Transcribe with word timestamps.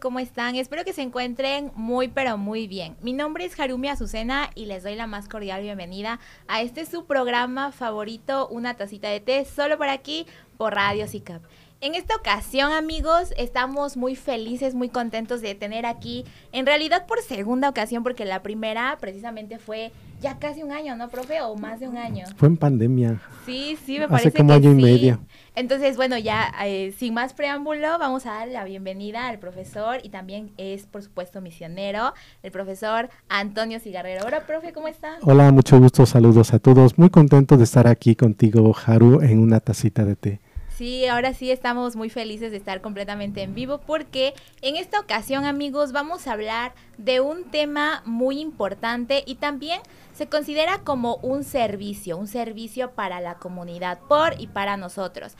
¿Cómo 0.00 0.18
están? 0.18 0.56
Espero 0.56 0.82
que 0.82 0.94
se 0.94 1.02
encuentren 1.02 1.72
muy 1.74 2.08
pero 2.08 2.38
muy 2.38 2.66
bien. 2.66 2.96
Mi 3.02 3.12
nombre 3.12 3.44
es 3.44 3.60
Harumi 3.60 3.88
Azucena 3.88 4.48
y 4.54 4.64
les 4.64 4.82
doy 4.82 4.94
la 4.94 5.06
más 5.06 5.28
cordial 5.28 5.60
bienvenida 5.60 6.20
a 6.48 6.62
este 6.62 6.86
su 6.86 7.04
programa 7.04 7.70
favorito, 7.70 8.48
Una 8.48 8.74
tacita 8.74 9.08
de 9.08 9.20
té, 9.20 9.44
solo 9.44 9.76
por 9.76 9.90
aquí, 9.90 10.26
por 10.56 10.74
Radio 10.74 11.06
SICAP. 11.06 11.42
En 11.82 11.94
esta 11.94 12.14
ocasión, 12.14 12.72
amigos, 12.72 13.32
estamos 13.38 13.96
muy 13.96 14.14
felices, 14.14 14.74
muy 14.74 14.90
contentos 14.90 15.40
de 15.40 15.54
tener 15.54 15.86
aquí, 15.86 16.26
en 16.52 16.66
realidad 16.66 17.06
por 17.06 17.22
segunda 17.22 17.70
ocasión, 17.70 18.02
porque 18.02 18.26
la 18.26 18.42
primera 18.42 18.98
precisamente 19.00 19.58
fue 19.58 19.90
ya 20.20 20.38
casi 20.38 20.62
un 20.62 20.72
año, 20.72 20.94
¿no, 20.96 21.08
profe? 21.08 21.40
O 21.40 21.56
más 21.56 21.80
de 21.80 21.88
un 21.88 21.96
año. 21.96 22.26
Fue 22.36 22.48
en 22.48 22.58
pandemia. 22.58 23.22
Sí, 23.46 23.78
sí, 23.82 23.98
me 23.98 24.08
parece 24.08 24.28
Hace 24.28 24.36
como 24.36 24.52
año 24.52 24.72
y 24.72 24.74
medio. 24.74 25.20
Entonces, 25.54 25.96
bueno, 25.96 26.18
ya 26.18 26.52
eh, 26.66 26.92
sin 26.98 27.14
más 27.14 27.32
preámbulo, 27.32 27.98
vamos 27.98 28.26
a 28.26 28.32
dar 28.32 28.48
la 28.48 28.64
bienvenida 28.64 29.28
al 29.28 29.38
profesor 29.38 30.00
y 30.02 30.10
también 30.10 30.50
es, 30.58 30.84
por 30.84 31.02
supuesto, 31.02 31.40
misionero, 31.40 32.12
el 32.42 32.52
profesor 32.52 33.08
Antonio 33.30 33.80
Cigarrero. 33.80 34.26
Hola, 34.26 34.40
profe, 34.46 34.74
¿cómo 34.74 34.88
está? 34.88 35.16
Hola, 35.22 35.50
mucho 35.50 35.80
gusto, 35.80 36.04
saludos 36.04 36.52
a 36.52 36.58
todos. 36.58 36.98
Muy 36.98 37.08
contento 37.08 37.56
de 37.56 37.64
estar 37.64 37.86
aquí 37.86 38.16
contigo, 38.16 38.76
Haru, 38.84 39.22
en 39.22 39.38
una 39.38 39.60
tacita 39.60 40.04
de 40.04 40.16
té. 40.16 40.40
Sí, 40.80 41.06
ahora 41.06 41.34
sí 41.34 41.50
estamos 41.50 41.94
muy 41.94 42.08
felices 42.08 42.52
de 42.52 42.56
estar 42.56 42.80
completamente 42.80 43.42
en 43.42 43.54
vivo 43.54 43.82
porque 43.86 44.32
en 44.62 44.76
esta 44.76 44.98
ocasión, 44.98 45.44
amigos, 45.44 45.92
vamos 45.92 46.26
a 46.26 46.32
hablar 46.32 46.72
de 46.96 47.20
un 47.20 47.50
tema 47.50 48.00
muy 48.06 48.40
importante 48.40 49.22
y 49.26 49.34
también 49.34 49.82
se 50.14 50.30
considera 50.30 50.78
como 50.78 51.16
un 51.16 51.44
servicio, 51.44 52.16
un 52.16 52.28
servicio 52.28 52.92
para 52.92 53.20
la 53.20 53.34
comunidad, 53.34 53.98
por 54.08 54.40
y 54.40 54.46
para 54.46 54.78
nosotros 54.78 55.36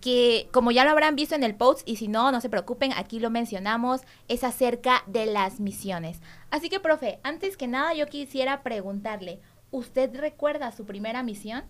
que 0.00 0.48
como 0.50 0.72
ya 0.72 0.82
lo 0.82 0.90
habrán 0.90 1.14
visto 1.14 1.36
en 1.36 1.44
el 1.44 1.54
post 1.54 1.88
y 1.88 1.94
si 1.94 2.08
no, 2.08 2.32
no 2.32 2.40
se 2.40 2.50
preocupen, 2.50 2.92
aquí 2.96 3.20
lo 3.20 3.30
mencionamos, 3.30 4.00
es 4.26 4.42
acerca 4.42 5.04
de 5.06 5.26
las 5.26 5.60
misiones. 5.60 6.20
Así 6.50 6.68
que, 6.68 6.80
profe, 6.80 7.20
antes 7.22 7.56
que 7.56 7.68
nada 7.68 7.94
yo 7.94 8.08
quisiera 8.08 8.64
preguntarle, 8.64 9.38
¿usted 9.70 10.12
recuerda 10.16 10.72
su 10.72 10.84
primera 10.84 11.22
misión? 11.22 11.62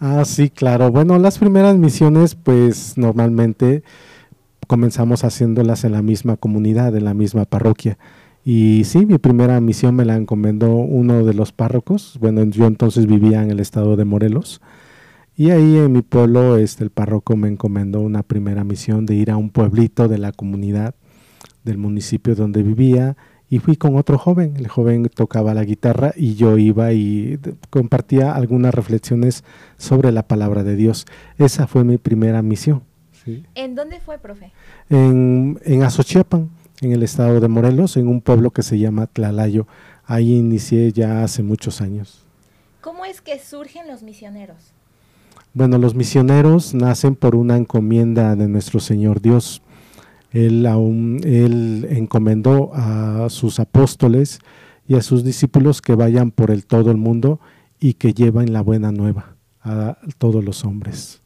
Ah, 0.00 0.24
sí, 0.24 0.48
claro. 0.50 0.90
Bueno, 0.92 1.18
las 1.18 1.38
primeras 1.38 1.76
misiones, 1.76 2.36
pues 2.36 2.96
normalmente 2.96 3.82
comenzamos 4.68 5.24
haciéndolas 5.24 5.84
en 5.84 5.92
la 5.92 6.02
misma 6.02 6.36
comunidad, 6.36 6.94
en 6.94 7.04
la 7.04 7.14
misma 7.14 7.44
parroquia. 7.46 7.98
Y 8.44 8.84
sí, 8.84 9.06
mi 9.06 9.18
primera 9.18 9.60
misión 9.60 9.96
me 9.96 10.04
la 10.04 10.16
encomendó 10.16 10.70
uno 10.70 11.24
de 11.24 11.34
los 11.34 11.52
párrocos. 11.52 12.16
Bueno, 12.20 12.44
yo 12.44 12.66
entonces 12.66 13.06
vivía 13.06 13.42
en 13.42 13.50
el 13.50 13.58
estado 13.60 13.96
de 13.96 14.04
Morelos. 14.04 14.60
Y 15.36 15.50
ahí 15.50 15.76
en 15.76 15.92
mi 15.92 16.02
pueblo, 16.02 16.56
este, 16.56 16.84
el 16.84 16.90
párroco 16.90 17.36
me 17.36 17.48
encomendó 17.48 18.00
una 18.00 18.22
primera 18.22 18.64
misión 18.64 19.04
de 19.06 19.14
ir 19.14 19.30
a 19.30 19.36
un 19.36 19.50
pueblito 19.50 20.08
de 20.08 20.18
la 20.18 20.32
comunidad, 20.32 20.94
del 21.64 21.78
municipio 21.78 22.34
donde 22.34 22.62
vivía, 22.62 23.16
y 23.50 23.58
fui 23.58 23.76
con 23.76 23.96
otro 23.96 24.18
joven. 24.18 24.54
El 24.56 24.68
joven 24.68 25.08
tocaba 25.08 25.54
la 25.54 25.64
guitarra 25.64 26.12
y 26.16 26.34
yo 26.34 26.58
iba 26.58 26.92
y 26.92 27.38
compartía 27.70 28.34
algunas 28.34 28.74
reflexiones 28.74 29.44
sobre 29.76 30.12
la 30.12 30.22
palabra 30.22 30.64
de 30.64 30.76
Dios. 30.76 31.06
Esa 31.38 31.66
fue 31.66 31.84
mi 31.84 31.98
primera 31.98 32.42
misión. 32.42 32.82
¿En 33.54 33.74
dónde 33.74 34.00
fue, 34.00 34.18
profe? 34.18 34.52
En, 34.88 35.60
en 35.64 35.82
Azochiapan, 35.82 36.48
en 36.80 36.92
el 36.92 37.02
estado 37.02 37.40
de 37.40 37.48
Morelos, 37.48 37.96
en 37.98 38.08
un 38.08 38.22
pueblo 38.22 38.50
que 38.50 38.62
se 38.62 38.78
llama 38.78 39.06
Tlalayo. 39.06 39.66
Ahí 40.06 40.34
inicié 40.36 40.92
ya 40.92 41.22
hace 41.22 41.42
muchos 41.42 41.82
años. 41.82 42.24
¿Cómo 42.80 43.04
es 43.04 43.20
que 43.20 43.38
surgen 43.38 43.86
los 43.86 44.02
misioneros? 44.02 44.72
Bueno, 45.52 45.76
los 45.76 45.94
misioneros 45.94 46.74
nacen 46.74 47.16
por 47.16 47.34
una 47.34 47.56
encomienda 47.56 48.36
de 48.36 48.48
nuestro 48.48 48.80
Señor 48.80 49.20
Dios 49.20 49.60
él, 50.32 50.66
aún, 50.66 51.20
él 51.24 51.86
encomendó 51.90 52.70
a 52.74 53.28
sus 53.30 53.60
apóstoles 53.60 54.40
y 54.86 54.94
a 54.94 55.02
sus 55.02 55.24
discípulos 55.24 55.82
que 55.82 55.94
vayan 55.94 56.30
por 56.30 56.50
el 56.50 56.66
todo 56.66 56.90
el 56.90 56.96
mundo 56.96 57.40
y 57.80 57.94
que 57.94 58.12
lleven 58.12 58.52
la 58.52 58.62
buena 58.62 58.92
nueva 58.92 59.36
a 59.62 59.98
todos 60.18 60.44
los 60.44 60.64
hombres. 60.64 61.22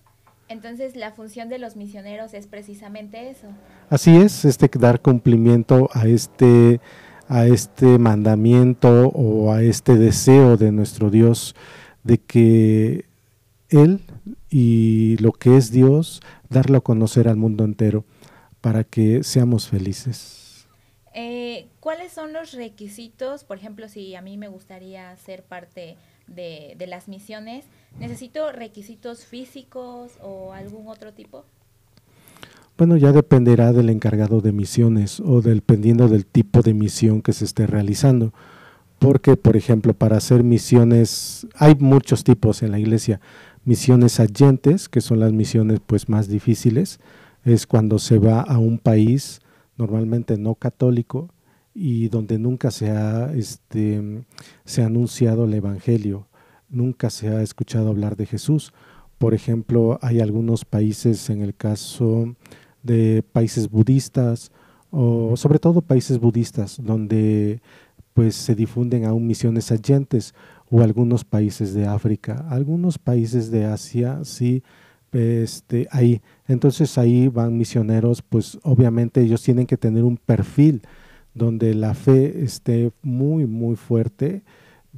Entonces 0.48 0.96
la 0.96 1.12
función 1.12 1.48
de 1.48 1.58
los 1.58 1.76
misioneros 1.76 2.34
es 2.34 2.46
precisamente 2.46 3.30
eso. 3.30 3.48
Así 3.88 4.16
es, 4.16 4.44
este 4.44 4.68
dar 4.78 5.00
cumplimiento 5.00 5.88
a 5.94 6.06
este 6.06 6.80
a 7.28 7.46
este 7.46 7.98
mandamiento 7.98 9.08
o 9.08 9.52
a 9.52 9.62
este 9.62 9.96
deseo 9.96 10.58
de 10.58 10.70
nuestro 10.70 11.08
Dios 11.08 11.54
de 12.02 12.18
que 12.18 13.06
él 13.70 14.02
y 14.50 15.16
lo 15.18 15.32
que 15.32 15.56
es 15.56 15.70
Dios 15.70 16.20
darlo 16.50 16.76
a 16.76 16.82
conocer 16.82 17.28
al 17.28 17.36
mundo 17.36 17.64
entero 17.64 18.04
para 18.62 18.84
que 18.84 19.22
seamos 19.22 19.68
felices. 19.68 20.66
Eh, 21.14 21.66
¿Cuáles 21.80 22.12
son 22.12 22.32
los 22.32 22.52
requisitos? 22.52 23.44
Por 23.44 23.58
ejemplo, 23.58 23.86
si 23.88 24.14
a 24.14 24.22
mí 24.22 24.38
me 24.38 24.48
gustaría 24.48 25.14
ser 25.18 25.42
parte 25.42 25.96
de, 26.26 26.74
de, 26.78 26.86
las 26.86 27.08
misiones, 27.08 27.66
¿necesito 27.98 28.50
requisitos 28.52 29.26
físicos 29.26 30.12
o 30.22 30.54
algún 30.54 30.88
otro 30.88 31.12
tipo? 31.12 31.44
Bueno, 32.78 32.96
ya 32.96 33.12
dependerá 33.12 33.74
del 33.74 33.90
encargado 33.90 34.40
de 34.40 34.52
misiones 34.52 35.20
o 35.20 35.42
dependiendo 35.42 36.08
del 36.08 36.24
tipo 36.24 36.62
de 36.62 36.72
misión 36.72 37.20
que 37.20 37.34
se 37.34 37.44
esté 37.44 37.66
realizando. 37.66 38.32
Porque, 38.98 39.36
por 39.36 39.56
ejemplo, 39.56 39.94
para 39.94 40.16
hacer 40.16 40.44
misiones, 40.44 41.46
hay 41.56 41.74
muchos 41.74 42.24
tipos 42.24 42.62
en 42.62 42.70
la 42.70 42.78
iglesia. 42.78 43.20
Misiones 43.64 44.20
adyentes, 44.20 44.88
que 44.88 45.00
son 45.00 45.20
las 45.20 45.32
misiones 45.32 45.80
pues 45.84 46.08
más 46.08 46.28
difíciles, 46.28 47.00
es 47.44 47.66
cuando 47.66 47.98
se 47.98 48.18
va 48.18 48.40
a 48.40 48.58
un 48.58 48.78
país 48.78 49.40
normalmente 49.76 50.36
no 50.38 50.54
católico 50.54 51.28
y 51.74 52.08
donde 52.08 52.38
nunca 52.38 52.70
se 52.70 52.90
ha, 52.90 53.32
este, 53.32 54.24
se 54.64 54.82
ha 54.82 54.86
anunciado 54.86 55.44
el 55.44 55.54
Evangelio, 55.54 56.28
nunca 56.68 57.10
se 57.10 57.28
ha 57.28 57.42
escuchado 57.42 57.88
hablar 57.88 58.16
de 58.16 58.26
Jesús. 58.26 58.72
Por 59.18 59.34
ejemplo, 59.34 59.98
hay 60.02 60.20
algunos 60.20 60.64
países, 60.64 61.30
en 61.30 61.42
el 61.42 61.54
caso 61.54 62.34
de 62.82 63.22
países 63.22 63.70
budistas, 63.70 64.52
o 64.90 65.36
sobre 65.36 65.58
todo 65.58 65.80
países 65.80 66.18
budistas, 66.18 66.78
donde 66.82 67.62
pues 68.12 68.34
se 68.34 68.54
difunden 68.54 69.06
aún 69.06 69.26
misiones 69.26 69.72
ayentes, 69.72 70.34
o 70.70 70.82
algunos 70.82 71.24
países 71.24 71.74
de 71.74 71.86
África, 71.86 72.46
algunos 72.48 72.98
países 72.98 73.50
de 73.50 73.66
Asia 73.66 74.20
sí 74.24 74.62
este, 75.12 75.86
ahí. 75.90 76.20
Entonces 76.48 76.98
ahí 76.98 77.28
van 77.28 77.56
misioneros, 77.56 78.22
pues 78.22 78.58
obviamente 78.62 79.20
ellos 79.20 79.42
tienen 79.42 79.66
que 79.66 79.76
tener 79.76 80.04
un 80.04 80.16
perfil 80.16 80.82
donde 81.34 81.74
la 81.74 81.94
fe 81.94 82.42
esté 82.42 82.92
muy, 83.02 83.46
muy 83.46 83.76
fuerte, 83.76 84.42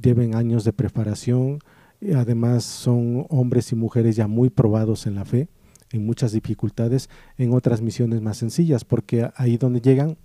lleven 0.01 0.35
años 0.35 0.63
de 0.63 0.73
preparación, 0.73 1.59
y 2.01 2.11
además 2.11 2.63
son 2.63 3.25
hombres 3.29 3.71
y 3.71 3.75
mujeres 3.75 4.15
ya 4.15 4.27
muy 4.27 4.49
probados 4.49 5.07
en 5.07 5.15
la 5.15 5.25
fe, 5.25 5.47
en 5.91 6.05
muchas 6.05 6.33
dificultades, 6.33 7.09
en 7.37 7.53
otras 7.53 7.81
misiones 7.81 8.21
más 8.21 8.37
sencillas, 8.37 8.83
porque 8.83 9.29
ahí 9.35 9.57
donde 9.57 9.81
llegan 9.81 10.17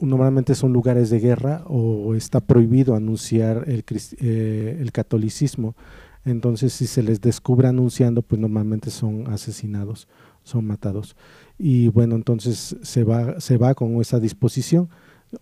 normalmente 0.00 0.54
son 0.54 0.72
lugares 0.72 1.08
de 1.08 1.20
guerra 1.20 1.62
o 1.66 2.14
está 2.14 2.40
prohibido 2.40 2.96
anunciar 2.96 3.64
el, 3.68 3.84
eh, 4.20 4.78
el 4.80 4.92
catolicismo. 4.92 5.76
Entonces, 6.24 6.72
si 6.72 6.86
se 6.86 7.02
les 7.02 7.20
descubre 7.20 7.68
anunciando, 7.68 8.22
pues 8.22 8.40
normalmente 8.40 8.90
son 8.90 9.30
asesinados, 9.32 10.08
son 10.42 10.66
matados. 10.66 11.16
Y 11.58 11.88
bueno, 11.88 12.16
entonces 12.16 12.76
se 12.82 13.04
va, 13.04 13.40
se 13.40 13.56
va 13.58 13.74
con 13.74 14.00
esa 14.00 14.20
disposición. 14.20 14.88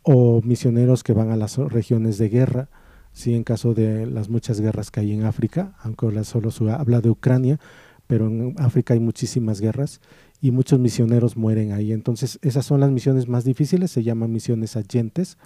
O 0.03 0.41
misioneros 0.43 1.03
que 1.03 1.13
van 1.13 1.31
a 1.31 1.37
las 1.37 1.59
regiones 1.59 2.17
de 2.17 2.31
guerra, 2.31 2.71
sí, 3.13 3.35
en 3.35 3.45
caso 3.45 3.75
de 3.75 4.07
las 4.07 4.31
muchas 4.31 4.61
guerras 4.61 4.91
que 4.91 5.01
hay 5.01 5.13
en 5.13 5.25
África, 5.25 5.75
aunque 5.83 6.25
solo 6.25 6.51
se 6.51 6.71
habla 6.71 7.03
de 7.03 7.11
Ucrania, 7.11 7.61
pero 8.07 8.27
en 8.27 8.55
África 8.59 8.95
hay 8.95 9.01
muchísimas 9.01 9.61
guerras 9.61 10.01
y 10.41 10.51
muchos 10.51 10.79
misioneros 10.79 11.37
mueren 11.37 11.73
ahí. 11.73 11.93
Entonces, 11.93 12.39
esas 12.43 12.65
son 12.65 12.81
las 12.81 12.91
misiones 12.91 13.29
más 13.29 13.45
difíciles, 13.45 13.91
se 13.91 14.03
llaman 14.03 14.33
misiones 14.33 14.77
agentes 14.77 15.37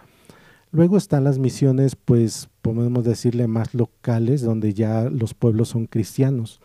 Luego 0.72 0.96
están 0.96 1.24
las 1.24 1.38
misiones, 1.38 1.96
pues 1.96 2.48
podemos 2.60 3.04
decirle 3.04 3.46
más 3.46 3.72
locales, 3.74 4.42
donde 4.42 4.74
ya 4.74 5.08
los 5.08 5.32
pueblos 5.32 5.68
son 5.68 5.86
cristianos. 5.86 6.60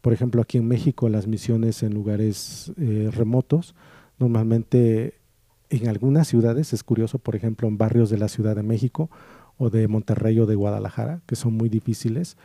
Por 0.00 0.12
ejemplo, 0.12 0.42
aquí 0.42 0.58
en 0.58 0.68
México 0.68 1.08
las 1.08 1.26
misiones 1.26 1.82
en 1.82 1.94
lugares 1.94 2.72
eh, 2.76 3.10
remotos, 3.12 3.74
normalmente 4.18 5.14
en 5.70 5.88
algunas 5.88 6.28
ciudades, 6.28 6.72
es 6.72 6.82
curioso, 6.82 7.18
por 7.18 7.34
ejemplo, 7.34 7.66
en 7.66 7.78
barrios 7.78 8.10
de 8.10 8.18
la 8.18 8.28
Ciudad 8.28 8.54
de 8.54 8.62
México 8.62 9.10
o 9.56 9.70
de 9.70 9.88
Monterrey 9.88 10.38
o 10.38 10.46
de 10.46 10.54
Guadalajara, 10.54 11.22
que 11.26 11.36
son 11.36 11.54
muy 11.54 11.68
difíciles, 11.68 12.36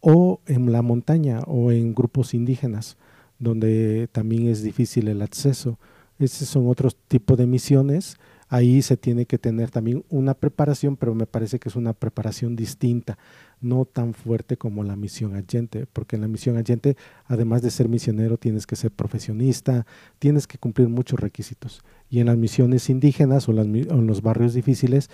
o 0.00 0.40
en 0.46 0.70
la 0.70 0.82
montaña 0.82 1.40
o 1.46 1.72
en 1.72 1.94
grupos 1.94 2.34
indígenas, 2.34 2.96
donde 3.38 4.08
también 4.12 4.48
es 4.48 4.62
difícil 4.62 5.08
el 5.08 5.22
acceso. 5.22 5.78
Esos 6.18 6.48
son 6.48 6.68
otros 6.68 6.96
tipos 7.08 7.36
de 7.36 7.46
misiones 7.46 8.16
ahí 8.48 8.82
se 8.82 8.96
tiene 8.96 9.26
que 9.26 9.38
tener 9.38 9.70
también 9.70 10.04
una 10.08 10.34
preparación, 10.34 10.96
pero 10.96 11.14
me 11.14 11.26
parece 11.26 11.58
que 11.58 11.68
es 11.68 11.76
una 11.76 11.92
preparación 11.92 12.56
distinta, 12.56 13.18
no 13.60 13.84
tan 13.84 14.14
fuerte 14.14 14.56
como 14.56 14.84
la 14.84 14.96
misión 14.96 15.34
allente, 15.34 15.86
porque 15.92 16.16
en 16.16 16.22
la 16.22 16.28
misión 16.28 16.56
allente, 16.56 16.96
además 17.26 17.62
de 17.62 17.70
ser 17.70 17.88
misionero, 17.88 18.36
tienes 18.36 18.66
que 18.66 18.76
ser 18.76 18.90
profesionista, 18.90 19.86
tienes 20.18 20.46
que 20.46 20.58
cumplir 20.58 20.88
muchos 20.88 21.18
requisitos. 21.18 21.82
Y 22.08 22.20
en 22.20 22.26
las 22.26 22.36
misiones 22.36 22.88
indígenas 22.90 23.48
o, 23.48 23.52
en 23.52 24.06
los 24.06 24.22
barrios 24.22 24.54
difíciles, 24.54 25.10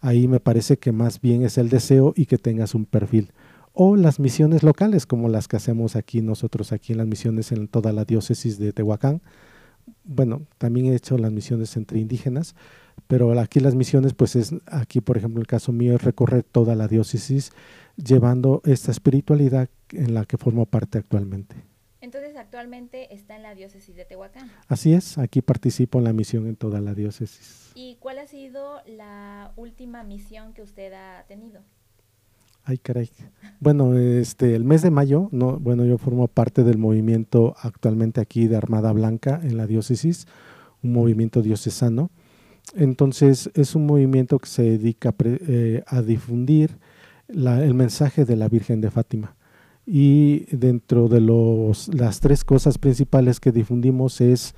ahí 0.00 0.26
me 0.26 0.40
parece 0.40 0.78
que 0.78 0.92
más 0.92 1.20
bien 1.20 1.44
es 1.44 1.58
el 1.58 1.68
deseo 1.68 2.12
y 2.16 2.26
que 2.26 2.38
tengas 2.38 2.74
un 2.74 2.84
perfil. 2.84 3.32
O 3.74 3.96
las 3.96 4.20
misiones 4.20 4.62
locales, 4.62 5.06
como 5.06 5.28
las 5.28 5.48
que 5.48 5.56
hacemos 5.56 5.96
aquí 5.96 6.20
nosotros, 6.20 6.72
aquí 6.72 6.92
en 6.92 6.98
las 6.98 7.06
misiones 7.06 7.52
en 7.52 7.68
toda 7.68 7.92
la 7.92 8.04
diócesis 8.04 8.58
de 8.58 8.72
Tehuacán, 8.72 9.22
bueno, 10.04 10.46
también 10.58 10.86
he 10.86 10.94
hecho 10.94 11.18
las 11.18 11.32
misiones 11.32 11.76
entre 11.76 11.98
indígenas, 11.98 12.54
pero 13.06 13.38
aquí 13.38 13.60
las 13.60 13.74
misiones, 13.74 14.14
pues 14.14 14.36
es, 14.36 14.54
aquí 14.66 15.00
por 15.00 15.16
ejemplo 15.16 15.40
el 15.40 15.46
caso 15.46 15.72
mío 15.72 15.94
es 15.94 16.02
recorrer 16.02 16.42
toda 16.42 16.74
la 16.74 16.88
diócesis 16.88 17.52
llevando 17.96 18.62
esta 18.64 18.90
espiritualidad 18.90 19.68
en 19.90 20.14
la 20.14 20.24
que 20.24 20.38
formo 20.38 20.66
parte 20.66 20.98
actualmente. 20.98 21.56
Entonces 22.00 22.36
actualmente 22.36 23.14
está 23.14 23.36
en 23.36 23.42
la 23.42 23.54
diócesis 23.54 23.94
de 23.94 24.04
Tehuacán. 24.04 24.50
Así 24.66 24.92
es, 24.92 25.18
aquí 25.18 25.40
participo 25.40 25.98
en 25.98 26.04
la 26.04 26.12
misión 26.12 26.46
en 26.46 26.56
toda 26.56 26.80
la 26.80 26.94
diócesis. 26.94 27.70
¿Y 27.74 27.96
cuál 28.00 28.18
ha 28.18 28.26
sido 28.26 28.80
la 28.86 29.52
última 29.56 30.02
misión 30.02 30.52
que 30.52 30.62
usted 30.62 30.92
ha 30.92 31.24
tenido? 31.28 31.62
Ay, 32.64 32.78
caray. 32.78 33.10
Bueno, 33.58 33.96
este, 33.96 34.54
el 34.54 34.64
mes 34.64 34.82
de 34.82 34.90
mayo, 34.90 35.28
no, 35.32 35.58
bueno, 35.58 35.84
yo 35.84 35.98
formo 35.98 36.28
parte 36.28 36.62
del 36.62 36.78
movimiento 36.78 37.54
actualmente 37.60 38.20
aquí 38.20 38.46
de 38.46 38.56
Armada 38.56 38.92
Blanca 38.92 39.40
en 39.42 39.56
la 39.56 39.66
diócesis, 39.66 40.26
un 40.82 40.92
movimiento 40.92 41.42
diocesano. 41.42 42.10
Entonces, 42.74 43.50
es 43.54 43.74
un 43.74 43.86
movimiento 43.86 44.38
que 44.38 44.48
se 44.48 44.62
dedica 44.62 45.10
a 45.10 45.14
eh, 45.24 45.82
difundir 46.06 46.78
el 47.28 47.74
mensaje 47.74 48.24
de 48.24 48.36
la 48.36 48.48
Virgen 48.48 48.80
de 48.80 48.90
Fátima. 48.90 49.34
Y 49.84 50.44
dentro 50.54 51.08
de 51.08 51.20
los, 51.20 51.88
las 51.92 52.20
tres 52.20 52.44
cosas 52.44 52.78
principales 52.78 53.40
que 53.40 53.50
difundimos 53.50 54.20
es 54.20 54.54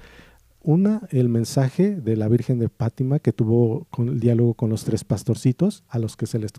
una, 0.61 1.03
el 1.11 1.31
mensaje 1.31 1.95
de 1.97 2.17
la 2.17 2.29
Virgen 2.29 2.59
de 2.59 2.69
Fátima 2.69 3.19
que 3.19 3.33
tuvo 3.33 3.87
el 3.99 4.21
diálogo 4.21 4.55
con 4.55 4.71
los 4.71 4.85
tres 4.85 5.05
pastorcitos 5.05 5.85
a 5.89 5.99
los 5.99 6.17
que 6.17 6.27
se 6.27 6.39
les 6.39 6.53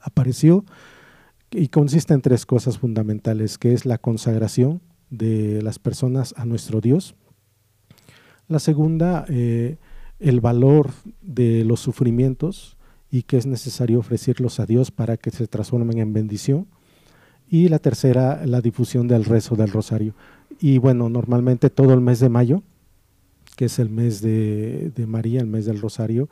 apareció 0.00 0.64
y 1.50 1.68
consiste 1.68 2.14
en 2.14 2.22
tres 2.22 2.46
cosas 2.46 2.78
fundamentales, 2.78 3.58
que 3.58 3.72
es 3.72 3.86
la 3.86 3.98
consagración 3.98 4.80
de 5.10 5.62
las 5.62 5.78
personas 5.78 6.34
a 6.36 6.44
nuestro 6.44 6.80
Dios. 6.80 7.14
La 8.48 8.58
segunda, 8.58 9.24
eh, 9.28 9.76
el 10.18 10.40
valor 10.40 10.90
de 11.22 11.64
los 11.64 11.80
sufrimientos 11.80 12.76
y 13.10 13.22
que 13.22 13.36
es 13.36 13.46
necesario 13.46 13.98
ofrecerlos 13.98 14.60
a 14.60 14.66
Dios 14.66 14.90
para 14.90 15.16
que 15.16 15.30
se 15.30 15.46
transformen 15.46 15.98
en 15.98 16.12
bendición. 16.12 16.66
Y 17.48 17.68
la 17.68 17.78
tercera, 17.78 18.44
la 18.44 18.60
difusión 18.60 19.06
del 19.06 19.24
rezo 19.24 19.54
del 19.54 19.70
rosario. 19.70 20.14
Y 20.60 20.78
bueno, 20.78 21.08
normalmente 21.08 21.70
todo 21.70 21.94
el 21.94 22.00
mes 22.00 22.18
de 22.18 22.28
mayo, 22.28 22.62
que 23.56 23.66
es 23.66 23.78
el 23.78 23.88
mes 23.88 24.20
de, 24.20 24.90
de 24.94 25.06
María, 25.06 25.40
el 25.40 25.46
mes 25.46 25.64
del 25.64 25.80
rosario, 25.80 26.28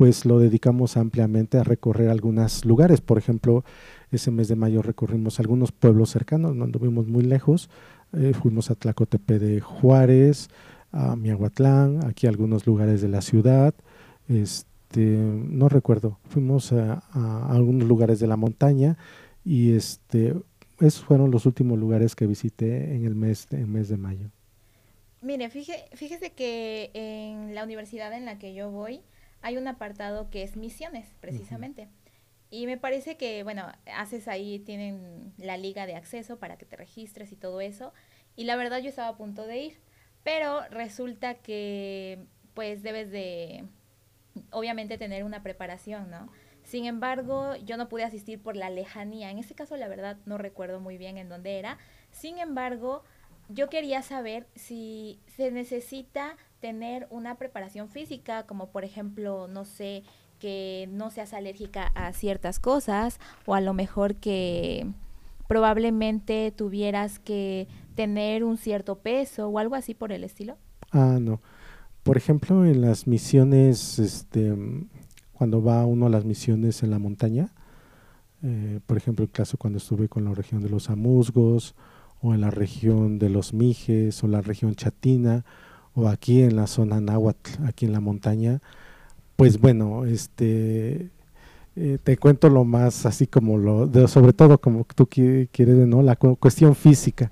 pues 0.00 0.24
lo 0.24 0.38
dedicamos 0.38 0.96
ampliamente 0.96 1.58
a 1.58 1.62
recorrer 1.62 2.08
algunos 2.08 2.64
lugares. 2.64 3.02
Por 3.02 3.18
ejemplo, 3.18 3.66
ese 4.10 4.30
mes 4.30 4.48
de 4.48 4.56
mayo 4.56 4.80
recorrimos 4.80 5.40
algunos 5.40 5.72
pueblos 5.72 6.08
cercanos, 6.08 6.56
no 6.56 6.64
anduvimos 6.64 7.06
muy 7.06 7.22
lejos. 7.22 7.68
Eh, 8.14 8.32
fuimos 8.32 8.70
a 8.70 8.76
Tlacotepe 8.76 9.38
de 9.38 9.60
Juárez, 9.60 10.48
a 10.90 11.16
Miahuatlán, 11.16 12.02
aquí 12.06 12.26
algunos 12.26 12.66
lugares 12.66 13.02
de 13.02 13.08
la 13.08 13.20
ciudad. 13.20 13.74
Este, 14.26 15.18
no 15.18 15.68
recuerdo, 15.68 16.18
fuimos 16.30 16.72
a, 16.72 17.02
algunos 17.50 17.86
lugares 17.86 18.20
de 18.20 18.26
la 18.26 18.36
montaña 18.36 18.96
y 19.44 19.74
este, 19.74 20.34
esos 20.78 21.04
fueron 21.04 21.30
los 21.30 21.44
últimos 21.44 21.78
lugares 21.78 22.16
que 22.16 22.26
visité 22.26 22.94
en 22.94 23.04
el 23.04 23.14
mes, 23.14 23.48
en 23.50 23.70
mes 23.70 23.90
de 23.90 23.98
mayo. 23.98 24.30
Mire, 25.20 25.50
fíjese 25.50 26.30
que 26.30 26.90
en 26.94 27.54
la 27.54 27.64
universidad 27.64 28.14
en 28.14 28.24
la 28.24 28.38
que 28.38 28.54
yo 28.54 28.70
voy, 28.70 29.02
hay 29.42 29.56
un 29.56 29.68
apartado 29.68 30.30
que 30.30 30.42
es 30.42 30.56
misiones, 30.56 31.14
precisamente. 31.20 31.88
Y 32.50 32.66
me 32.66 32.76
parece 32.76 33.16
que, 33.16 33.42
bueno, 33.44 33.70
haces 33.94 34.26
ahí, 34.26 34.58
tienen 34.58 35.32
la 35.38 35.56
liga 35.56 35.86
de 35.86 35.94
acceso 35.94 36.38
para 36.38 36.58
que 36.58 36.66
te 36.66 36.76
registres 36.76 37.30
y 37.32 37.36
todo 37.36 37.60
eso. 37.60 37.92
Y 38.36 38.44
la 38.44 38.56
verdad 38.56 38.78
yo 38.78 38.88
estaba 38.88 39.08
a 39.08 39.16
punto 39.16 39.46
de 39.46 39.58
ir, 39.58 39.80
pero 40.24 40.62
resulta 40.70 41.34
que 41.34 42.26
pues 42.54 42.82
debes 42.82 43.10
de, 43.10 43.64
obviamente, 44.50 44.98
tener 44.98 45.24
una 45.24 45.42
preparación, 45.42 46.10
¿no? 46.10 46.28
Sin 46.64 46.86
embargo, 46.86 47.56
yo 47.56 47.76
no 47.76 47.88
pude 47.88 48.04
asistir 48.04 48.42
por 48.42 48.56
la 48.56 48.70
lejanía. 48.70 49.30
En 49.30 49.38
este 49.38 49.54
caso, 49.54 49.76
la 49.76 49.88
verdad, 49.88 50.18
no 50.26 50.36
recuerdo 50.36 50.80
muy 50.80 50.98
bien 50.98 51.16
en 51.18 51.28
dónde 51.28 51.58
era. 51.58 51.78
Sin 52.10 52.38
embargo, 52.38 53.04
yo 53.48 53.68
quería 53.68 54.02
saber 54.02 54.46
si 54.54 55.20
se 55.26 55.50
necesita 55.50 56.36
tener 56.60 57.06
una 57.10 57.36
preparación 57.36 57.88
física, 57.88 58.44
como 58.46 58.70
por 58.70 58.84
ejemplo, 58.84 59.48
no 59.48 59.64
sé, 59.64 60.04
que 60.38 60.88
no 60.90 61.10
seas 61.10 61.34
alérgica 61.34 61.92
a 61.94 62.12
ciertas 62.12 62.58
cosas 62.58 63.20
o 63.46 63.54
a 63.54 63.60
lo 63.60 63.74
mejor 63.74 64.16
que 64.16 64.86
probablemente 65.46 66.52
tuvieras 66.52 67.18
que 67.18 67.68
tener 67.94 68.44
un 68.44 68.56
cierto 68.56 68.98
peso 68.98 69.48
o 69.48 69.58
algo 69.58 69.74
así 69.74 69.94
por 69.94 70.12
el 70.12 70.24
estilo? 70.24 70.56
Ah, 70.92 71.18
no. 71.20 71.40
Por 72.02 72.16
ejemplo, 72.16 72.64
en 72.64 72.80
las 72.80 73.06
misiones, 73.06 73.98
este, 73.98 74.54
cuando 75.32 75.62
va 75.62 75.84
uno 75.84 76.06
a 76.06 76.08
las 76.08 76.24
misiones 76.24 76.82
en 76.82 76.90
la 76.90 76.98
montaña, 76.98 77.52
eh, 78.42 78.80
por 78.86 78.96
ejemplo, 78.96 79.24
el 79.24 79.30
caso 79.30 79.58
cuando 79.58 79.78
estuve 79.78 80.08
con 80.08 80.24
la 80.24 80.32
región 80.34 80.62
de 80.62 80.70
los 80.70 80.88
Amusgos, 80.88 81.74
o 82.22 82.34
en 82.34 82.40
la 82.40 82.50
región 82.50 83.18
de 83.18 83.30
los 83.30 83.52
Mijes, 83.52 84.22
o 84.22 84.28
la 84.28 84.40
región 84.42 84.74
Chatina, 84.74 85.44
o 85.94 86.08
aquí 86.08 86.42
en 86.42 86.56
la 86.56 86.66
zona 86.66 87.00
náhuatl, 87.00 87.64
aquí 87.64 87.86
en 87.86 87.92
la 87.92 88.00
montaña, 88.00 88.60
pues 89.36 89.60
bueno, 89.60 90.04
este 90.04 91.10
eh, 91.76 91.98
te 92.02 92.16
cuento 92.16 92.48
lo 92.48 92.64
más 92.64 93.06
así 93.06 93.26
como 93.26 93.56
lo, 93.56 93.86
de, 93.86 94.08
sobre 94.08 94.32
todo 94.32 94.60
como 94.60 94.84
tú 94.94 95.06
quieres, 95.06 95.86
¿no? 95.86 96.02
La 96.02 96.16
cuestión 96.16 96.74
física. 96.74 97.30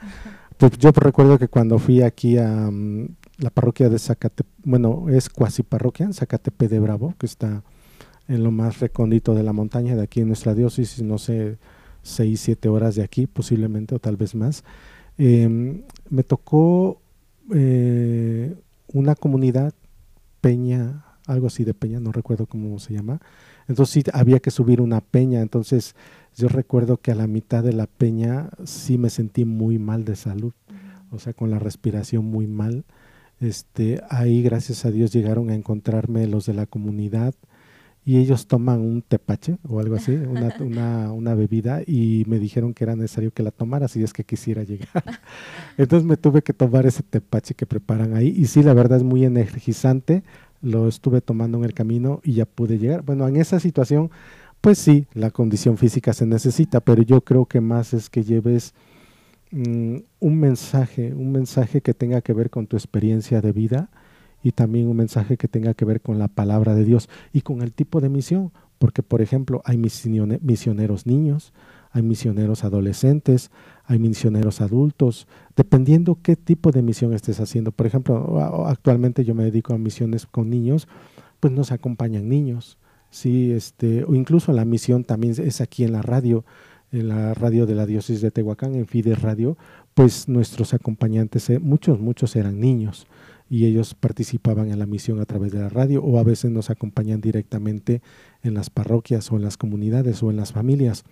Pues 0.57 0.73
yo 0.79 0.91
recuerdo 0.93 1.39
que 1.39 1.49
cuando 1.49 1.79
fui 1.79 2.03
aquí 2.03 2.39
a 2.39 2.71
mm, 2.71 3.09
la 3.39 3.51
parroquia 3.51 3.89
de 3.89 3.99
Zacatepec, 3.99 4.47
bueno, 4.65 5.07
es 5.09 5.29
cuasi 5.29 5.63
parroquia, 5.63 6.07
en 6.07 6.15
Zacatepec 6.15 6.71
de 6.71 6.81
Bravo, 6.81 7.15
que 7.19 7.27
está 7.27 7.63
en 8.29 8.43
lo 8.43 8.51
más 8.51 8.81
recóndito 8.81 9.35
de 9.35 9.43
la 9.43 9.53
montaña 9.53 9.97
de 9.97 10.03
aquí 10.03 10.21
en 10.21 10.29
nuestra 10.29 10.55
diócesis, 10.55 11.03
no 11.03 11.19
sé, 11.19 11.59
seis, 12.03 12.41
siete 12.41 12.69
horas 12.69 12.95
de 12.95 13.03
aquí 13.03 13.27
posiblemente, 13.27 13.95
o 13.95 13.99
tal 13.99 14.17
vez 14.17 14.35
más. 14.35 14.65
Em, 15.19 15.83
me 16.11 16.23
tocó 16.23 17.01
una 18.93 19.15
comunidad, 19.15 19.75
Peña, 20.41 21.05
algo 21.27 21.49
así 21.49 21.65
de 21.65 21.75
Peña, 21.75 22.01
no 22.01 22.13
recuerdo 22.13 22.47
cómo 22.47 22.79
se 22.79 22.95
llama. 22.95 23.21
Entonces 23.69 23.93
sí 23.93 24.11
había 24.15 24.41
que 24.41 24.51
subir 24.51 24.81
una 24.81 25.03
peña, 25.03 25.43
entonces 25.43 25.95
yo 26.35 26.49
recuerdo 26.49 26.97
que 26.97 27.13
a 27.13 27.15
la 27.15 27.27
mitad 27.27 27.63
de 27.63 27.75
la 27.75 27.87
peña 27.87 28.51
sí 28.65 28.97
me 28.97 29.11
sentí 29.11 29.45
muy 29.45 29.79
mal 29.79 30.07
de 30.07 30.17
salud, 30.17 30.55
o 31.11 31.19
sea, 31.19 31.35
con 31.35 31.51
la 31.51 31.59
respiración 31.59 32.25
muy 32.25 32.47
mal. 32.47 32.87
Este, 33.41 34.01
ahí 34.09 34.43
gracias 34.43 34.85
a 34.85 34.91
Dios 34.91 35.13
llegaron 35.13 35.51
a 35.51 35.55
encontrarme 35.55 36.27
los 36.27 36.47
de 36.47 36.55
la 36.55 36.67
comunidad, 36.67 37.35
y 38.09 38.17
ellos 38.17 38.47
toman 38.47 38.81
un 38.81 39.03
tepache 39.03 39.59
o 39.69 39.81
algo 39.81 39.97
así, 39.97 40.13
una, 40.31 40.57
una, 40.61 41.13
una, 41.13 41.35
bebida, 41.35 41.83
y 41.87 42.25
me 42.27 42.39
dijeron 42.39 42.73
que 42.73 42.85
era 42.85 42.97
necesario 42.97 43.33
que 43.33 43.43
la 43.43 43.51
tomara 43.51 43.87
si 43.87 44.03
es 44.03 44.15
que 44.15 44.25
quisiera 44.25 44.63
llegar. 44.63 45.05
Entonces 45.77 46.09
me 46.09 46.17
tuve 46.17 46.41
que 46.41 46.55
tomar 46.55 46.87
ese 46.87 47.03
tepache 47.03 47.53
que 47.53 47.67
preparan 47.67 48.17
ahí, 48.17 48.33
y 48.35 48.47
sí, 48.47 48.63
la 48.63 48.73
verdad 48.73 48.97
es 48.97 49.05
muy 49.05 49.27
energizante, 49.27 50.23
lo 50.63 50.89
estuve 50.89 51.21
tomando 51.21 51.59
en 51.59 51.65
el 51.65 51.75
camino 51.75 52.23
y 52.25 52.33
ya 52.33 52.47
pude 52.47 52.79
llegar. 52.79 53.03
Bueno, 53.03 53.29
en 53.29 53.37
esa 53.37 53.61
situación, 53.61 54.11
pues 54.63 54.79
sí, 54.79 55.07
la 55.13 55.31
condición 55.31 55.77
física 55.77 56.15
se 56.15 56.25
necesita, 56.25 56.81
pero 56.81 57.03
yo 57.03 57.21
creo 57.21 57.45
que 57.45 57.61
más 57.61 57.93
es 57.93 58.09
que 58.09 58.25
lleves 58.25 58.73
mm, 59.51 59.97
un 60.21 60.41
mensaje, 60.41 61.13
un 61.13 61.31
mensaje 61.31 61.83
que 61.83 61.93
tenga 61.93 62.23
que 62.23 62.33
ver 62.33 62.49
con 62.49 62.67
tu 62.69 62.79
experiencia 62.79 63.43
de 63.43 63.53
vida, 63.53 63.91
y 64.43 64.53
también 64.53 64.89
un 64.89 64.97
mensaje 64.97 65.37
que 65.37 65.49
tenga 65.49 65.75
que 65.75 65.85
ver 65.85 66.01
con 66.01 66.19
la 66.19 66.29
palabra 66.29 66.75
de 66.75 66.85
Dios 66.85 67.09
y 67.33 67.41
con 67.41 67.63
el 67.63 67.73
tipo 67.73 68.01
de 68.01 68.09
misión, 68.09 68.53
porque 68.79 69.03
por 69.03 69.21
ejemplo 69.21 69.63
hay 69.65 69.77
misioneros 69.77 71.07
niños, 71.07 71.53
hay 71.91 72.03
misioneros 72.03 72.65
adolescentes, 72.65 73.51
hay 73.85 73.99
misioneros 73.99 74.61
adultos, 74.61 75.27
dependiendo 75.57 76.19
qué 76.23 76.37
tipo 76.37 76.71
de 76.71 76.83
misión 76.83 77.15
estés 77.15 77.41
haciendo. 77.41 77.73
Por 77.73 77.87
ejemplo, 77.87 78.67
actualmente 78.67 79.25
yo 79.25 79.35
me 79.35 79.45
dedico 79.45 79.75
a 79.75 79.79
misiones 79.79 80.27
con 80.27 80.51
niños, 80.51 80.87
pues 81.41 81.53
nos 81.53 81.73
acompañan 81.73 82.29
niños, 82.29 82.79
sí, 83.11 83.53
este, 83.53 84.05
o 84.05 84.15
incluso 84.15 84.53
la 84.53 84.65
misión 84.65 85.05
también 85.05 85.35
es 85.39 85.61
aquí 85.61 85.85
en 85.85 85.93
la 85.93 86.03
radio, 86.03 86.45
en 86.93 87.09
la 87.09 87.35
radio 87.35 87.67
de 87.67 87.75
la 87.75 87.87
diócesis 87.87 88.21
de 88.21 88.31
Tehuacán, 88.31 88.75
en 88.75 88.87
Fides 88.87 89.23
Radio, 89.23 89.57
pues 89.95 90.29
nuestros 90.29 90.75
acompañantes, 90.75 91.49
eh, 91.51 91.59
muchos, 91.59 92.01
muchos 92.01 92.37
eran 92.37 92.61
niños. 92.61 93.07
Y 93.49 93.67
ellos 93.67 93.95
participaban 93.95 94.71
en 94.71 94.79
la 94.79 94.87
misión 94.87 95.21
a 95.21 95.25
través 95.25 95.53
de 95.53 95.61
la 95.61 95.69
radio 95.69 96.03
o 96.03 96.19
a 96.19 96.25
veces 96.25 96.51
nos 96.51 96.71
acompañan 96.71 97.21
directamente 97.21 98.03
en 98.43 98.55
las 98.55 98.71
parroquias 98.71 99.31
o 99.33 99.37
en 99.37 99.43
las 99.43 99.57
comunidades 99.57 100.23
o 100.23 100.31
en 100.31 100.37
las 100.37 100.53
familias. 100.53 101.05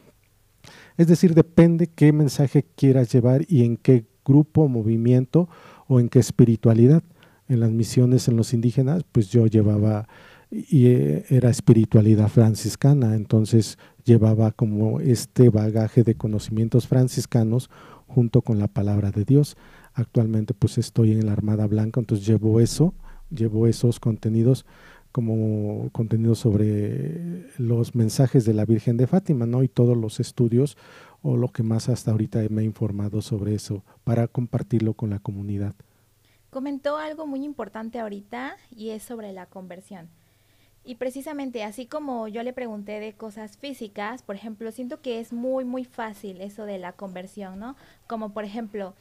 Es 0.97 1.07
decir, 1.07 1.35
depende 1.35 1.87
qué 1.87 2.13
mensaje 2.13 2.65
quieras 2.75 3.13
llevar 3.13 3.45
y 3.49 3.65
en 3.65 3.77
qué 3.77 4.05
grupo, 4.25 4.69
movimiento 4.69 5.49
o 5.87 6.01
en 6.01 6.09
qué 6.09 6.19
espiritualidad. 6.19 7.03
En 7.49 7.61
las 7.61 7.71
misiones 7.71 8.27
en 8.29 8.37
los 8.37 8.53
indígenas, 8.53 9.05
pues 9.13 9.31
yo 9.31 9.47
llevaba 9.47 10.09
y 10.51 10.87
eh, 10.87 11.25
era 11.29 11.51
espiritualidad 11.51 12.29
franciscana, 12.29 13.15
entonces 13.15 13.79
llevaba 14.05 14.53
como 14.53 15.01
este 15.01 15.49
bagaje 15.49 16.03
de 16.05 16.15
conocimientos 16.15 16.87
franciscanos 16.87 17.71
junto 18.07 18.43
con 18.43 18.59
la 18.59 18.69
palabra 18.69 19.11
de 19.11 19.25
Dios. 19.25 19.57
Actualmente 19.97 20.53
pues 20.53 20.77
estoy 20.77 21.13
en 21.13 21.25
la 21.25 21.33
Armada 21.33 21.67
Blanca, 21.67 22.01
entonces 22.01 22.27
llevo 22.27 22.61
eso, 22.61 22.93
llevo 23.31 23.67
esos 23.67 23.99
contenidos 23.99 24.67
como 25.11 25.89
contenidos 25.93 26.39
sobre 26.39 27.51
los 27.57 27.95
mensajes 27.95 28.45
de 28.45 28.53
la 28.53 28.67
Virgen 28.67 28.99
de 28.99 29.07
Fátima, 29.07 29.47
¿no? 29.47 29.63
Y 29.63 29.69
todos 29.69 29.97
los 29.97 30.21
estudios 30.21 30.77
o 31.23 31.39
lo 31.39 31.49
que 31.49 31.63
más 31.63 31.89
hasta 31.89 32.11
ahorita 32.11 32.41
me 32.51 32.61
he 32.61 32.65
informado 32.67 33.23
sobre 33.23 33.55
eso 33.55 33.83
para 34.05 34.29
compartirlo 34.29 34.93
con 34.93 35.09
la 35.09 35.19
comunidad. 35.19 35.75
Comentó 36.51 36.99
algo 36.99 37.27
muy 37.27 37.43
importante 37.43 37.99
ahorita 37.99 38.57
y 38.77 38.91
es 38.91 39.03
sobre 39.03 39.33
la 39.33 39.47
conversión. 39.47 40.11
Y 40.85 40.97
precisamente 40.97 41.65
así 41.65 41.87
como 41.87 42.29
yo 42.29 42.43
le 42.43 42.53
pregunté 42.53 43.01
de 43.01 43.15
cosas 43.15 43.57
físicas, 43.57 44.23
por 44.23 44.37
ejemplo, 44.37 44.71
siento 44.71 45.01
que 45.01 45.21
es 45.21 45.33
muy, 45.33 45.65
muy 45.65 45.85
fácil 45.85 46.43
eso 46.43 46.67
de 46.67 46.77
la 46.77 46.93
conversión, 46.93 47.59
¿no? 47.59 47.75
Como 48.07 48.35
por 48.35 48.45
ejemplo, 48.45 48.95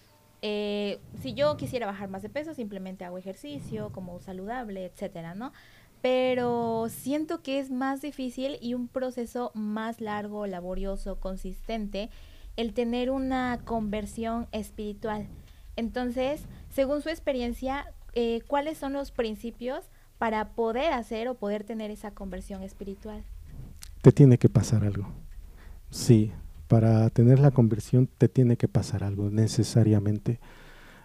eh, 0.47 0.99
si 1.23 1.33
yo 1.33 1.57
quisiera 1.57 1.87
bajar 1.87 2.07
más 2.07 2.21
de 2.21 2.29
peso, 2.29 2.53
simplemente 2.53 3.03
hago 3.03 3.17
ejercicio, 3.17 3.91
como 3.91 4.19
saludable, 4.19 4.85
etcétera, 4.85 5.33
¿no? 5.33 5.51
Pero 6.03 6.85
siento 6.89 7.41
que 7.41 7.57
es 7.57 7.71
más 7.71 8.03
difícil 8.03 8.59
y 8.61 8.75
un 8.75 8.87
proceso 8.87 9.49
más 9.55 10.01
largo, 10.01 10.45
laborioso, 10.45 11.19
consistente, 11.19 12.11
el 12.57 12.75
tener 12.75 13.09
una 13.09 13.59
conversión 13.65 14.45
espiritual. 14.51 15.25
Entonces, 15.77 16.43
según 16.69 17.01
su 17.01 17.09
experiencia, 17.09 17.91
eh, 18.13 18.41
¿cuáles 18.45 18.77
son 18.77 18.93
los 18.93 19.09
principios 19.09 19.85
para 20.19 20.49
poder 20.49 20.93
hacer 20.93 21.27
o 21.27 21.33
poder 21.33 21.63
tener 21.63 21.89
esa 21.89 22.11
conversión 22.11 22.61
espiritual? 22.61 23.23
Te 24.03 24.11
tiene 24.11 24.37
que 24.37 24.47
pasar 24.47 24.83
algo. 24.83 25.07
Sí, 25.89 26.31
para 26.67 27.09
tener 27.09 27.39
la 27.39 27.51
conversión 27.51 28.09
te 28.17 28.29
tiene 28.29 28.57
que 28.57 28.67
pasar 28.67 29.03
algo 29.03 29.29
necesariamente. 29.29 30.39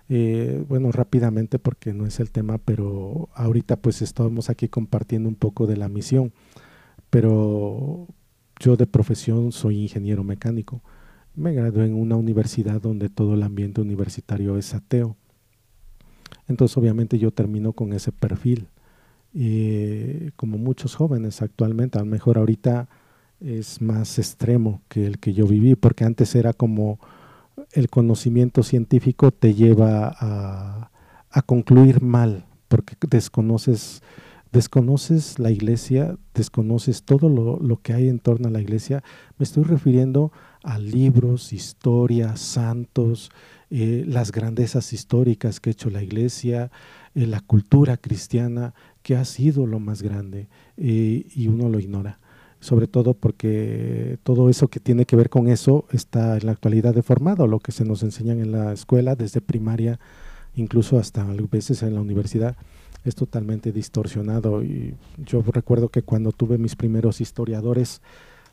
Eh, 0.08 0.64
bueno, 0.68 0.90
rápidamente 0.90 1.58
porque 1.58 1.92
no 1.94 2.06
es 2.06 2.18
el 2.20 2.32
tema, 2.32 2.58
pero 2.58 3.28
ahorita 3.34 3.76
pues 3.76 4.02
estamos 4.02 4.50
aquí 4.50 4.68
compartiendo 4.68 5.28
un 5.28 5.36
poco 5.36 5.66
de 5.66 5.76
la 5.76 5.88
misión. 5.88 6.32
Pero 7.10 8.08
yo 8.58 8.76
de 8.76 8.86
profesión 8.86 9.52
soy 9.52 9.82
ingeniero 9.82 10.24
mecánico. 10.24 10.82
Me 11.34 11.52
gradué 11.54 11.86
en 11.86 11.94
una 11.94 12.16
universidad 12.16 12.80
donde 12.80 13.08
todo 13.08 13.34
el 13.34 13.42
ambiente 13.42 13.80
universitario 13.80 14.58
es 14.58 14.74
ateo. 14.74 15.16
Entonces 16.48 16.76
obviamente 16.76 17.18
yo 17.18 17.30
termino 17.32 17.72
con 17.72 17.92
ese 17.92 18.12
perfil. 18.12 18.68
y 19.32 20.30
como 20.32 20.58
muchos 20.58 20.96
jóvenes 20.96 21.40
actualmente, 21.42 21.98
a 21.98 22.02
lo 22.02 22.06
mejor 22.06 22.38
ahorita 22.38 22.88
es 23.40 23.80
más 23.80 24.18
extremo 24.18 24.82
que 24.88 25.06
el 25.06 25.18
que 25.18 25.32
yo 25.32 25.46
viví, 25.46 25.74
porque 25.74 26.04
antes 26.04 26.34
era 26.34 26.52
como 26.52 26.98
el 27.72 27.88
conocimiento 27.88 28.62
científico 28.62 29.30
te 29.30 29.54
lleva 29.54 30.14
a, 30.18 30.90
concluir 31.46 32.02
mal, 32.02 32.44
porque 32.68 32.96
desconoces, 33.08 34.02
desconoces 34.52 35.38
la 35.38 35.50
iglesia, 35.50 36.16
desconoces 36.34 37.02
todo 37.02 37.28
lo, 37.28 37.76
que 37.82 37.92
hay 37.92 38.08
en 38.08 38.18
torno 38.18 38.48
a 38.48 38.50
la 38.50 38.60
iglesia. 38.60 39.02
Me 39.38 39.44
estoy 39.44 39.64
refiriendo 39.64 40.32
a 40.62 40.78
libros, 40.78 41.52
historias, 41.52 42.40
santos, 42.40 43.30
eh, 43.70 44.04
las 44.06 44.32
grandezas 44.32 44.92
históricas 44.92 45.60
que 45.60 45.70
ha 45.70 45.72
hecho 45.72 45.88
la 45.88 46.02
iglesia, 46.02 46.70
eh, 47.14 47.26
la 47.26 47.40
cultura 47.40 47.96
cristiana, 47.96 48.74
que 49.02 49.16
ha 49.16 49.24
sido 49.24 49.66
lo 49.66 49.80
más 49.80 50.02
grande, 50.02 50.48
eh, 50.76 51.26
y 51.34 51.48
uno 51.48 51.68
lo 51.68 51.78
ignora 51.78 52.18
sobre 52.60 52.86
todo 52.86 53.14
porque 53.14 54.18
todo 54.22 54.50
eso 54.50 54.68
que 54.68 54.80
tiene 54.80 55.06
que 55.06 55.16
ver 55.16 55.30
con 55.30 55.48
eso 55.48 55.86
está 55.90 56.36
en 56.36 56.46
la 56.46 56.52
actualidad 56.52 56.94
deformado, 56.94 57.46
lo 57.46 57.58
que 57.58 57.72
se 57.72 57.84
nos 57.84 58.02
enseñan 58.02 58.38
en 58.40 58.52
la 58.52 58.72
escuela 58.72 59.16
desde 59.16 59.40
primaria, 59.40 59.98
incluso 60.54 60.98
hasta 60.98 61.22
a 61.22 61.34
veces 61.50 61.82
en 61.82 61.94
la 61.94 62.02
universidad, 62.02 62.56
es 63.04 63.14
totalmente 63.14 63.72
distorsionado. 63.72 64.62
Y 64.62 64.94
yo 65.16 65.42
recuerdo 65.42 65.88
que 65.88 66.02
cuando 66.02 66.32
tuve 66.32 66.58
mis 66.58 66.76
primeros 66.76 67.20
historiadores, 67.20 68.02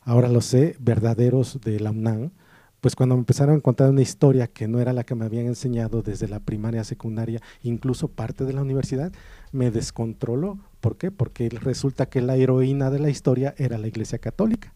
ahora 0.02 0.28
lo 0.28 0.40
sé, 0.40 0.76
verdaderos 0.80 1.60
de 1.62 1.78
la 1.80 1.90
UNAM, 1.90 2.30
pues 2.80 2.94
cuando 2.94 3.16
me 3.16 3.20
empezaron 3.20 3.56
a 3.56 3.60
contar 3.60 3.90
una 3.90 4.02
historia 4.02 4.46
que 4.46 4.68
no 4.68 4.80
era 4.80 4.92
la 4.92 5.04
que 5.04 5.14
me 5.14 5.24
habían 5.24 5.46
enseñado 5.46 6.02
desde 6.02 6.28
la 6.28 6.40
primaria, 6.40 6.84
secundaria, 6.84 7.40
incluso 7.62 8.08
parte 8.08 8.44
de 8.44 8.52
la 8.52 8.62
universidad, 8.62 9.12
me 9.50 9.70
descontroló. 9.70 10.58
¿Por 10.80 10.96
qué? 10.96 11.10
Porque 11.10 11.48
resulta 11.48 12.06
que 12.06 12.20
la 12.20 12.36
heroína 12.36 12.90
de 12.90 13.00
la 13.00 13.10
historia 13.10 13.54
era 13.58 13.78
la 13.78 13.88
Iglesia 13.88 14.18
Católica. 14.18 14.72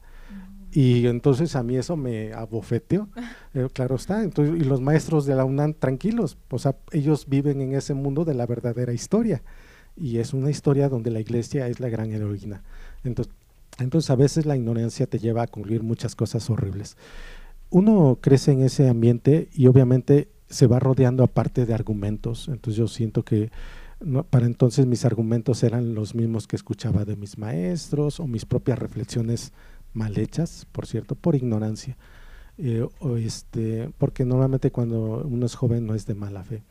Y 0.73 1.07
entonces 1.07 1.55
a 1.55 1.63
mí 1.63 1.77
eso 1.77 1.97
me 1.97 2.33
abofeteó, 2.33 3.09
eh, 3.55 3.69
claro 3.73 3.97
está. 3.97 4.25
Entonces, 4.25 4.61
y 4.61 4.65
los 4.65 4.81
maestros 4.81 5.25
de 5.27 5.37
la 5.37 5.45
UNAM 5.45 5.75
tranquilos, 5.75 6.39
o 6.51 6.59
sea, 6.59 6.75
ellos 6.91 7.27
viven 7.29 7.61
en 7.61 7.75
ese 7.75 7.95
mundo 7.95 8.25
de 8.25 8.35
la 8.35 8.47
verdadera 8.47 8.93
historia. 8.93 9.43
Y 9.97 10.19
es 10.19 10.33
una 10.33 10.51
historia 10.51 10.89
donde 10.89 11.11
la 11.11 11.21
iglesia 11.21 11.69
es 11.69 11.79
la 11.79 11.91
gran 11.91 12.11
heroína. 12.11 12.63
Entonces, 13.05 13.33
entonces 13.79 14.11
a 14.11 14.17
veces 14.17 14.47
la 14.47 14.57
ignorancia 14.57 15.07
te 15.07 15.19
lleva 15.19 15.43
a 15.43 15.47
concluir 15.47 15.83
muchas 15.83 16.17
cosas 16.17 16.49
horribles 16.51 16.97
uno 17.73 18.19
crece 18.21 18.53
en 18.53 18.63
ese 18.63 18.89
ambiente 18.89 19.49
y 19.55 19.67
obviamente 19.67 20.29
se 20.49 20.67
va 20.67 20.79
rodeando 20.79 21.25
aparte 21.25 21.65
de 21.65 21.73
argumentos. 21.73 22.49
Entonces 22.49 22.77
yo 22.77 22.87
siento 22.87 23.25
que 23.25 23.51
para 24.31 24.47
entonces 24.47 24.85
mis 24.85 25.05
argumentos 25.07 25.63
eran 25.63 25.95
los 25.95 26.15
mismos 26.15 26.47
que 26.47 26.57
escuchaba 26.57 27.05
de 27.05 27.17
mis 27.17 27.39
maestros 27.39 28.21
o 28.21 28.27
mis 28.27 28.45
propias 28.45 28.79
reflexiones 28.79 29.53
mal 29.95 30.19
hechas, 30.19 30.67
por 30.71 30.87
cierto, 30.87 31.15
por 31.15 31.35
ignorancia. 31.35 31.97
Eh, 32.59 32.87
o 33.01 33.17
este, 33.17 33.91
porque 33.97 34.27
normalmente 34.27 34.71
cuando 34.71 35.25
uno 35.27 35.47
es 35.47 35.55
joven 35.55 35.87
no 35.87 35.95
es 35.95 36.05
de 36.05 36.15
mala 36.15 36.45
fe. 36.45 36.63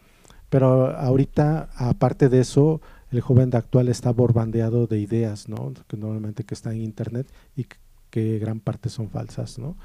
Pero 0.50 0.96
ahorita, 0.96 1.70
aparte 1.75 2.29
de 2.29 2.41
eso, 2.41 2.81
el 3.10 3.22
joven 3.22 3.50
de 3.50 3.58
actual 3.58 3.88
está 3.88 4.12
borbandeado 4.12 4.86
de 4.86 5.00
ideas, 5.00 5.50
¿no? 5.50 5.74
Que 5.88 5.98
normalmente 5.98 6.43
que 6.43 6.53
están 6.53 6.74
en 6.74 6.84
internet 6.84 7.27
y 7.55 7.65
que 8.12 8.38
gran 8.38 8.60
parte 8.60 8.89
son 8.89 9.10
falsas, 9.10 9.58
¿no? 9.58 9.77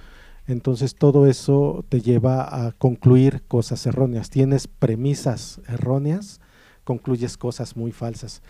Entonces 0.46 0.94
todo 0.94 1.26
eso 1.26 1.84
te 1.88 2.00
lleva 2.00 2.66
a 2.66 2.72
concluir 2.72 3.42
cosas 3.48 3.84
erróneas. 3.86 4.30
Tienes 4.30 4.68
premisas 4.68 5.60
erróneas, 5.66 6.40
concluyes 6.84 7.36
cosas 7.36 7.76
muy 7.76 7.90
falsas. 7.90 8.42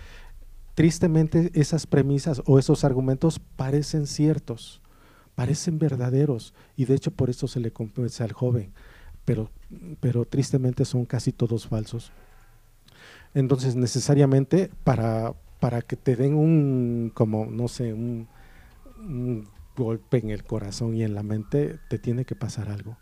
Tristemente 0.74 1.50
esas 1.54 1.86
premisas 1.86 2.42
o 2.44 2.58
esos 2.58 2.84
argumentos 2.84 3.38
parecen 3.38 4.06
ciertos, 4.06 4.82
parecen 5.34 5.78
verdaderos 5.78 6.52
y 6.76 6.84
de 6.84 6.94
hecho 6.94 7.10
por 7.10 7.30
eso 7.30 7.48
se 7.48 7.60
le 7.60 7.70
convence 7.70 8.22
al 8.22 8.32
joven, 8.32 8.72
pero, 9.24 9.50
pero 10.00 10.26
tristemente 10.26 10.84
son 10.84 11.06
casi 11.06 11.32
todos 11.32 11.66
falsos. 11.66 12.12
Entonces 13.32 13.74
necesariamente 13.74 14.70
para, 14.84 15.34
para 15.60 15.80
que 15.80 15.96
te 15.96 16.14
den 16.14 16.34
un, 16.34 17.10
como 17.14 17.46
no 17.46 17.68
sé, 17.68 17.94
un 17.94 18.28
golpe 19.76 20.18
en 20.18 20.30
el 20.30 20.45
corazón 20.45 20.95
y 20.95 21.02
en 21.02 21.14
la 21.14 21.23
mente, 21.23 21.78
te 21.88 21.99
tiene 21.99 22.25
que 22.25 22.35
pasar 22.35 22.68
algo. 22.68 22.99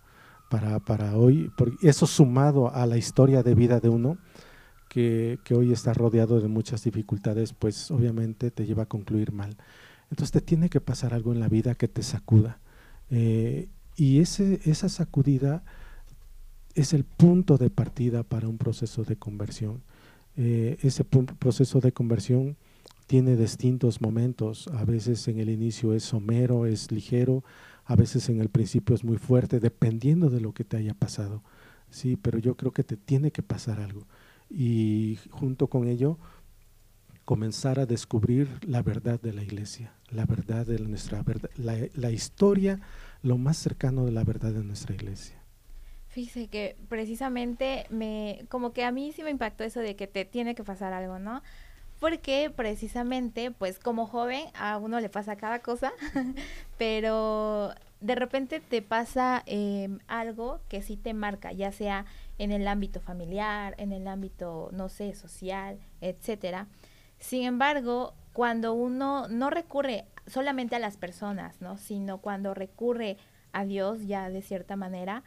Para, 0.50 0.78
para 0.78 1.16
hoy, 1.16 1.50
porque 1.56 1.88
eso 1.88 2.06
sumado 2.06 2.72
a 2.72 2.86
la 2.86 2.96
historia 2.96 3.42
de 3.42 3.54
vida 3.54 3.80
de 3.80 3.88
uno, 3.88 4.18
que, 4.88 5.38
que, 5.42 5.54
hoy 5.54 5.72
está 5.72 5.94
rodeado 5.94 6.40
de 6.40 6.48
muchas 6.48 6.84
dificultades, 6.84 7.52
pues 7.52 7.90
obviamente 7.90 8.50
te 8.50 8.66
lleva 8.66 8.84
a 8.84 8.86
concluir 8.86 9.32
mal. 9.32 9.56
Entonces 10.10 10.30
te 10.30 10.40
tiene 10.40 10.68
que 10.68 10.80
pasar 10.80 11.14
algo 11.14 11.32
en 11.32 11.40
la 11.40 11.48
vida 11.48 11.74
que 11.74 11.88
te 11.88 12.02
sacuda. 12.02 12.60
Eh, 13.10 13.68
y 13.96 14.20
ese, 14.20 14.60
esa 14.64 14.88
sacudida 14.88 15.64
es 16.74 16.92
el 16.92 17.04
punto 17.04 17.56
de 17.56 17.70
partida 17.70 18.22
para 18.22 18.48
un 18.48 18.58
proceso 18.58 19.04
de 19.04 19.16
conversión. 19.16 19.82
Eh, 20.36 20.78
ese 20.82 21.04
proceso 21.04 21.80
de 21.80 21.92
conversión 21.92 22.56
tiene 23.06 23.36
distintos 23.36 24.00
momentos. 24.00 24.68
A 24.68 24.84
veces 24.84 25.26
en 25.28 25.38
el 25.38 25.50
inicio 25.50 25.94
es 25.94 26.04
somero, 26.04 26.66
es 26.66 26.90
ligero, 26.90 27.44
a 27.84 27.96
veces 27.96 28.28
en 28.28 28.40
el 28.40 28.48
principio 28.48 28.94
es 28.94 29.04
muy 29.04 29.18
fuerte, 29.18 29.60
dependiendo 29.60 30.30
de 30.30 30.40
lo 30.40 30.52
que 30.52 30.64
te 30.64 30.76
haya 30.76 30.94
pasado. 30.94 31.42
Sí, 31.90 32.16
pero 32.16 32.38
yo 32.38 32.56
creo 32.56 32.72
que 32.72 32.84
te 32.84 32.96
tiene 32.96 33.30
que 33.30 33.42
pasar 33.42 33.80
algo. 33.80 34.06
Y 34.50 35.18
junto 35.30 35.68
con 35.68 35.86
ello, 35.86 36.18
comenzar 37.24 37.78
a 37.78 37.86
descubrir 37.86 38.48
la 38.66 38.82
verdad 38.82 39.20
de 39.20 39.32
la 39.32 39.42
iglesia, 39.42 39.94
la 40.10 40.26
verdad 40.26 40.66
de 40.66 40.78
nuestra 40.78 41.22
verdad, 41.22 41.50
la, 41.56 41.76
la 41.94 42.10
historia, 42.10 42.80
lo 43.22 43.38
más 43.38 43.56
cercano 43.56 44.04
de 44.04 44.12
la 44.12 44.24
verdad 44.24 44.52
de 44.52 44.64
nuestra 44.64 44.94
iglesia. 44.94 45.44
Fíjese 46.14 46.46
que 46.46 46.76
precisamente 46.88 47.86
me, 47.90 48.44
como 48.48 48.72
que 48.72 48.84
a 48.84 48.92
mí 48.92 49.10
sí 49.10 49.24
me 49.24 49.30
impactó 49.30 49.64
eso 49.64 49.80
de 49.80 49.96
que 49.96 50.06
te 50.06 50.24
tiene 50.24 50.54
que 50.54 50.62
pasar 50.62 50.92
algo, 50.92 51.18
¿no? 51.18 51.42
Porque 52.04 52.52
precisamente, 52.54 53.50
pues 53.50 53.78
como 53.78 54.06
joven, 54.06 54.44
a 54.52 54.76
uno 54.76 55.00
le 55.00 55.08
pasa 55.08 55.36
cada 55.36 55.60
cosa, 55.60 55.90
pero 56.76 57.72
de 58.02 58.14
repente 58.14 58.60
te 58.60 58.82
pasa 58.82 59.42
em, 59.46 60.00
algo 60.06 60.60
que 60.68 60.82
sí 60.82 60.98
te 60.98 61.14
marca, 61.14 61.52
ya 61.52 61.72
sea 61.72 62.04
en 62.36 62.52
el 62.52 62.68
ámbito 62.68 63.00
familiar, 63.00 63.74
en 63.78 63.90
el 63.90 64.06
ámbito, 64.06 64.68
no 64.72 64.90
sé, 64.90 65.14
social, 65.14 65.78
etcétera. 66.02 66.66
Sin 67.16 67.44
embargo, 67.44 68.12
cuando 68.34 68.74
uno 68.74 69.26
no 69.28 69.48
recurre 69.48 70.04
solamente 70.26 70.76
a 70.76 70.80
las 70.80 70.98
personas, 70.98 71.62
¿no? 71.62 71.78
Sino 71.78 72.18
cuando 72.18 72.52
recurre 72.52 73.16
a 73.52 73.64
Dios 73.64 74.06
ya 74.06 74.28
de 74.28 74.42
cierta 74.42 74.76
manera, 74.76 75.22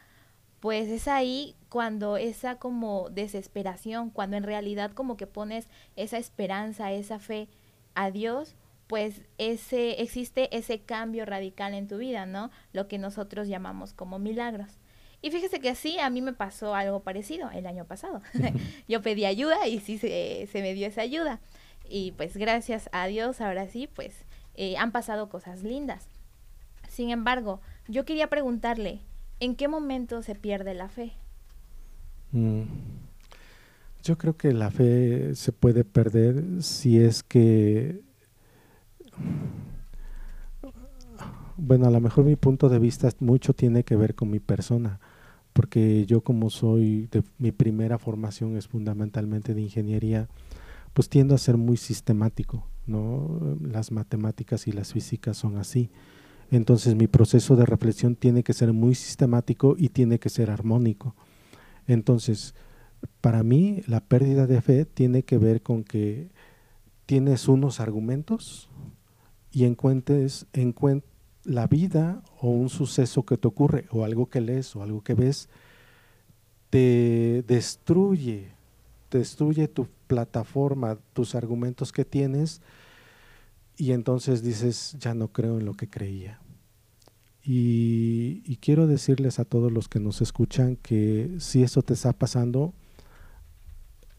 pues 0.60 0.88
es 0.88 1.08
ahí 1.08 1.54
cuando 1.68 2.16
esa 2.16 2.56
como 2.56 3.10
desesperación, 3.10 4.10
cuando 4.10 4.36
en 4.36 4.42
realidad 4.42 4.92
como 4.92 5.16
que 5.16 5.26
pones 5.26 5.68
esa 5.96 6.18
esperanza, 6.18 6.92
esa 6.92 7.18
fe 7.18 7.48
a 7.94 8.10
Dios, 8.10 8.56
pues 8.86 9.22
ese 9.36 10.00
existe 10.02 10.56
ese 10.56 10.80
cambio 10.80 11.24
radical 11.26 11.74
en 11.74 11.88
tu 11.88 11.98
vida, 11.98 12.26
¿no? 12.26 12.50
Lo 12.72 12.88
que 12.88 12.98
nosotros 12.98 13.46
llamamos 13.48 13.92
como 13.92 14.18
milagros. 14.18 14.78
Y 15.20 15.30
fíjese 15.30 15.60
que 15.60 15.74
sí, 15.74 15.98
a 15.98 16.10
mí 16.10 16.22
me 16.22 16.32
pasó 16.32 16.74
algo 16.74 17.00
parecido 17.00 17.50
el 17.50 17.66
año 17.66 17.84
pasado. 17.84 18.22
Yo 18.88 19.02
pedí 19.02 19.24
ayuda 19.24 19.66
y 19.66 19.80
sí 19.80 19.98
se, 19.98 20.48
se, 20.50 20.62
me 20.62 20.74
dio 20.74 20.86
esa 20.86 21.02
ayuda. 21.02 21.40
Y 21.88 22.12
pues 22.12 22.36
gracias 22.36 22.88
a 22.92 23.06
Dios, 23.06 23.40
ahora 23.40 23.66
sí, 23.68 23.88
pues 23.88 24.24
eh, 24.54 24.76
han 24.76 24.92
pasado 24.92 25.28
cosas 25.28 25.62
lindas. 25.62 26.08
Sin 26.88 27.10
embargo, 27.10 27.60
yo 27.86 28.04
quería 28.04 28.28
preguntarle, 28.28 29.00
¿en 29.40 29.54
qué 29.54 29.68
momento 29.68 30.22
se 30.22 30.34
pierde 30.34 30.74
la 30.74 30.88
fe? 30.88 31.12
Mm. 32.32 32.62
Yo 34.02 34.16
creo 34.16 34.36
que 34.36 34.52
la 34.52 34.70
fe 34.70 35.34
se 35.34 35.52
puede 35.52 35.84
perder 35.84 36.62
si 36.62 36.98
es 36.98 37.22
que, 37.22 38.00
bueno, 41.56 41.86
a 41.86 41.90
lo 41.90 42.00
mejor 42.00 42.24
mi 42.24 42.36
punto 42.36 42.68
de 42.68 42.78
vista 42.78 43.10
mucho 43.18 43.54
tiene 43.54 43.82
que 43.82 43.96
ver 43.96 44.14
con 44.14 44.30
mi 44.30 44.38
persona, 44.38 45.00
porque 45.52 46.06
yo 46.06 46.22
como 46.22 46.48
soy, 46.48 47.08
de, 47.10 47.22
mi 47.38 47.50
primera 47.50 47.98
formación 47.98 48.56
es 48.56 48.68
fundamentalmente 48.68 49.52
de 49.52 49.62
ingeniería, 49.62 50.28
pues 50.94 51.08
tiendo 51.08 51.34
a 51.34 51.38
ser 51.38 51.56
muy 51.56 51.76
sistemático, 51.76 52.66
¿no? 52.86 53.58
Las 53.60 53.90
matemáticas 53.90 54.68
y 54.68 54.72
las 54.72 54.92
físicas 54.92 55.36
son 55.36 55.58
así. 55.58 55.90
Entonces 56.50 56.94
mi 56.94 57.06
proceso 57.06 57.56
de 57.56 57.66
reflexión 57.66 58.16
tiene 58.16 58.42
que 58.42 58.52
ser 58.52 58.72
muy 58.72 58.94
sistemático 58.94 59.76
y 59.78 59.90
tiene 59.90 60.18
que 60.18 60.30
ser 60.30 60.50
armónico. 60.50 61.14
Entonces, 61.86 62.54
para 63.20 63.42
mí 63.42 63.82
la 63.86 64.00
pérdida 64.00 64.46
de 64.46 64.60
fe 64.60 64.84
tiene 64.84 65.22
que 65.22 65.38
ver 65.38 65.62
con 65.62 65.84
que 65.84 66.30
tienes 67.06 67.48
unos 67.48 67.80
argumentos 67.80 68.68
y 69.50 69.64
encuentres, 69.64 70.46
la 71.44 71.66
vida 71.66 72.22
o 72.40 72.50
un 72.50 72.68
suceso 72.68 73.24
que 73.24 73.38
te 73.38 73.48
ocurre 73.48 73.86
o 73.90 74.04
algo 74.04 74.26
que 74.26 74.40
lees 74.40 74.76
o 74.76 74.82
algo 74.82 75.02
que 75.02 75.14
ves, 75.14 75.48
te 76.68 77.42
destruye, 77.46 78.52
destruye 79.10 79.68
tu 79.68 79.88
plataforma, 80.06 80.98
tus 81.14 81.34
argumentos 81.34 81.92
que 81.92 82.04
tienes 82.04 82.60
y 83.78 83.92
entonces 83.92 84.42
dices, 84.42 84.96
ya 84.98 85.14
no 85.14 85.28
creo 85.28 85.58
en 85.58 85.64
lo 85.64 85.74
que 85.74 85.88
creía. 85.88 86.40
Y, 87.44 88.56
quiero 88.56 88.88
decirles 88.88 89.38
a 89.38 89.44
todos 89.44 89.72
los 89.72 89.88
que 89.88 90.00
nos 90.00 90.20
escuchan 90.20 90.76
que 90.76 91.36
si 91.38 91.62
eso 91.62 91.80
te 91.82 91.94
está 91.94 92.12
pasando, 92.12 92.74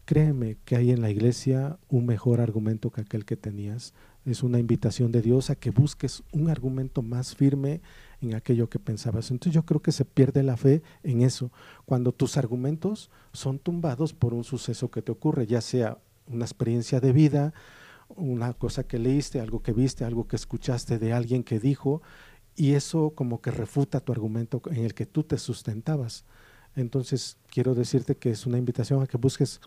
créeme 0.06 0.56
que 0.64 0.76
hay 0.76 0.90
en 0.90 1.02
la 1.02 1.10
iglesia 1.10 1.78
un 1.90 2.06
mejor 2.06 2.40
argumento 2.40 2.90
que 2.90 3.02
aquel 3.02 3.26
que 3.26 3.36
tenías. 3.36 3.92
Es 4.24 4.42
una 4.42 4.58
invitación 4.58 5.12
de 5.12 5.20
Dios 5.20 5.50
a 5.50 5.54
que 5.54 5.70
busques 5.70 6.22
un 6.32 6.48
argumento 6.48 7.02
más 7.02 7.36
firme 7.36 7.82
en 8.22 8.34
aquello 8.34 8.70
que 8.70 8.78
pensabas. 8.78 9.30
Entonces 9.30 9.54
yo 9.54 9.64
creo 9.64 9.82
que 9.82 9.92
se 9.92 10.06
pierde 10.06 10.42
la 10.42 10.56
fe 10.56 10.82
en 11.02 11.20
eso, 11.20 11.52
cuando 11.84 12.12
tus 12.12 12.38
argumentos 12.38 13.10
son 13.34 13.58
tumbados 13.58 14.14
por 14.14 14.32
un 14.32 14.42
suceso 14.42 14.90
que 14.90 15.02
te 15.02 15.12
ocurre, 15.12 15.46
ya 15.46 15.60
sea 15.60 15.98
una 16.26 16.46
experiencia 16.46 16.98
de 16.98 17.12
vida, 17.12 17.52
una 18.16 18.52
cosa 18.54 18.84
que 18.84 18.98
leíste, 18.98 19.40
algo 19.40 19.62
que 19.62 19.72
viste, 19.72 20.04
algo 20.04 20.26
que 20.26 20.36
escuchaste 20.36 20.98
de 20.98 21.12
alguien 21.12 21.42
que 21.42 21.58
dijo, 21.58 22.02
y 22.56 22.72
eso 22.72 23.10
como 23.14 23.40
que 23.40 23.50
refuta 23.50 24.00
tu 24.00 24.12
argumento 24.12 24.60
en 24.70 24.84
el 24.84 24.94
que 24.94 25.06
tú 25.06 25.22
te 25.22 25.38
sustentabas. 25.38 26.24
Entonces, 26.76 27.38
quiero 27.48 27.74
decirte 27.74 28.16
que 28.16 28.30
es 28.30 28.46
una 28.46 28.58
invitación 28.58 29.02
a 29.02 29.06
que 29.06 29.16
busques 29.16 29.60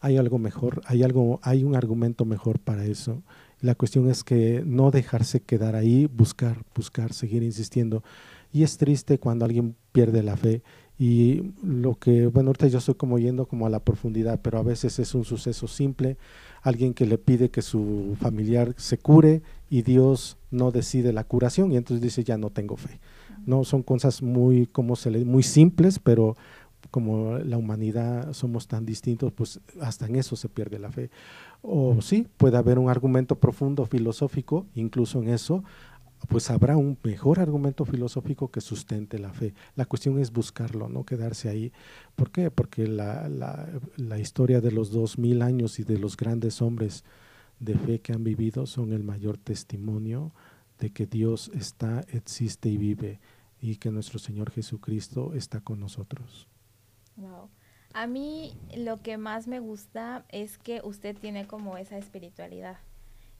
hay 0.00 0.16
algo 0.16 0.38
mejor, 0.38 0.80
hay 0.86 1.02
algo 1.02 1.40
hay 1.42 1.62
un 1.62 1.76
argumento 1.76 2.24
mejor 2.24 2.58
para 2.58 2.84
eso. 2.86 3.22
La 3.60 3.74
cuestión 3.74 4.08
es 4.08 4.24
que 4.24 4.62
no 4.64 4.90
dejarse 4.90 5.40
quedar 5.40 5.76
ahí, 5.76 6.06
buscar, 6.06 6.64
buscar, 6.74 7.12
seguir 7.12 7.42
insistiendo. 7.42 8.02
Y 8.50 8.62
es 8.62 8.78
triste 8.78 9.18
cuando 9.18 9.44
alguien 9.44 9.76
pierde 9.92 10.22
la 10.22 10.36
fe 10.36 10.62
y 11.00 11.54
lo 11.62 11.94
que, 11.94 12.26
bueno, 12.26 12.50
ahorita 12.50 12.66
yo 12.66 12.76
estoy 12.76 12.94
como 12.94 13.18
yendo 13.18 13.46
como 13.46 13.64
a 13.64 13.70
la 13.70 13.80
profundidad, 13.80 14.38
pero 14.42 14.58
a 14.58 14.62
veces 14.62 14.98
es 14.98 15.14
un 15.14 15.24
suceso 15.24 15.66
simple, 15.66 16.18
alguien 16.60 16.92
que 16.92 17.06
le 17.06 17.16
pide 17.16 17.48
que 17.48 17.62
su 17.62 18.18
familiar 18.20 18.74
se 18.76 18.98
cure 18.98 19.40
y 19.70 19.80
Dios 19.80 20.36
no 20.50 20.70
decide 20.70 21.14
la 21.14 21.24
curación 21.24 21.72
y 21.72 21.78
entonces 21.78 22.02
dice 22.02 22.22
ya 22.22 22.36
no 22.36 22.50
tengo 22.50 22.76
fe. 22.76 23.00
No 23.46 23.64
son 23.64 23.82
cosas 23.82 24.20
muy 24.20 24.66
como 24.66 24.94
se 24.94 25.10
le 25.10 25.24
muy 25.24 25.42
simples, 25.42 25.98
pero 25.98 26.36
como 26.90 27.38
la 27.38 27.56
humanidad 27.56 28.34
somos 28.34 28.68
tan 28.68 28.84
distintos, 28.84 29.32
pues 29.32 29.58
hasta 29.80 30.04
en 30.04 30.16
eso 30.16 30.36
se 30.36 30.50
pierde 30.50 30.78
la 30.78 30.90
fe. 30.90 31.08
O 31.62 32.02
sí, 32.02 32.26
puede 32.36 32.58
haber 32.58 32.78
un 32.78 32.90
argumento 32.90 33.36
profundo 33.36 33.86
filosófico, 33.86 34.66
incluso 34.74 35.22
en 35.22 35.30
eso, 35.30 35.64
pues 36.28 36.50
habrá 36.50 36.76
un 36.76 36.98
mejor 37.02 37.40
argumento 37.40 37.84
filosófico 37.84 38.50
que 38.50 38.60
sustente 38.60 39.18
la 39.18 39.32
fe. 39.32 39.54
La 39.74 39.86
cuestión 39.86 40.18
es 40.18 40.32
buscarlo, 40.32 40.88
no 40.88 41.04
quedarse 41.04 41.48
ahí. 41.48 41.72
¿Por 42.16 42.30
qué? 42.30 42.50
Porque 42.50 42.86
la, 42.86 43.28
la, 43.96 44.18
historia 44.18 44.60
de 44.60 44.70
los 44.70 44.90
dos 44.90 45.18
mil 45.18 45.42
años 45.42 45.78
y 45.78 45.84
de 45.84 45.98
los 45.98 46.16
grandes 46.16 46.60
hombres 46.60 47.04
de 47.58 47.74
fe 47.74 48.00
que 48.00 48.12
han 48.12 48.24
vivido 48.24 48.66
son 48.66 48.92
el 48.92 49.02
mayor 49.02 49.38
testimonio 49.38 50.32
de 50.78 50.90
que 50.90 51.06
Dios 51.06 51.50
está, 51.54 52.04
existe 52.08 52.68
y 52.68 52.76
vive 52.76 53.20
y 53.60 53.76
que 53.76 53.90
nuestro 53.90 54.18
Señor 54.18 54.50
Jesucristo 54.50 55.34
está 55.34 55.60
con 55.60 55.80
nosotros. 55.80 56.48
Wow. 57.16 57.48
A 57.92 58.06
mí 58.06 58.56
lo 58.76 59.02
que 59.02 59.18
más 59.18 59.48
me 59.48 59.58
gusta 59.58 60.24
es 60.28 60.58
que 60.58 60.80
usted 60.84 61.16
tiene 61.18 61.46
como 61.46 61.76
esa 61.76 61.98
espiritualidad 61.98 62.78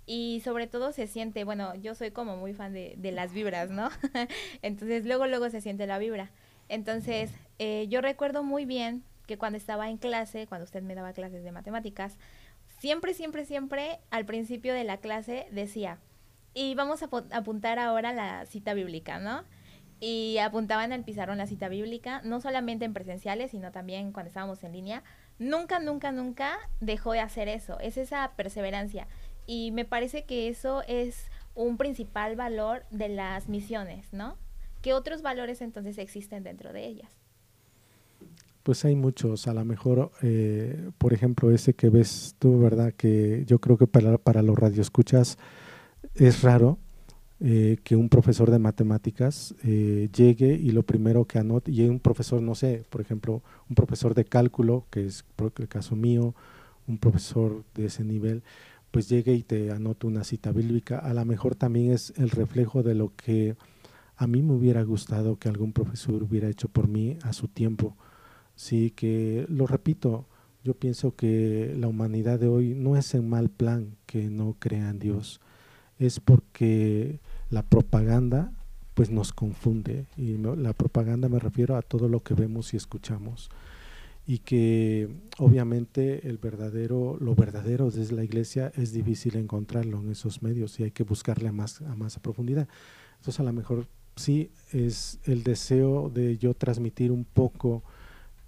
y 0.06 0.40
sobre 0.44 0.66
todo 0.66 0.92
se 0.92 1.06
siente, 1.06 1.44
bueno, 1.44 1.74
yo 1.76 1.94
soy 1.94 2.10
como 2.10 2.36
muy 2.36 2.54
fan 2.54 2.72
de, 2.72 2.94
de 2.96 3.12
las 3.12 3.32
vibras, 3.32 3.70
¿no? 3.70 3.90
Entonces 4.62 5.04
luego, 5.04 5.26
luego 5.26 5.50
se 5.50 5.60
siente 5.60 5.86
la 5.86 5.98
vibra. 5.98 6.30
Entonces, 6.68 7.32
eh, 7.58 7.86
yo 7.88 8.00
recuerdo 8.00 8.44
muy 8.44 8.64
bien 8.64 9.02
que 9.26 9.38
cuando 9.38 9.56
estaba 9.56 9.90
en 9.90 9.96
clase, 9.98 10.46
cuando 10.46 10.64
usted 10.64 10.82
me 10.82 10.94
daba 10.94 11.12
clases 11.12 11.42
de 11.42 11.52
matemáticas, 11.52 12.16
siempre, 12.78 13.12
siempre, 13.12 13.44
siempre 13.44 13.98
al 14.10 14.24
principio 14.24 14.72
de 14.72 14.84
la 14.84 14.98
clase 14.98 15.46
decía, 15.50 15.98
y 16.54 16.74
vamos 16.74 17.02
a 17.02 17.08
apuntar 17.32 17.78
ahora 17.78 18.12
la 18.12 18.46
cita 18.46 18.74
bíblica, 18.74 19.18
¿no? 19.18 19.44
Y 20.00 20.38
apuntaban 20.38 20.92
al 20.92 21.04
pizarrón 21.04 21.38
la 21.38 21.46
cita 21.46 21.68
bíblica, 21.68 22.22
no 22.24 22.40
solamente 22.40 22.84
en 22.84 22.94
presenciales, 22.94 23.50
sino 23.50 23.70
también 23.70 24.12
cuando 24.12 24.28
estábamos 24.28 24.64
en 24.64 24.72
línea. 24.72 25.02
Nunca, 25.38 25.78
nunca, 25.78 26.10
nunca 26.10 26.58
dejó 26.80 27.12
de 27.12 27.20
hacer 27.20 27.48
eso. 27.48 27.78
Es 27.80 27.96
esa 27.98 28.32
perseverancia. 28.34 29.06
Y 29.52 29.72
me 29.72 29.84
parece 29.84 30.22
que 30.26 30.48
eso 30.48 30.84
es 30.86 31.24
un 31.56 31.76
principal 31.76 32.36
valor 32.36 32.84
de 32.92 33.08
las 33.08 33.48
misiones, 33.48 34.12
¿no? 34.12 34.36
¿Qué 34.80 34.92
otros 34.92 35.22
valores 35.22 35.60
entonces 35.60 35.98
existen 35.98 36.44
dentro 36.44 36.72
de 36.72 36.86
ellas? 36.86 37.10
Pues 38.62 38.84
hay 38.84 38.94
muchos, 38.94 39.48
a 39.48 39.52
lo 39.52 39.64
mejor, 39.64 40.12
eh, 40.22 40.90
por 40.98 41.12
ejemplo, 41.12 41.50
ese 41.50 41.74
que 41.74 41.88
ves 41.90 42.36
tú, 42.38 42.60
¿verdad? 42.60 42.92
Que 42.96 43.42
yo 43.44 43.58
creo 43.58 43.76
que 43.76 43.88
para, 43.88 44.18
para 44.18 44.40
los 44.42 44.56
radioescuchas 44.56 45.36
es 46.14 46.42
raro 46.42 46.78
eh, 47.40 47.78
que 47.82 47.96
un 47.96 48.08
profesor 48.08 48.52
de 48.52 48.60
matemáticas 48.60 49.56
eh, 49.64 50.08
llegue 50.14 50.54
y 50.54 50.70
lo 50.70 50.84
primero 50.84 51.24
que 51.24 51.40
anote, 51.40 51.72
y 51.72 51.88
un 51.88 51.98
profesor, 51.98 52.40
no 52.40 52.54
sé, 52.54 52.84
por 52.88 53.00
ejemplo, 53.00 53.42
un 53.68 53.74
profesor 53.74 54.14
de 54.14 54.24
cálculo, 54.24 54.86
que 54.90 55.06
es 55.06 55.24
el 55.58 55.66
caso 55.66 55.96
mío, 55.96 56.36
un 56.86 56.98
profesor 56.98 57.64
de 57.74 57.86
ese 57.86 58.04
nivel, 58.04 58.44
pues 58.90 59.08
llegue 59.08 59.34
y 59.34 59.42
te 59.42 59.70
anote 59.70 60.06
una 60.06 60.24
cita 60.24 60.52
bíblica, 60.52 60.98
a 60.98 61.14
lo 61.14 61.24
mejor 61.24 61.54
también 61.54 61.92
es 61.92 62.12
el 62.16 62.30
reflejo 62.30 62.82
de 62.82 62.94
lo 62.94 63.14
que 63.16 63.56
a 64.16 64.26
mí 64.26 64.42
me 64.42 64.52
hubiera 64.52 64.82
gustado 64.82 65.38
que 65.38 65.48
algún 65.48 65.72
profesor 65.72 66.22
hubiera 66.22 66.48
hecho 66.48 66.68
por 66.68 66.88
mí 66.88 67.18
a 67.22 67.32
su 67.32 67.48
tiempo. 67.48 67.96
Sí, 68.54 68.90
que 68.90 69.46
lo 69.48 69.66
repito, 69.66 70.26
yo 70.62 70.74
pienso 70.74 71.16
que 71.16 71.74
la 71.78 71.88
humanidad 71.88 72.38
de 72.38 72.48
hoy 72.48 72.74
no 72.74 72.96
es 72.96 73.14
en 73.14 73.28
mal 73.28 73.48
plan 73.48 73.96
que 74.06 74.28
no 74.28 74.56
crea 74.58 74.90
en 74.90 74.98
Dios, 74.98 75.40
es 75.98 76.20
porque 76.20 77.20
la 77.48 77.62
propaganda 77.62 78.52
pues 78.94 79.10
nos 79.10 79.32
confunde. 79.32 80.04
Y 80.18 80.36
la 80.36 80.74
propaganda 80.74 81.30
me 81.30 81.38
refiero 81.38 81.76
a 81.76 81.82
todo 81.82 82.08
lo 82.08 82.20
que 82.20 82.34
vemos 82.34 82.74
y 82.74 82.76
escuchamos. 82.76 83.50
Y 84.30 84.38
que 84.38 85.08
obviamente 85.38 86.28
el 86.28 86.38
verdadero, 86.38 87.16
lo 87.18 87.34
verdadero 87.34 87.90
desde 87.90 88.14
la 88.14 88.22
iglesia 88.22 88.70
es 88.76 88.92
difícil 88.92 89.34
encontrarlo 89.34 89.98
en 89.98 90.08
esos 90.08 90.40
medios 90.40 90.78
y 90.78 90.84
hay 90.84 90.92
que 90.92 91.02
buscarle 91.02 91.48
a 91.48 91.52
más, 91.52 91.82
a 91.82 91.96
más 91.96 92.16
profundidad. 92.20 92.68
Entonces 93.16 93.40
a 93.40 93.42
lo 93.42 93.52
mejor 93.52 93.88
sí 94.14 94.52
es 94.70 95.18
el 95.24 95.42
deseo 95.42 96.10
de 96.10 96.38
yo 96.38 96.54
transmitir 96.54 97.10
un 97.10 97.24
poco 97.24 97.82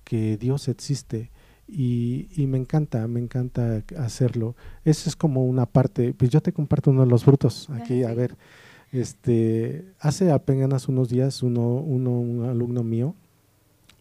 que 0.05 0.37
Dios 0.37 0.69
existe 0.69 1.33
y, 1.67 2.29
y, 2.37 2.47
me 2.47 2.59
encanta, 2.59 3.09
me 3.09 3.19
encanta 3.19 3.83
hacerlo. 3.99 4.55
Eso 4.85 5.09
es 5.09 5.17
como 5.17 5.45
una 5.45 5.67
parte, 5.67 6.15
pues 6.15 6.31
yo 6.31 6.41
te 6.41 6.53
comparto 6.53 6.93
uno 6.93 7.05
de 7.05 7.11
los 7.11 7.25
frutos 7.25 7.69
aquí, 7.71 8.05
a 8.05 8.15
ver, 8.15 8.37
este, 8.93 9.85
hace 9.99 10.31
apenas 10.31 10.87
unos 10.87 11.09
días 11.09 11.43
uno, 11.43 11.75
uno 11.75 12.13
un 12.13 12.45
alumno 12.45 12.85
mío 12.85 13.17